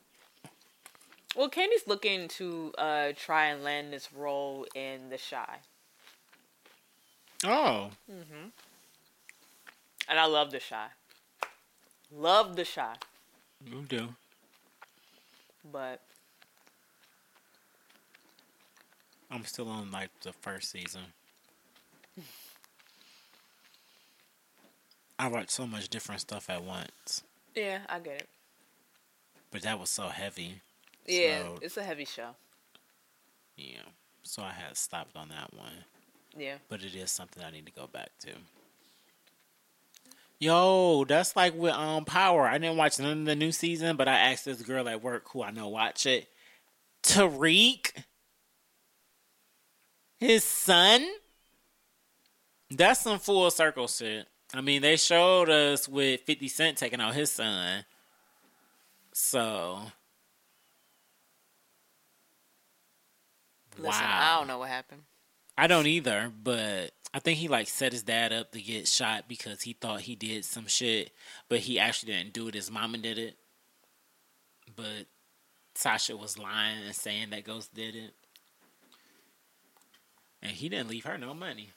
Well, 1.35 1.49
Candy's 1.49 1.85
looking 1.87 2.27
to 2.29 2.71
uh, 2.77 3.11
try 3.15 3.47
and 3.47 3.63
land 3.63 3.91
this 3.91 4.13
role 4.13 4.65
in 4.73 5.09
The 5.09 5.17
Chi. 5.17 5.57
oh, 7.43 7.91
Mhm. 8.09 8.51
And 10.07 10.19
I 10.19 10.25
love 10.25 10.51
The 10.51 10.59
Chi. 10.61 10.87
Love 12.11 12.55
The 12.55 12.63
Chi. 12.65 12.95
you 13.65 13.81
do. 13.81 14.15
But 15.71 16.01
I'm 19.31 19.43
still 19.45 19.67
on 19.67 19.91
like 19.91 20.11
the 20.21 20.31
first 20.31 20.69
season. 20.71 21.01
I 25.17 25.27
watch 25.27 25.49
so 25.49 25.65
much 25.65 25.89
different 25.89 26.21
stuff 26.21 26.49
at 26.49 26.61
once, 26.63 27.23
yeah, 27.55 27.79
I 27.89 27.99
get 27.99 28.21
it. 28.21 28.29
but 29.49 29.61
that 29.63 29.79
was 29.79 29.89
so 29.89 30.09
heavy. 30.09 30.61
Yeah, 31.05 31.41
So- 31.43 31.59
it's 31.61 31.77
a 31.77 31.83
heavy 31.83 32.05
show. 32.05 32.35
Yeah, 33.57 33.81
so 34.23 34.43
I 34.43 34.51
had 34.51 34.75
stopped 34.77 35.15
on 35.15 35.29
that 35.29 35.53
one. 35.53 35.85
Yeah. 36.37 36.57
but 36.67 36.83
it 36.83 36.93
is 36.93 37.11
something 37.11 37.41
I 37.41 37.49
need 37.51 37.65
to 37.65 37.71
go 37.71 37.87
back 37.87 38.09
to. 38.19 38.31
Yo, 40.39 41.05
that's 41.05 41.33
like 41.35 41.55
with 41.55 41.71
um 41.73 42.03
Power. 42.03 42.45
I 42.45 42.57
didn't 42.57 42.75
watch 42.75 42.99
none 42.99 43.19
of 43.21 43.25
the 43.25 43.35
new 43.37 43.53
season, 43.53 43.95
but 43.95 44.09
I 44.09 44.17
asked 44.17 44.43
this 44.43 44.61
girl 44.61 44.89
at 44.89 45.01
work 45.01 45.29
who 45.31 45.41
I 45.43 45.51
know 45.51 45.69
watch 45.69 46.05
it. 46.05 46.27
Tariq, 47.03 47.89
his 50.19 50.43
son. 50.43 51.07
That's 52.69 52.99
some 52.99 53.19
full 53.19 53.49
circle 53.51 53.87
shit. 53.87 54.27
I 54.53 54.59
mean, 54.59 54.81
they 54.81 54.97
showed 54.97 55.49
us 55.49 55.87
with 55.87 56.21
Fifty 56.21 56.49
Cent 56.49 56.77
taking 56.77 56.99
out 56.99 57.13
his 57.15 57.31
son. 57.31 57.85
So, 59.13 59.79
Listen, 63.77 64.03
wow. 64.03 64.33
I 64.33 64.37
don't 64.37 64.47
know 64.47 64.59
what 64.59 64.69
happened. 64.69 65.01
I 65.57 65.67
don't 65.67 65.87
either, 65.87 66.31
but 66.43 66.91
I 67.13 67.19
think 67.19 67.39
he 67.39 67.47
like 67.47 67.67
set 67.67 67.93
his 67.93 68.03
dad 68.03 68.33
up 68.33 68.51
to 68.51 68.61
get 68.61 68.87
shot 68.87 69.25
because 69.27 69.61
he 69.61 69.73
thought 69.73 70.01
he 70.01 70.15
did 70.15 70.43
some 70.43 70.67
shit, 70.67 71.11
but 71.47 71.59
he 71.59 71.79
actually 71.79 72.13
didn't 72.13 72.33
do 72.33 72.47
it. 72.47 72.55
His 72.55 72.69
mama 72.69 72.97
did 72.97 73.17
it. 73.17 73.37
But 74.75 75.05
Sasha 75.75 76.17
was 76.17 76.37
lying 76.37 76.83
and 76.85 76.95
saying 76.95 77.29
that 77.29 77.45
Ghost 77.45 77.73
did 77.73 77.95
it. 77.95 78.13
And 80.41 80.51
he 80.51 80.69
didn't 80.69 80.89
leave 80.89 81.05
her 81.05 81.17
no 81.17 81.33
money. 81.33 81.69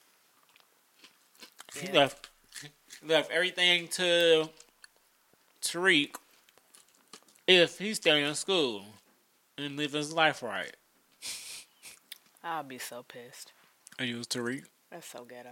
He 1.75 1.87
left 1.91 2.29
left 3.05 3.31
everything 3.31 3.87
to 3.87 4.49
Tariq 5.61 6.15
if 7.47 7.77
he's 7.77 7.97
staying 7.97 8.25
in 8.25 8.35
school 8.35 8.85
and 9.57 9.77
live 9.77 9.93
his 9.93 10.13
life 10.13 10.43
right. 10.43 10.75
I'll 12.43 12.63
be 12.63 12.77
so 12.77 13.03
pissed. 13.03 13.53
Are 13.99 14.05
you 14.05 14.19
Tariq? 14.19 14.63
That's 14.91 15.07
so 15.07 15.25
ghetto. 15.25 15.49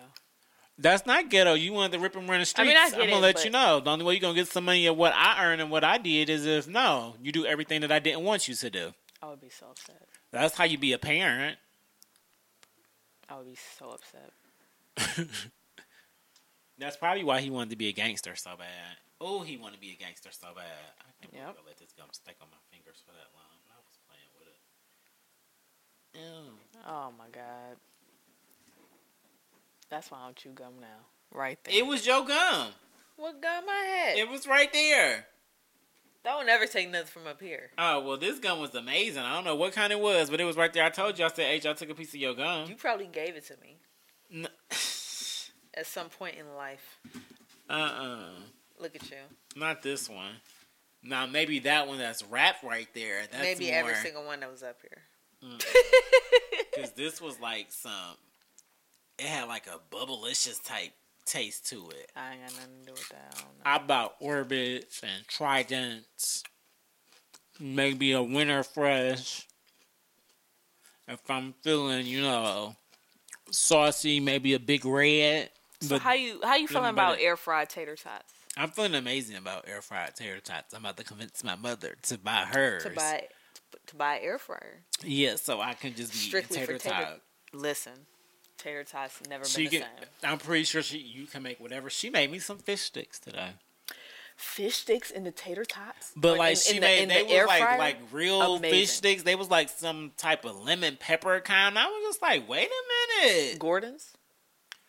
That's 0.79 1.05
not 1.05 1.29
ghetto. 1.29 1.55
You 1.55 1.73
wanted 1.73 1.93
to 1.93 1.99
rip 1.99 2.15
and 2.15 2.29
run 2.29 2.39
the 2.39 2.45
streets. 2.45 2.69
I 2.69 2.73
mean, 2.73 2.77
I 2.77 2.85
am 2.85 3.09
gonna 3.09 3.17
it, 3.17 3.35
let 3.35 3.43
you 3.43 3.49
know. 3.49 3.79
The 3.79 3.89
only 3.89 4.05
way 4.05 4.13
you're 4.13 4.21
gonna 4.21 4.35
get 4.35 4.47
some 4.47 4.65
money 4.65 4.85
of 4.85 4.95
what 4.95 5.13
I 5.13 5.43
earned 5.43 5.59
and 5.59 5.71
what 5.71 5.83
I 5.83 5.97
did 5.97 6.29
is 6.29 6.45
if 6.45 6.67
no, 6.67 7.15
you 7.21 7.31
do 7.31 7.45
everything 7.45 7.81
that 7.81 7.91
I 7.91 7.99
didn't 7.99 8.23
want 8.23 8.47
you 8.47 8.53
to 8.53 8.69
do. 8.69 8.93
I 9.21 9.29
would 9.29 9.41
be 9.41 9.49
so 9.49 9.67
upset. 9.71 10.07
That's 10.31 10.55
how 10.55 10.65
you 10.65 10.77
be 10.77 10.93
a 10.93 10.99
parent. 10.99 11.57
I 13.27 13.37
would 13.37 13.47
be 13.47 13.57
so 13.77 13.91
upset. 13.91 14.31
That's 16.77 16.95
probably 16.95 17.23
why 17.23 17.41
he 17.41 17.49
wanted 17.49 17.71
to 17.71 17.75
be 17.75 17.87
a 17.89 17.91
gangster 17.93 18.35
so 18.35 18.51
bad. 18.57 18.97
Oh, 19.19 19.41
he 19.41 19.57
wanted 19.57 19.75
to 19.75 19.81
be 19.81 19.91
a 19.91 19.95
gangster 19.97 20.29
so 20.31 20.53
bad. 20.55 20.93
I 21.01 21.09
can't 21.19 21.33
Yep. 21.33 21.57
Let 21.65 21.77
this 21.77 21.91
gum 21.97 22.07
stick 22.11 22.37
on 22.39 22.47
my 22.51 22.61
fingers 22.69 23.01
for 23.01 23.13
that 23.13 23.33
long. 23.33 23.57
I 23.73 23.81
was 23.81 23.97
playing 24.05 24.29
with 24.37 24.45
it. 24.47 24.61
Ew. 26.13 26.21
Oh 26.87 27.11
my 27.17 27.25
god. 27.31 27.77
That's 29.89 30.11
why 30.11 30.19
I 30.19 30.25
don't 30.25 30.35
chew 30.35 30.49
gum 30.49 30.73
now. 30.81 31.05
Right 31.31 31.57
there. 31.63 31.73
It 31.75 31.85
was 31.85 32.05
your 32.05 32.25
gum. 32.25 32.69
what 33.15 33.41
gum 33.41 33.63
I 33.69 33.85
had? 33.85 34.17
It 34.17 34.29
was 34.29 34.47
right 34.47 34.71
there. 34.71 35.25
don't 36.23 36.49
ever 36.49 36.65
take 36.65 36.89
nothing 36.89 37.07
from 37.07 37.27
up 37.27 37.41
here. 37.41 37.71
Oh 37.77 38.01
well, 38.01 38.17
this 38.17 38.39
gum 38.39 38.59
was 38.59 38.75
amazing. 38.75 39.23
I 39.23 39.33
don't 39.35 39.45
know 39.45 39.55
what 39.55 39.73
kind 39.73 39.91
it 39.91 39.99
was, 39.99 40.29
but 40.29 40.41
it 40.41 40.45
was 40.45 40.57
right 40.57 40.71
there. 40.73 40.83
I 40.83 40.89
told 40.89 41.17
you. 41.19 41.25
I 41.25 41.29
said, 41.29 41.49
"H, 41.49 41.65
I 41.65 41.73
took 41.73 41.89
a 41.89 41.95
piece 41.95 42.09
of 42.13 42.19
your 42.19 42.33
gum." 42.33 42.69
You 42.69 42.75
probably 42.75 43.07
gave 43.07 43.35
it 43.35 43.45
to 43.47 43.55
me 43.61 43.77
N- 44.33 44.47
at 45.73 45.85
some 45.85 46.09
point 46.09 46.35
in 46.37 46.55
life. 46.55 46.99
Uh 47.69 47.73
uh 47.73 48.19
Look 48.79 48.95
at 48.95 49.09
you. 49.09 49.17
Not 49.55 49.81
this 49.81 50.09
one. 50.09 50.33
Now 51.03 51.25
maybe 51.25 51.59
that 51.59 51.87
one 51.87 51.97
that's 51.97 52.23
wrapped 52.25 52.63
right 52.63 52.87
there. 52.93 53.21
That's 53.31 53.43
Maybe 53.43 53.71
more, 53.71 53.79
every 53.79 53.95
single 53.95 54.25
one 54.25 54.39
that 54.41 54.51
was 54.51 54.63
up 54.63 54.77
here. 54.81 55.01
Mm. 55.43 55.63
Because 56.77 56.91
this 56.91 57.19
was 57.19 57.39
like 57.39 57.71
some. 57.71 58.17
It 59.17 59.25
had 59.25 59.47
like 59.47 59.65
a 59.65 59.79
bubblicious 59.95 60.63
type 60.63 60.91
taste 61.25 61.67
to 61.69 61.89
it. 61.89 62.11
I 62.15 62.33
ain't 62.33 62.41
got 62.41 62.53
nothing 62.53 62.79
to 62.81 62.85
do 62.85 62.93
with 62.93 63.09
that. 63.09 63.43
I. 63.65 63.75
I 63.75 63.77
bought 63.79 64.15
Orbits 64.19 65.01
and 65.01 65.27
Tridents. 65.27 66.43
Maybe 67.59 68.11
a 68.11 68.21
Winter 68.21 68.61
Fresh. 68.61 69.47
If 71.07 71.27
I'm 71.29 71.55
feeling, 71.63 72.05
you 72.05 72.21
know, 72.21 72.75
saucy, 73.49 74.19
maybe 74.19 74.53
a 74.53 74.59
big 74.59 74.85
red. 74.85 75.49
So 75.81 75.95
But 75.95 76.01
how 76.01 76.13
you 76.13 76.39
how 76.43 76.55
you 76.55 76.67
feeling 76.67 76.83
Feeling 76.83 76.89
about 76.89 77.19
air 77.19 77.37
fried 77.37 77.69
tater 77.69 77.95
tots? 77.95 78.33
I'm 78.55 78.69
feeling 78.69 78.95
amazing 78.95 79.37
about 79.37 79.67
air 79.67 79.81
fried 79.81 80.15
tater 80.15 80.39
tots. 80.39 80.73
I'm 80.73 80.81
about 80.81 80.97
to 80.97 81.03
convince 81.03 81.43
my 81.43 81.55
mother 81.55 81.95
to 82.03 82.17
buy 82.17 82.45
hers. 82.45 82.83
To 82.83 82.89
buy 82.91 83.27
to 83.87 83.95
buy 83.95 84.19
air 84.19 84.37
fryer. 84.37 84.81
Yeah, 85.03 85.35
so 85.35 85.61
I 85.61 85.73
can 85.73 85.93
just 85.95 86.11
be 86.11 86.17
Strictly 86.17 86.57
tater 86.57 86.73
for 86.73 86.79
tater. 86.79 86.95
tot. 86.95 87.21
Listen, 87.53 87.93
tater 88.57 88.83
tots 88.83 89.19
never 89.29 89.45
She 89.45 89.63
been 89.67 89.81
the 89.81 89.85
same. 90.01 90.09
I'm 90.23 90.37
pretty 90.37 90.63
sure 90.65 90.81
she. 90.81 90.97
You 90.99 91.25
can 91.27 91.43
make 91.43 91.59
whatever. 91.59 91.89
She 91.89 92.09
made 92.09 92.31
me 92.31 92.39
some 92.39 92.57
fish 92.57 92.81
sticks 92.81 93.19
today. 93.19 93.51
Fish 94.35 94.75
sticks 94.75 95.09
in 95.09 95.23
the 95.23 95.31
tater 95.31 95.65
tots, 95.65 96.11
But 96.15 96.35
Or 96.35 96.37
like 96.37 96.51
in- 96.51 96.61
she 96.61 96.75
in 96.75 96.81
made, 96.81 97.01
in 97.03 97.09
they 97.09 97.23
the 97.25 97.33
was 97.39 97.47
like 97.47 97.61
fryer? 97.63 97.79
like 97.79 97.97
real 98.11 98.55
Amazing. 98.57 98.77
fish 98.79 98.89
sticks. 98.91 99.23
They 99.23 99.33
was 99.35 99.49
like 99.49 99.69
some 99.69 100.11
type 100.15 100.45
of 100.45 100.63
lemon 100.63 100.95
pepper 100.99 101.39
kind. 101.39 101.77
I 101.79 101.85
was 101.87 102.03
just 102.09 102.21
like, 102.21 102.47
wait 102.47 102.67
a 102.69 103.25
minute. 103.25 103.57
Gorton's. 103.57 104.13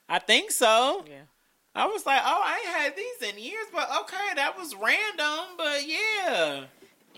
I 0.07 0.19
think 0.19 0.51
so. 0.51 1.03
Yeah. 1.09 1.23
I 1.75 1.87
was 1.87 2.05
like, 2.05 2.21
oh, 2.25 2.43
I 2.45 2.57
ain't 2.59 2.77
had 2.77 2.97
these 2.97 3.31
in 3.31 3.43
years, 3.43 3.67
but 3.73 3.89
okay, 4.01 4.35
that 4.37 4.59
was 4.59 4.75
random. 4.75 5.55
But 5.57 5.87
yeah, 5.87 6.65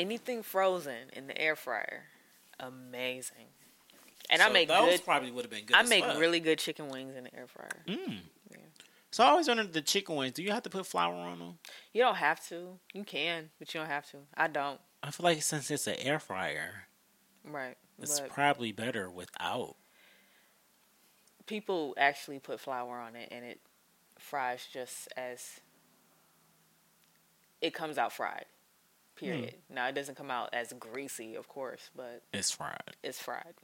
Anything 0.01 0.43
frozen 0.43 1.11
in 1.13 1.27
the 1.27 1.39
air 1.41 1.55
fryer, 1.57 2.05
amazing. 2.59 3.47
And 4.31 4.41
I 4.41 4.49
make 4.49 4.69
those 4.69 4.91
good. 4.91 5.05
Probably 5.05 5.31
would 5.31 5.45
have 5.45 5.51
been 5.51 5.65
good. 5.67 5.77
I 5.77 5.81
as 5.81 5.89
make 5.89 6.05
fuck. 6.05 6.19
really 6.19 6.41
good 6.41 6.59
chicken 6.59 6.89
wings 6.89 7.17
in 7.17 7.25
the 7.25 7.35
air 7.35 7.47
fryer. 7.47 7.83
Mm. 7.87 8.19
Yeah. 8.51 8.57
So 9.11 9.25
I 9.25 9.29
always 9.29 9.49
wondered 9.49 9.73
the 9.73 9.83
chicken 9.83 10.15
wings. 10.17 10.33
Do 10.35 10.43
you 10.43 10.53
have 10.53 10.63
to 10.63 10.71
put 10.71 10.87
flour 10.87 11.15
on 11.15 11.39
them? 11.41 11.59
You 11.93 12.03
don't 12.03 12.15
have 12.17 12.47
to. 12.49 12.79
You 12.95 13.05
can, 13.05 13.51
but 13.59 13.75
you 13.75 13.81
don't 13.81 13.89
have 13.91 14.09
to. 14.13 14.19
I 14.37 14.47
don't. 14.47 14.81
I 15.03 15.11
feel 15.11 15.25
like 15.25 15.43
since 15.43 15.71
it's 15.71 15.87
an 15.87 15.97
air 15.99 16.19
fryer, 16.21 16.85
Right. 17.45 17.77
it's 18.01 18.21
but 18.21 18.31
probably 18.31 18.71
better 18.73 19.11
without. 19.11 19.77
people 21.47 21.95
actually 21.99 22.39
put 22.39 22.61
flour 22.61 22.99
on 23.01 23.17
it, 23.17 23.29
and 23.33 23.45
it 23.45 23.61
fries 24.19 24.67
just 24.73 25.09
as 25.17 25.59
it 27.61 27.75
comes 27.75 27.99
out 27.99 28.13
fried. 28.13 28.45
Hmm. 29.21 29.27
Period. 29.27 29.55
Now 29.69 29.87
it 29.89 29.95
doesn't 29.95 30.17
come 30.17 30.31
out 30.31 30.51
as 30.53 30.73
greasy, 30.79 31.35
of 31.37 31.47
course, 31.49 31.91
but 31.95 32.23
It's 32.33 32.51
fried. 32.51 32.97
it's 33.03 33.21
fried. 33.21 33.55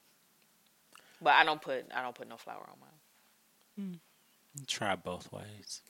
But 1.21 1.35
I 1.35 1.45
don't 1.45 1.61
put 1.63 1.87
I 1.95 2.03
don't 2.03 2.15
put 2.15 2.29
no 2.29 2.37
flour 2.37 2.69
on 2.69 2.79
mine. 2.81 3.99
Hmm. 4.59 4.65
Try 4.67 4.97
both 4.97 5.33
ways. 5.33 5.83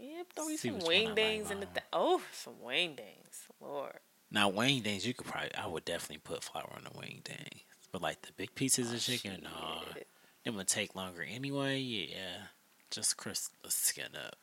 Yep, 0.00 0.26
throw 0.34 0.48
you 0.48 0.56
See 0.56 0.68
some 0.68 0.76
which 0.78 0.84
one 0.84 0.88
wing 0.94 1.06
like 1.08 1.16
dings 1.16 1.50
in 1.50 1.60
the 1.60 1.66
th- 1.66 1.84
oh 1.92 2.20
some 2.32 2.60
wing 2.62 2.94
dings, 2.96 3.46
Lord. 3.60 3.98
Now 4.30 4.48
wing 4.48 4.80
dings, 4.82 5.06
you 5.06 5.14
could 5.14 5.26
probably. 5.26 5.54
I 5.54 5.66
would 5.66 5.84
definitely 5.84 6.18
put 6.18 6.42
flour 6.42 6.72
on 6.74 6.84
the 6.84 6.98
wing 6.98 7.20
dings. 7.24 7.60
But 7.92 8.00
like 8.02 8.22
the 8.22 8.32
big 8.32 8.54
pieces 8.54 8.88
of 8.88 8.96
oh, 8.96 8.98
chicken, 8.98 9.40
no, 9.42 9.82
Shit. 9.92 10.06
them 10.44 10.56
would 10.56 10.68
take 10.68 10.94
longer 10.96 11.22
anyway. 11.28 11.78
Yeah, 11.78 12.46
just 12.90 13.16
crisp 13.18 13.52
the 13.62 13.70
skin 13.70 14.16
up. 14.16 14.36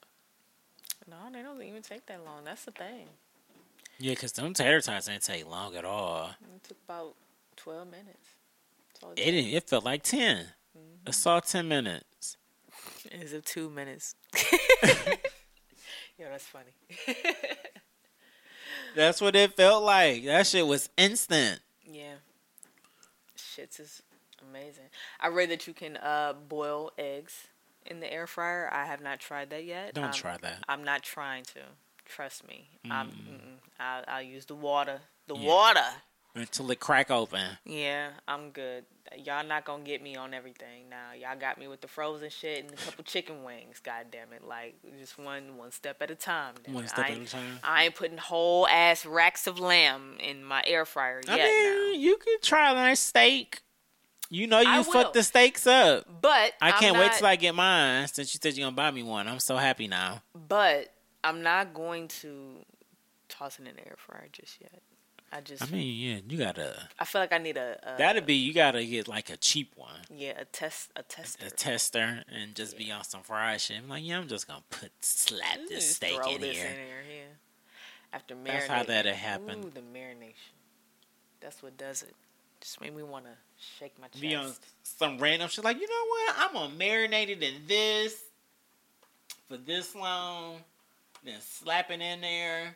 No, 1.10 1.16
they 1.34 1.42
don't 1.42 1.62
even 1.64 1.82
take 1.82 2.06
that 2.06 2.24
long. 2.24 2.44
That's 2.46 2.66
the 2.66 2.72
thing. 2.72 3.08
Yeah, 4.00 4.16
cause 4.16 4.32
them 4.32 4.54
tater 4.54 4.82
tots 4.82 5.10
ain't 5.10 5.24
take 5.24 5.46
long 5.50 5.76
at 5.76 5.84
all. 5.86 6.32
It 6.56 6.64
took 6.64 6.78
about 6.88 7.16
twelve 7.56 7.88
minutes. 7.90 8.30
That's 8.94 9.04
all 9.04 9.12
It 9.12 9.16
didn't. 9.18 9.52
It 9.54 9.70
felt 9.70 9.84
like 9.86 10.04
10 10.04 10.38
Mm-hmm. 10.78 11.10
It 11.10 11.14
saw 11.14 11.40
ten 11.40 11.68
minutes. 11.68 12.38
Is 13.12 13.34
it 13.34 13.46
two 13.46 13.70
minutes? 13.70 14.16
Yo, 16.18 16.26
that's 16.30 16.46
funny. 16.46 16.72
That's 18.96 19.22
what 19.22 19.36
it 19.36 19.56
felt 19.56 19.84
like. 19.84 20.26
That 20.26 20.48
shit 20.48 20.66
was 20.66 20.90
instant. 20.98 21.60
Yeah. 21.86 22.16
Shits 23.38 23.80
is 23.80 24.02
amazing. 24.50 24.86
I 25.20 25.28
read 25.28 25.50
that 25.52 25.68
you 25.68 25.74
can 25.74 25.98
uh, 25.98 26.34
boil 26.48 26.92
eggs 26.98 27.48
in 27.86 28.00
the 28.00 28.12
air 28.12 28.28
fryer. 28.28 28.70
I 28.74 28.86
have 28.86 29.02
not 29.02 29.20
tried 29.20 29.52
that 29.52 29.64
yet. 29.66 29.94
Don't 29.94 30.06
I'm, 30.06 30.12
try 30.14 30.38
that. 30.42 30.64
I'm 30.68 30.84
not 30.84 31.04
trying 31.04 31.44
to. 31.46 31.60
Trust 32.06 32.48
me. 32.48 32.70
I'm, 32.90 33.08
Mm. 33.10 33.12
mm-mm. 33.12 33.60
I'll, 33.80 34.04
I'll 34.08 34.22
use 34.22 34.46
the 34.46 34.56
water. 34.56 35.00
The 35.28 35.36
Yeah. 35.36 35.48
water. 35.48 35.86
Until 36.36 36.70
it 36.72 36.80
crack 36.80 37.10
open. 37.10 37.42
Yeah, 37.66 38.10
I'm 38.28 38.52
good. 38.52 38.86
Y'all 39.18 39.44
not 39.46 39.66
gonna 39.66 39.84
get 39.84 40.02
me 40.04 40.16
on 40.16 40.34
everything 40.36 40.88
now. 40.88 41.12
Y'all 41.20 41.38
got 41.38 41.58
me 41.58 41.68
with 41.68 41.82
the 41.82 41.88
frozen 41.88 42.30
shit 42.30 42.64
and 42.64 42.72
a 42.74 42.78
couple 42.78 43.04
chicken 43.04 43.44
wings. 43.44 43.80
God 43.84 44.06
damn 44.12 44.32
it! 44.34 44.44
Like 44.48 44.76
just 45.00 45.18
one 45.18 45.58
one 45.58 45.72
step 45.72 46.02
at 46.04 46.12
a 46.12 46.16
time. 46.16 46.54
damn 46.64 46.76
One 46.76 46.88
step 46.88 47.08
I 47.08 47.14
at 47.14 47.18
a 47.18 47.26
time. 47.26 47.60
I 47.64 47.84
ain't 47.86 47.96
putting 47.96 48.18
whole 48.20 48.68
ass 48.68 49.08
racks 49.08 49.48
of 49.48 49.60
lamb 49.60 50.18
in 50.20 50.44
my 50.44 50.64
air 50.68 50.86
fryer 50.86 51.22
I 51.28 51.36
yet. 51.36 51.46
mean, 51.50 51.94
now. 51.94 52.00
you 52.00 52.18
could 52.18 52.44
try 52.44 52.72
a 52.72 52.76
nice 52.76 53.00
steak. 53.00 53.62
You 54.30 54.46
know 54.46 54.60
you 54.60 54.70
I 54.70 54.84
fucked 54.84 55.16
the 55.16 55.24
steaks 55.24 55.66
up. 55.66 56.06
But 56.22 56.54
I 56.62 56.74
can't 56.74 56.96
wait 56.96 57.08
not- 57.08 57.18
till 57.18 57.28
I 57.28 57.36
get 57.38 57.56
mine. 57.56 58.08
Since 58.08 58.36
you 58.36 58.40
said 58.42 58.56
you're 58.56 58.68
gonna 58.68 58.76
buy 58.76 58.92
me 58.92 59.02
one, 59.02 59.28
I'm 59.28 59.40
so 59.40 59.58
happy 59.58 59.88
now. 59.88 60.22
But 60.36 60.94
I'm 61.24 61.42
not 61.42 61.74
going 61.74 62.08
to 62.22 62.64
toss 63.30 63.60
it 63.60 63.68
in 63.68 63.76
the 63.76 63.88
air 63.88 63.96
fryer 63.98 64.28
just 64.32 64.60
yet. 64.60 64.82
I 65.32 65.42
just 65.42 65.62
I 65.62 65.68
mean, 65.68 65.96
yeah, 65.96 66.20
you 66.28 66.40
gotta. 66.40 66.90
I 66.98 67.06
feel 67.06 67.22
like 67.22 67.32
I 67.32 67.38
need 67.38 67.56
a, 67.58 67.78
a 67.84 67.98
That'd 67.98 68.26
be 68.26 68.34
you 68.34 68.52
gotta 68.52 68.84
get 68.84 69.08
like 69.08 69.30
a 69.30 69.38
cheap 69.38 69.74
one, 69.76 70.02
yeah 70.14 70.34
a 70.40 70.46
test 70.46 70.90
a 70.96 71.04
tester. 71.04 71.46
a 71.46 71.50
tester, 71.52 72.24
and 72.34 72.56
just 72.56 72.78
be 72.78 72.92
on 72.92 73.04
some 73.04 73.22
fried 73.22 73.62
shit. 73.62 73.78
I'm 73.78 73.90
like, 73.90 74.04
yeah, 74.04 74.18
I'm 74.18 74.28
just 74.28 74.48
gonna 74.48 74.64
put 74.70 74.92
slap 75.02 75.60
Ooh, 75.60 75.68
this 75.68 75.86
just 75.86 75.96
steak 75.98 76.16
throw 76.16 76.34
in 76.34 76.42
this 76.42 76.58
here. 76.58 76.66
in 76.66 76.74
there, 76.74 77.04
yeah. 77.08 77.24
After 78.12 78.36
marinating. 78.36 78.46
That's 78.46 78.68
how 78.68 78.84
that'd 78.84 79.14
happen. 79.14 79.60
Ooh, 79.60 79.72
the 79.72 79.82
marination. 79.82 80.34
That's 81.42 81.62
what 81.62 81.78
does 81.78 82.02
it. 82.02 82.16
Just 82.60 82.82
made 82.82 82.96
me 82.96 83.04
want 83.04 83.26
to 83.26 83.32
shake 83.78 83.94
my 84.02 84.08
chest. 84.08 84.22
Be 84.22 84.34
on 84.34 84.52
some 84.82 85.20
random 85.20 85.48
shit. 85.48 85.64
Like, 85.64 85.80
you 85.80 85.88
know 85.88 86.06
what? 86.08 86.36
I'm 86.40 86.54
gonna 86.54 86.84
marinate 86.84 87.30
it 87.30 87.44
in 87.44 87.54
this 87.68 88.20
for 89.48 89.58
this 89.58 89.94
long, 89.96 90.58
then 91.24 91.36
slap 91.40 91.92
it 91.92 92.02
in 92.02 92.22
there 92.22 92.76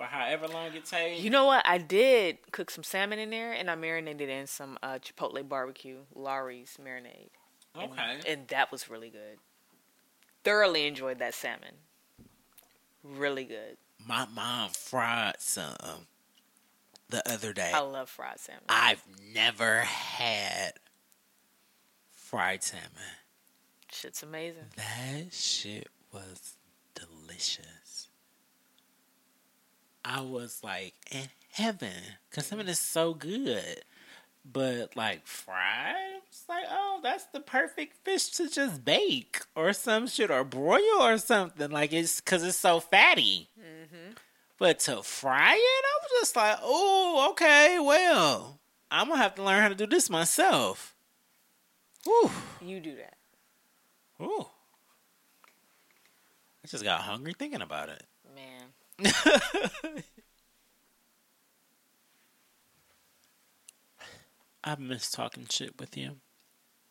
for 0.00 0.06
however 0.06 0.48
long 0.48 0.72
it 0.74 0.86
takes. 0.86 1.20
You 1.20 1.28
know 1.28 1.44
what? 1.44 1.62
I 1.66 1.76
did 1.76 2.38
cook 2.52 2.70
some 2.70 2.82
salmon 2.82 3.18
in 3.18 3.28
there, 3.28 3.52
and 3.52 3.70
I 3.70 3.74
marinated 3.74 4.30
in 4.30 4.46
some 4.46 4.78
uh, 4.82 4.98
chipotle 4.98 5.46
barbecue, 5.46 5.98
Lawry's 6.14 6.78
marinade. 6.82 7.28
And- 7.74 7.92
okay. 7.92 8.20
And 8.26 8.48
that 8.48 8.72
was 8.72 8.88
really 8.88 9.10
good. 9.10 9.38
Thoroughly 10.42 10.86
enjoyed 10.86 11.18
that 11.18 11.34
salmon. 11.34 11.74
Really 13.04 13.44
good. 13.44 13.76
My 14.06 14.26
mom 14.34 14.70
fried 14.70 15.34
some 15.38 16.06
the 17.10 17.22
other 17.30 17.52
day. 17.52 17.70
I 17.74 17.80
love 17.80 18.08
fried 18.08 18.40
salmon. 18.40 18.64
I've 18.70 19.02
never 19.34 19.80
had 19.80 20.72
fried 22.10 22.62
salmon. 22.62 22.88
Shit's 23.92 24.22
amazing. 24.22 24.64
That 24.76 25.34
shit 25.34 25.88
was 26.10 26.56
delicious. 26.94 27.66
I 30.04 30.20
was 30.22 30.60
like 30.62 30.94
in 31.10 31.28
heaven 31.52 32.16
because 32.28 32.46
salmon 32.46 32.68
is 32.68 32.78
so 32.78 33.14
good. 33.14 33.82
But 34.50 34.96
like 34.96 35.26
fried, 35.26 36.22
it's 36.26 36.44
like, 36.48 36.64
oh, 36.70 37.00
that's 37.02 37.26
the 37.26 37.40
perfect 37.40 38.04
fish 38.04 38.28
to 38.30 38.48
just 38.48 38.84
bake 38.84 39.42
or 39.54 39.72
some 39.74 40.06
shit 40.06 40.30
or 40.30 40.44
broil 40.44 41.00
or 41.00 41.18
something. 41.18 41.70
Like 41.70 41.92
it's 41.92 42.20
because 42.20 42.42
it's 42.42 42.56
so 42.56 42.80
fatty. 42.80 43.48
Mm-hmm. 43.58 44.12
But 44.58 44.78
to 44.80 45.02
fry 45.02 45.54
it, 45.54 45.84
I 45.84 45.98
was 46.02 46.20
just 46.20 46.36
like, 46.36 46.58
oh, 46.62 47.28
okay, 47.32 47.78
well, 47.80 48.58
I'm 48.90 49.08
gonna 49.08 49.22
have 49.22 49.34
to 49.36 49.42
learn 49.42 49.62
how 49.62 49.68
to 49.68 49.74
do 49.74 49.86
this 49.86 50.08
myself. 50.08 50.94
Whew. 52.04 52.30
You 52.62 52.80
do 52.80 52.96
that. 52.96 53.16
Ooh. 54.22 54.46
I 56.64 56.68
just 56.68 56.84
got 56.84 57.00
hungry 57.00 57.34
thinking 57.38 57.62
about 57.62 57.88
it. 57.88 58.02
I 64.62 64.76
miss 64.78 65.10
talking 65.10 65.46
shit 65.48 65.78
with 65.80 65.96
you 65.96 66.16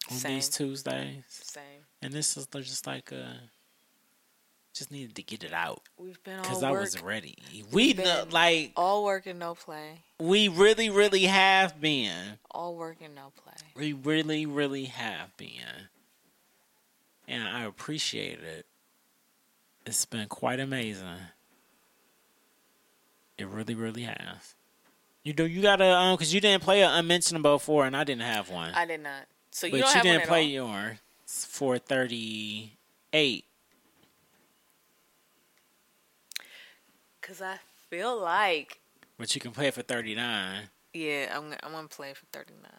on 0.10 0.18
Same. 0.18 0.36
these 0.36 0.50
Tuesdays. 0.50 1.24
Same. 1.28 1.86
And 2.02 2.12
this 2.14 2.36
is 2.36 2.48
just 2.48 2.88
like 2.88 3.12
a 3.12 3.36
just 4.74 4.92
needed 4.92 5.16
to 5.16 5.24
get 5.24 5.44
it 5.44 5.52
out 5.52 5.82
We've 5.98 6.24
been 6.24 6.42
because 6.42 6.64
I 6.64 6.72
was 6.72 7.02
ready. 7.02 7.38
We 7.72 7.94
know, 7.94 8.26
like 8.32 8.72
all 8.76 9.04
work 9.04 9.26
and 9.26 9.40
no 9.40 9.56
play. 9.56 10.04
we 10.20 10.48
really, 10.48 10.90
really 10.90 11.24
have 11.26 11.82
been. 11.82 12.38
All 12.52 12.76
work 12.76 12.98
and 13.02 13.14
no 13.16 13.32
play. 13.44 13.54
We 13.76 13.94
really, 13.94 14.46
really 14.46 14.86
have 14.86 15.36
been. 15.38 15.90
And 17.28 17.44
I 17.44 17.66
appreciate 17.66 18.40
it. 18.40 18.66
it's 19.86 20.06
been 20.06 20.28
quite 20.28 20.60
amazing. 20.60 21.08
It 23.40 23.48
really, 23.48 23.74
really 23.74 24.04
has. 24.04 24.56
You 25.24 25.34
do 25.34 25.46
you 25.46 25.62
gotta 25.62 25.86
um 25.86 26.16
because 26.16 26.34
you 26.34 26.42
didn't 26.42 26.64
play 26.64 26.82
an 26.82 26.92
unmentionable 26.92 27.60
four, 27.60 27.86
and 27.86 27.96
I 27.96 28.04
didn't 28.04 28.24
have 28.24 28.50
one. 28.50 28.74
I 28.74 28.86
did 28.86 29.02
not. 29.02 29.26
So 29.52 29.68
you 29.68 29.74
but 29.74 29.78
don't 29.80 29.88
you 29.90 29.94
have 29.96 30.04
didn't 30.04 30.20
one 30.22 30.28
play 30.28 30.44
yours 30.46 30.98
for 31.26 31.78
thirty 31.78 32.74
eight. 33.14 33.46
Cause 37.22 37.42
I 37.42 37.58
feel 37.90 38.20
like 38.20 38.80
But 39.18 39.36
you 39.36 39.42
can 39.42 39.52
play 39.52 39.68
it 39.68 39.74
for 39.76 39.84
thirty 39.84 40.16
nine. 40.16 40.70
yeah, 40.94 41.32
I'm 41.36 41.54
I'm 41.64 41.72
gonna 41.74 41.88
play 41.88 42.14
for 42.14 42.26
thirty 42.32 42.54
nine. 42.62 42.72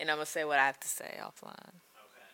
And 0.00 0.10
I'm 0.10 0.16
gonna 0.16 0.26
say 0.26 0.44
what 0.44 0.58
I 0.58 0.66
have 0.66 0.80
to 0.80 0.88
say 0.88 1.18
offline. 1.22 1.54
Okay. 1.54 2.30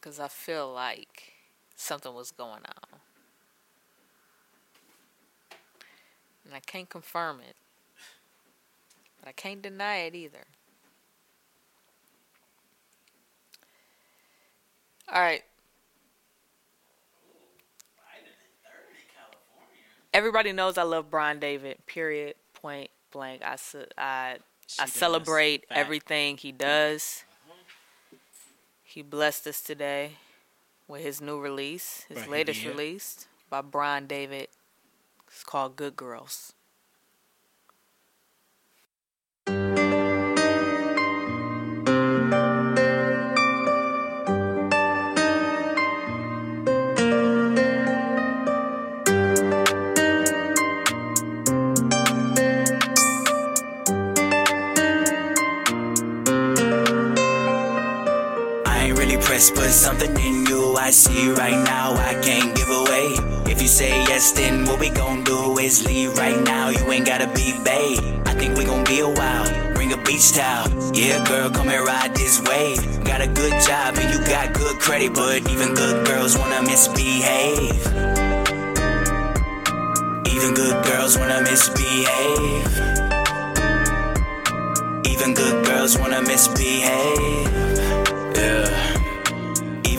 Cause 0.00 0.20
I 0.20 0.28
feel 0.28 0.72
like 0.72 1.32
something 1.76 2.12
was 2.14 2.30
going 2.30 2.62
on. 2.64 3.00
And 6.44 6.54
I 6.54 6.60
can't 6.60 6.88
confirm 6.88 7.40
it. 7.40 7.56
But 9.20 9.28
I 9.28 9.32
can't 9.32 9.62
deny 9.62 9.98
it 9.98 10.14
either. 10.14 10.44
All 15.12 15.20
right. 15.20 15.42
Everybody 20.12 20.52
knows 20.52 20.78
I 20.78 20.82
love 20.82 21.10
Bron 21.10 21.38
Dayvid. 21.38 21.76
Period. 21.86 22.36
Point 22.54 22.90
blank. 23.12 23.42
I 23.44 23.56
I 23.98 24.38
She 24.66 24.82
I 24.82 24.86
celebrate 24.86 25.64
everything 25.70 26.38
he 26.38 26.52
does. 26.52 27.24
He 28.82 29.02
blessed 29.02 29.46
us 29.46 29.60
today 29.60 30.12
with 30.88 31.02
his 31.02 31.20
new 31.20 31.38
release, 31.40 32.04
his 32.08 32.18
Right, 32.18 32.30
latest 32.30 32.62
did. 32.62 32.68
release 32.70 33.26
by 33.50 33.62
Bron 33.62 34.06
Dayvid. 34.06 34.46
It's 35.28 35.44
called 35.44 35.76
Good 35.76 35.96
Girls. 35.96 36.52
I 58.68 58.84
ain't 58.88 58.98
really 58.98 59.16
pressed, 59.18 59.54
but 59.54 59.70
something 59.70 60.10
in 60.20 60.44
you 60.45 60.45
I 60.86 60.90
see 60.90 61.28
right 61.30 61.64
now 61.64 61.94
I 61.94 62.14
can't 62.22 62.54
give 62.54 62.68
away. 62.70 63.08
If 63.50 63.60
you 63.60 63.66
say 63.66 63.90
yes, 64.04 64.30
then 64.30 64.64
what 64.66 64.78
we 64.78 64.88
gon' 64.88 65.24
do 65.24 65.58
is 65.58 65.84
leave 65.84 66.16
right 66.16 66.40
now. 66.44 66.68
You 66.68 66.92
ain't 66.92 67.04
gotta 67.04 67.26
be 67.26 67.58
babe. 67.64 67.98
I 68.24 68.34
think 68.34 68.56
we 68.56 68.64
gon' 68.64 68.84
be 68.84 69.00
a 69.00 69.08
while. 69.08 69.74
Bring 69.74 69.92
a 69.92 69.96
beach 70.04 70.30
towel. 70.30 70.70
Yeah, 70.94 71.26
girl, 71.26 71.50
come 71.50 71.70
and 71.70 71.84
ride 71.84 72.14
this 72.14 72.40
wave. 72.40 72.78
Got 73.02 73.20
a 73.20 73.26
good 73.26 73.60
job 73.66 73.98
and 73.98 74.14
you 74.14 74.24
got 74.28 74.54
good 74.54 74.78
credit, 74.78 75.12
but 75.12 75.50
even 75.50 75.74
good 75.74 76.06
girls 76.06 76.38
wanna 76.38 76.62
misbehave. 76.62 77.82
Even 80.30 80.54
good 80.54 80.84
girls 80.84 81.18
wanna 81.18 81.42
misbehave. 81.42 82.66
Even 85.04 85.34
good 85.34 85.66
girls 85.66 85.98
wanna 85.98 86.22
misbehave. 86.22 87.50
Yeah. 88.36 88.85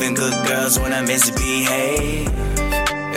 Even 0.07 0.23
good 0.23 0.47
girls 0.47 0.79
wanna 0.79 1.01
misbehave. 1.03 2.31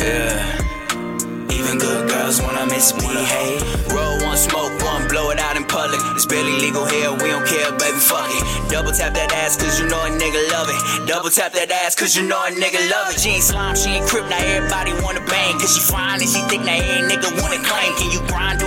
Yeah. 0.02 1.46
Even 1.54 1.78
good 1.78 2.10
girls 2.10 2.42
wanna 2.42 2.66
misbehave. 2.66 3.62
Roll 3.94 4.18
one, 4.26 4.36
smoke 4.36 4.74
one, 4.82 5.06
blow 5.06 5.30
it 5.30 5.38
out 5.38 5.54
in 5.54 5.62
public. 5.62 6.00
It's 6.18 6.26
barely 6.26 6.50
legal 6.58 6.84
here, 6.86 7.12
we 7.12 7.30
don't 7.30 7.46
care, 7.46 7.70
baby, 7.78 7.94
fuck 7.94 8.26
it. 8.26 8.42
Double 8.74 8.90
tap 8.90 9.14
that 9.14 9.30
ass, 9.30 9.54
cause 9.54 9.78
you 9.78 9.86
know 9.86 10.02
a 10.02 10.10
nigga 10.10 10.42
love 10.50 10.66
it. 10.66 11.06
Double 11.06 11.30
tap 11.30 11.52
that 11.52 11.70
ass, 11.70 11.94
cause 11.94 12.16
you 12.16 12.26
know 12.26 12.42
a 12.42 12.50
nigga 12.50 12.82
love 12.90 13.14
it. 13.14 13.20
She 13.20 13.38
ain't 13.38 13.44
slime, 13.44 13.76
she 13.76 13.90
ain't 13.90 14.08
crip, 14.10 14.26
now 14.26 14.42
everybody 14.42 14.90
wanna 14.98 15.22
bang. 15.30 15.54
Cause 15.62 15.70
she 15.70 15.82
fine 15.86 16.18
and 16.18 16.26
she 16.28 16.42
thick, 16.50 16.66
now 16.66 16.74
every 16.74 17.06
nigga 17.06 17.30
wanna 17.38 17.62
claim. 17.62 17.94
Can 18.02 18.10
you 18.10 18.18
grind, 18.26 18.58
do 18.58 18.66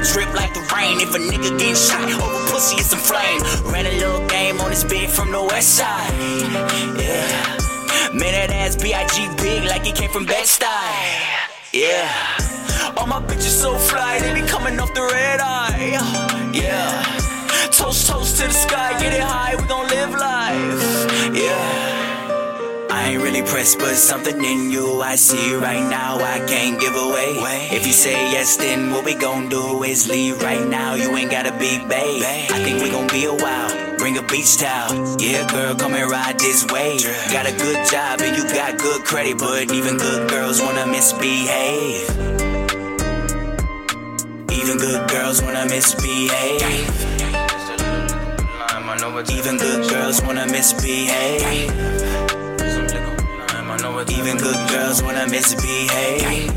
drip 0.00 0.32
like 0.34 0.52
the 0.54 0.60
rain? 0.74 1.00
If 1.00 1.14
a 1.14 1.18
nigga 1.18 1.58
getting 1.58 1.74
shot 1.74 2.04
over 2.04 2.50
pussy, 2.50 2.76
it's 2.76 2.90
some 2.90 2.98
flame. 2.98 3.40
Ran 3.72 3.86
a 3.86 3.92
little 3.98 4.26
game 4.28 4.60
on 4.60 4.70
this 4.70 4.84
bed 4.84 5.10
from 5.10 5.32
the 5.32 5.42
west 5.42 5.76
side. 5.76 6.12
Yeah. 6.98 7.58
Man, 8.12 8.32
that 8.32 8.50
ass 8.50 8.76
B.I.G. 8.76 9.28
big 9.36 9.64
like 9.64 9.86
it 9.86 9.94
came 9.94 10.10
from 10.10 10.26
Bed-Stuy. 10.26 10.66
Yeah. 11.72 12.10
All 12.96 13.06
my 13.06 13.20
bitches 13.20 13.60
so 13.62 13.76
fly, 13.76 14.18
they 14.18 14.34
be 14.34 14.46
coming 14.46 14.78
off 14.80 14.92
the 14.94 15.02
red 15.02 15.40
eye. 15.40 16.50
Yeah. 16.52 17.70
Toast, 17.70 18.08
toast 18.08 18.40
to 18.40 18.48
the 18.48 18.52
sky, 18.52 18.98
get 19.00 19.12
it 19.12 19.22
high, 19.22 19.54
we 19.56 19.62
gon' 19.68 19.88
live 19.88 20.10
life. 20.10 21.34
Yeah. 21.34 21.99
I 23.00 23.12
ain't 23.12 23.22
really 23.22 23.42
pressed, 23.42 23.78
but 23.78 23.94
something 23.96 24.44
in 24.44 24.70
you 24.70 25.00
I 25.00 25.16
see 25.16 25.54
right 25.54 25.88
now 25.88 26.18
I 26.18 26.38
can't 26.46 26.78
give 26.78 26.94
away. 26.94 27.30
If 27.72 27.86
you 27.86 27.94
say 27.94 28.12
yes, 28.30 28.56
then 28.56 28.90
what 28.90 29.04
we 29.06 29.14
gon' 29.14 29.48
do 29.48 29.82
is 29.82 30.06
leave 30.06 30.42
right 30.42 30.66
now. 30.68 30.94
You 30.94 31.16
ain't 31.16 31.30
gotta 31.30 31.52
be 31.52 31.78
babe. 31.88 32.22
I 32.50 32.58
think 32.62 32.82
we 32.82 32.90
gon' 32.90 33.08
be 33.08 33.24
a 33.24 33.32
while. 33.32 33.96
Bring 33.96 34.18
a 34.18 34.22
beach 34.22 34.58
towel. 34.58 35.16
Yeah, 35.18 35.48
girl, 35.50 35.74
come 35.76 35.94
and 35.94 36.10
ride 36.10 36.38
this 36.38 36.66
wave. 36.70 37.02
Got 37.32 37.46
a 37.48 37.56
good 37.56 37.80
job 37.90 38.20
and 38.20 38.36
you 38.36 38.44
got 38.52 38.78
good 38.78 39.02
credit, 39.04 39.38
but 39.38 39.72
even 39.72 39.96
good 39.96 40.28
girls 40.28 40.60
wanna 40.60 40.86
misbehave. 40.86 42.04
Even 44.52 44.76
good 44.76 45.08
girls 45.08 45.42
wanna 45.42 45.64
misbehave. 45.64 46.60
Even 49.32 49.56
good 49.56 49.88
girls 49.88 50.20
wanna 50.22 50.46
misbehave. 50.46 52.09
Even 54.10 54.36
good 54.36 54.68
girls 54.68 55.02
wanna 55.02 55.26
misbehave. 55.28 56.50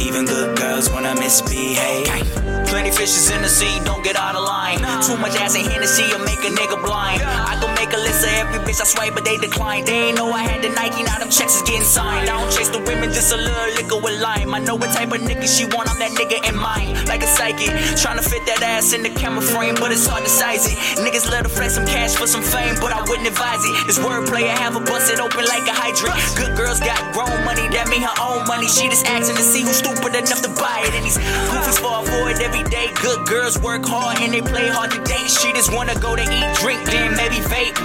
Even 0.00 0.24
good 0.24 0.56
girls 0.56 0.90
wanna 0.90 1.14
misbehave. 1.16 2.57
Plenty 2.68 2.90
fishes 2.90 3.30
in 3.30 3.40
the 3.40 3.48
sea, 3.48 3.80
don't 3.84 4.04
get 4.04 4.16
out 4.16 4.36
of 4.36 4.44
line. 4.44 4.78
Too 5.00 5.16
much 5.16 5.34
ass 5.40 5.56
in 5.56 5.64
Hennessy, 5.64 6.04
will 6.12 6.24
make 6.24 6.44
a 6.44 6.52
nigga 6.52 6.76
blind. 6.84 7.22
I 7.24 7.56
go 7.60 7.66
make 7.72 7.92
a 7.96 7.96
list 7.96 8.24
of 8.24 8.32
every 8.36 8.60
bitch 8.60 8.80
I 8.80 8.84
swipe, 8.84 9.14
but 9.14 9.24
they 9.24 9.38
decline. 9.38 9.86
They 9.86 10.12
ain't 10.12 10.16
know 10.16 10.30
I 10.30 10.42
had 10.44 10.60
the 10.60 10.68
Nike, 10.68 11.02
now 11.02 11.18
them 11.18 11.30
checks 11.30 11.56
is 11.56 11.62
getting 11.62 11.88
signed. 11.88 12.28
I 12.28 12.36
don't 12.36 12.52
chase 12.52 12.68
the 12.68 12.80
women, 12.84 13.08
just 13.08 13.32
a 13.32 13.36
little 13.36 13.72
liquor 13.72 13.96
with 13.96 14.20
lime. 14.20 14.52
I 14.52 14.60
know 14.60 14.76
what 14.76 14.92
type 14.92 15.12
of 15.12 15.20
nigga 15.24 15.48
she 15.48 15.64
want, 15.64 15.88
I'm 15.88 15.98
that 15.98 16.12
nigga 16.12 16.44
in 16.44 16.56
mind. 16.60 17.08
Like 17.08 17.22
a 17.24 17.26
psychic, 17.26 17.72
trying 17.96 18.20
to 18.20 18.26
fit 18.26 18.44
that 18.44 18.60
ass 18.60 18.92
in 18.92 19.02
the 19.02 19.10
camera 19.16 19.40
frame, 19.40 19.74
but 19.80 19.90
it's 19.90 20.04
hard 20.04 20.24
to 20.24 20.30
size 20.30 20.68
it. 20.68 20.76
Niggas 21.00 21.24
love 21.30 21.48
to 21.48 21.48
flex 21.48 21.74
some 21.80 21.86
cash 21.86 22.16
for 22.16 22.26
some 22.26 22.44
fame, 22.44 22.76
but 22.84 22.92
I 22.92 23.00
wouldn't 23.08 23.26
advise 23.26 23.64
it. 23.64 23.86
This 23.88 23.98
wordplay, 23.98 24.44
I 24.44 24.56
have 24.60 24.76
a 24.76 24.80
busted 24.84 25.20
open 25.24 25.44
like 25.48 25.64
a 25.64 25.72
hydrant. 25.72 26.20
Good 26.36 26.52
girls 26.52 26.80
got 26.84 27.00
grown 27.16 27.32
money, 27.48 27.64
that 27.72 27.88
mean 27.88 28.04
her 28.04 28.16
own 28.20 28.44
money. 28.44 28.68
She 28.68 28.92
just 28.92 29.08
asking 29.08 29.40
to 29.40 29.46
see 29.46 29.64
who's 29.64 29.80
stupid 29.80 30.12
enough 30.12 30.44
to 30.44 30.52
buy 30.60 30.84
it. 30.84 30.92
And 30.92 31.04
these 31.08 31.16
goofies 31.48 31.80
fall 31.80 32.04
for 32.04 32.28
it 32.28 32.44
every 32.44 32.57
day. 32.64 32.88
Good 33.02 33.26
girls 33.26 33.58
work 33.58 33.84
hard 33.84 34.18
and 34.20 34.32
they 34.32 34.42
play 34.42 34.68
hard 34.68 34.90
to 34.92 35.00
date. 35.04 35.30
She 35.30 35.52
just 35.52 35.72
wanna 35.72 35.94
go 36.00 36.16
to 36.16 36.22
eat, 36.22 36.48
drink, 36.56 36.84
then 36.86 37.16
maybe 37.16 37.36
vape. 37.36 37.76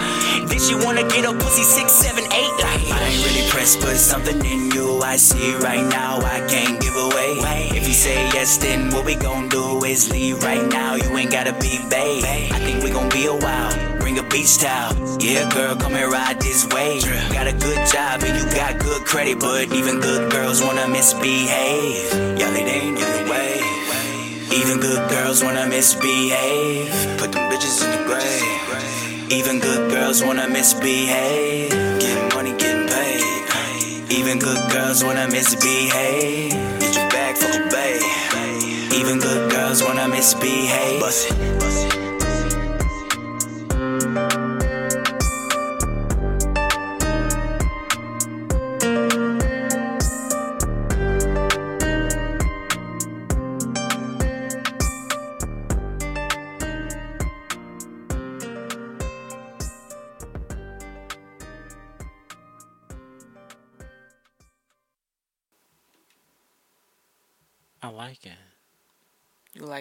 Then 0.49 0.59
she 0.59 0.75
wanna 0.75 1.03
get 1.07 1.25
a 1.25 1.33
pussy 1.33 1.63
six, 1.63 1.91
seven, 1.91 2.23
eight. 2.23 2.53
Like, 2.59 2.83
I 2.91 3.09
ain't 3.09 3.25
really 3.25 3.49
pressed, 3.49 3.79
but 3.81 3.95
something 3.97 4.43
in 4.45 4.71
you 4.71 5.01
I 5.03 5.17
see 5.17 5.53
right 5.55 5.85
now 5.85 6.17
I 6.17 6.39
can't 6.47 6.81
give 6.81 6.95
away. 6.95 7.37
If 7.77 7.87
you 7.87 7.93
say 7.93 8.15
yes, 8.33 8.57
then 8.57 8.89
what 8.91 9.05
we 9.05 9.15
gon' 9.15 9.49
do 9.49 9.83
is 9.83 10.09
leave 10.11 10.41
right 10.43 10.65
now. 10.67 10.95
You 10.95 11.15
ain't 11.17 11.31
gotta 11.31 11.53
be 11.53 11.77
babe. 11.89 12.23
I 12.51 12.59
think 12.59 12.83
we 12.83 12.89
gon' 12.89 13.09
be 13.09 13.25
a 13.25 13.33
while. 13.33 13.99
Bring 13.99 14.17
a 14.17 14.23
beach 14.23 14.57
towel. 14.57 14.95
Yeah, 15.21 15.49
girl, 15.51 15.75
come 15.75 15.95
and 15.95 16.11
ride 16.11 16.41
this 16.41 16.65
wave. 16.73 17.03
Got 17.31 17.47
a 17.47 17.53
good 17.53 17.85
job 17.87 18.23
and 18.23 18.37
you 18.37 18.45
got 18.55 18.79
good 18.79 19.05
credit, 19.05 19.39
but 19.39 19.71
even 19.71 19.99
good 19.99 20.31
girls 20.31 20.61
wanna 20.61 20.87
misbehave. 20.87 22.11
Y'all, 22.39 22.55
it 22.55 22.67
ain't 22.67 22.99
no 22.99 23.31
way. 23.31 23.72
Even 24.53 24.79
good 24.79 25.09
girls 25.09 25.43
wanna 25.43 25.65
misbehave. 25.67 26.91
Put 27.17 27.31
them 27.31 27.49
bitches 27.51 27.83
in 27.83 27.89
the 27.89 28.03
grave. 28.05 29.31
Even 29.31 29.59
good 29.59 29.89
girls 29.89 30.23
wanna 30.23 30.47
misbehave. 30.47 31.71
Getting 31.99 32.29
money, 32.35 32.53
getting 32.57 32.87
paid. 32.87 34.11
Even 34.11 34.37
good 34.37 34.61
girls 34.71 35.03
wanna 35.03 35.27
misbehave. 35.27 36.51
Get 36.79 36.95
your 36.95 37.09
back 37.09 37.35
for 37.35 37.49
a 37.49 37.67
babe. 37.71 38.93
Even 38.93 39.17
good 39.17 39.51
girls 39.51 39.81
wanna 39.81 40.07
misbehave. 40.07 40.99
Bust 40.99 41.31
it. 41.31 42.02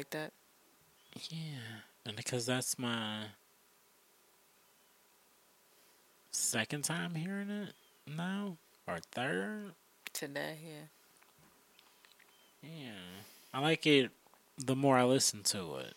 Like 0.03 0.11
that? 0.11 0.33
Yeah, 1.31 1.83
and 2.05 2.17
because 2.17 2.45
that's 2.45 2.77
my 2.77 3.27
second 6.33 6.83
time 6.83 7.15
hearing 7.15 7.51
it 7.51 7.73
now, 8.05 8.57
or 8.89 8.99
third. 9.13 9.75
Today, 10.13 10.57
yeah. 10.65 10.89
Yeah, 12.69 13.21
I 13.55 13.61
like 13.61 13.87
it. 13.87 14.11
The 14.59 14.75
more 14.75 14.99
I 14.99 15.05
listen 15.05 15.45
to 15.45 15.77
it, 15.77 15.95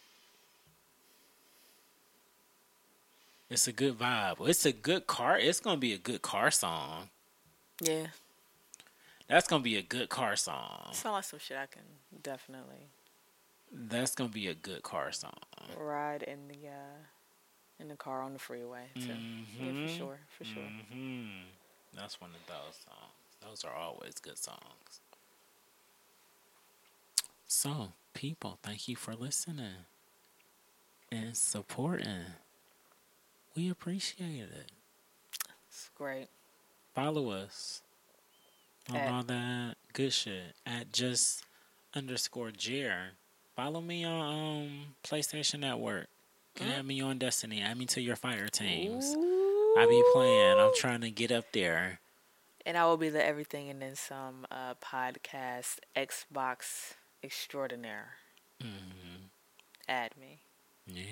it's 3.49 3.67
a 3.67 3.71
good 3.71 3.97
vibe. 3.97 4.47
It's 4.47 4.67
a 4.67 4.71
good 4.71 5.07
car. 5.07 5.39
It's 5.39 5.59
gonna 5.59 5.77
be 5.77 5.93
a 5.93 5.97
good 5.97 6.21
car 6.21 6.51
song. 6.51 7.09
Yeah. 7.81 8.07
That's 9.27 9.47
gonna 9.47 9.63
be 9.63 9.77
a 9.77 9.81
good 9.81 10.09
car 10.09 10.35
song. 10.35 10.89
Sound 10.91 11.15
like 11.15 11.23
some 11.23 11.39
shit 11.39 11.57
I 11.57 11.65
can 11.65 11.81
definitely 12.21 12.91
That's 13.77 14.15
gonna 14.15 14.29
be 14.29 14.47
a 14.47 14.55
good 14.55 14.83
car 14.83 15.11
song. 15.11 15.33
ride 15.77 16.23
in 16.23 16.47
the 16.47 16.67
uh 16.69 16.97
in 17.79 17.89
the 17.89 17.95
car 17.97 18.21
on 18.21 18.31
the 18.33 18.39
freeway 18.39 18.85
too. 18.95 19.01
Yeah, 19.07 19.15
Mhm. 19.63 19.81
for 19.89 19.93
sure, 19.93 20.19
for 20.37 20.43
sure. 20.45 20.63
hmm 20.91 21.43
That's 21.93 22.19
one 22.21 22.31
of 22.31 22.45
those 22.47 22.75
songs. 22.85 23.11
Those 23.41 23.63
are 23.65 23.73
always 23.75 24.15
good 24.19 24.37
songs. 24.37 25.01
So, 27.47 27.93
people, 28.13 28.59
thank 28.63 28.87
you 28.87 28.95
for 28.95 29.13
listening 29.15 29.85
and 31.11 31.35
supporting. 31.37 32.25
We 33.55 33.69
appreciate 33.69 34.49
it. 34.49 34.71
It's 35.67 35.89
great. 35.95 36.27
Follow 36.93 37.29
us 37.31 37.81
on 38.89 38.95
At- 38.97 39.11
all 39.11 39.23
that 39.23 39.75
good 39.93 40.13
shit 40.13 40.55
at 40.65 40.91
just 40.91 41.45
underscore 41.93 42.51
Jer. 42.51 43.11
Follow 43.55 43.81
me 43.81 44.03
on 44.03 44.21
um, 44.65 44.69
PlayStation 45.03 45.59
Network. 45.61 46.07
Can 46.55 46.71
add 46.71 46.85
me 46.85 47.01
on 47.01 47.17
Destiny. 47.17 47.61
Add 47.61 47.77
me 47.77 47.85
to 47.87 48.01
your 48.01 48.15
fire 48.15 48.47
teams. 48.47 49.13
I 49.77 49.85
be 49.89 50.01
playing. 50.13 50.57
I'm 50.59 50.71
trying 50.75 51.01
to 51.01 51.09
get 51.09 51.31
up 51.31 51.45
there. 51.51 51.99
And 52.65 52.77
I 52.77 52.85
will 52.85 52.97
be 52.97 53.09
the 53.09 53.23
everything 53.23 53.69
and 53.69 53.81
then 53.81 53.95
some 53.95 54.45
uh, 54.49 54.73
podcast 54.75 55.79
Xbox 55.95 56.93
extraordinaire. 57.23 58.13
hmm 58.61 59.27
Add 59.87 60.11
me. 60.19 60.39
Yeah. 60.87 61.03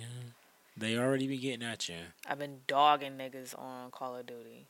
They 0.75 0.97
already 0.97 1.27
be 1.27 1.37
getting 1.37 1.63
at 1.63 1.87
you. 1.87 1.95
I've 2.27 2.39
been 2.39 2.61
dogging 2.67 3.13
niggas 3.17 3.57
on 3.57 3.91
Call 3.91 4.15
of 4.15 4.25
Duty. 4.25 4.67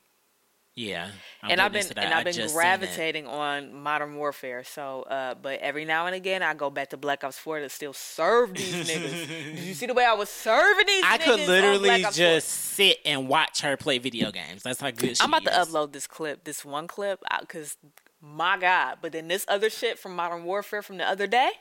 Yeah. 0.76 1.10
I'm 1.44 1.52
and 1.52 1.62
I've 1.62 1.72
been 1.72 1.86
and 1.98 2.14
I 2.14 2.20
I've 2.20 2.24
been 2.24 2.34
just 2.34 2.50
seen 2.50 2.60
it. 2.60 2.64
gravitating 2.64 3.28
on 3.28 3.74
Modern 3.74 4.16
Warfare. 4.16 4.64
So, 4.64 5.04
uh, 5.04 5.36
but 5.36 5.60
every 5.60 5.86
now 5.86 6.08
and 6.08 6.16
again, 6.16 6.42
I 6.42 6.56
go 6.56 6.70
back 6.72 6.90
to 6.90 6.98
Black 6.98 7.24
Ops 7.24 7.38
Four 7.38 7.60
to 7.60 7.70
still 7.70 7.94
serve 7.94 8.56
these 8.56 8.74
niggas. 8.90 9.28
Did 9.28 9.60
you 9.60 9.74
see 9.76 9.86
the 9.88 9.94
way 9.94 10.06
I 10.06 10.14
was 10.14 10.30
serving 10.30 10.88
these? 10.88 11.04
I 11.06 11.18
could 11.20 11.42
literally 11.48 11.90
Black 11.90 12.02
4? 12.02 12.12
just 12.12 12.48
sit 12.48 12.98
and 13.06 13.28
watch 13.28 13.62
her 13.62 13.78
play 13.78 14.00
video 14.00 14.32
games. 14.32 14.64
That's 14.64 14.82
how 14.82 14.90
good 14.90 15.16
she 15.18 15.24
I'm 15.24 15.32
about 15.34 15.46
to 15.46 15.52
upload 15.52 15.92
this 15.92 16.08
clip, 16.08 16.44
this 16.44 16.66
one 16.66 16.88
clip, 16.88 17.22
because 17.42 17.78
my 18.20 18.58
God. 18.58 18.98
But 19.02 19.12
then 19.12 19.28
this 19.28 19.46
other 19.48 19.70
shit 19.70 20.00
from 20.00 20.16
Modern 20.16 20.44
Warfare 20.44 20.82
from 20.82 20.98
the 20.98 21.08
other 21.08 21.28
day, 21.28 21.52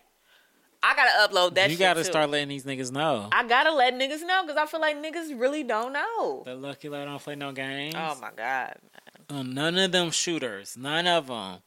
I 0.83 0.95
gotta 0.97 1.29
upload 1.33 1.55
that. 1.55 1.71
You 1.71 1.77
gotta 1.77 2.03
start 2.03 2.31
letting 2.31 2.49
these 2.49 2.65
niggas 2.65 2.91
know. 2.91 3.29
I 3.31 3.47
gotta 3.47 3.73
let 3.73 3.95
niggas 3.95 4.27
know 4.27 4.43
because 4.43 4.57
I 4.57 4.67
feel 4.67 4.81
like 4.81 4.97
niggas 4.97 5.39
really 5.39 5.63
don't 5.63 5.93
know. 5.93 6.43
the 6.45 6.55
Lucky 6.57 6.89
Lav 6.89 7.07
don't 7.07 7.23
play 7.23 7.37
no 7.37 7.53
games. 7.53 7.95
Oh 7.97 8.17
my 8.21 8.31
God. 8.37 8.75
Um, 9.33 9.55
none 9.55 9.79
of 9.79 9.93
them 9.93 10.11
shooters. 10.11 10.77
None 10.77 11.07
of 11.07 11.29
them. 11.29 11.59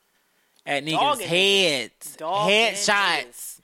At 0.65 0.83
niggas' 0.85 1.21
heads. 1.21 2.15
Dog 2.15 2.49
Headshots. 2.49 2.87
niggas. 3.25 3.59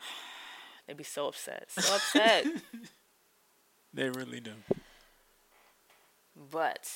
They 0.86 0.94
be 0.94 1.04
so 1.04 1.28
upset. 1.28 1.66
So 1.70 1.94
upset. 1.94 2.46
They 3.92 4.08
really 4.08 4.38
do. 4.40 4.52
but 6.52 6.88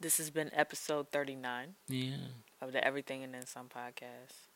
this 0.00 0.18
has 0.18 0.28
been 0.30 0.50
episode 0.52 1.08
39 1.10 1.74
Yeah. 1.88 2.16
of 2.60 2.72
the 2.72 2.84
Everything 2.84 3.22
and 3.22 3.32
Then 3.32 3.46
Some 3.46 3.68
podcast. 3.68 4.48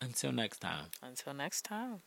Until 0.00 0.32
next 0.32 0.58
time. 0.58 0.86
Until 1.00 1.32
next 1.32 1.62
time. 1.64 2.02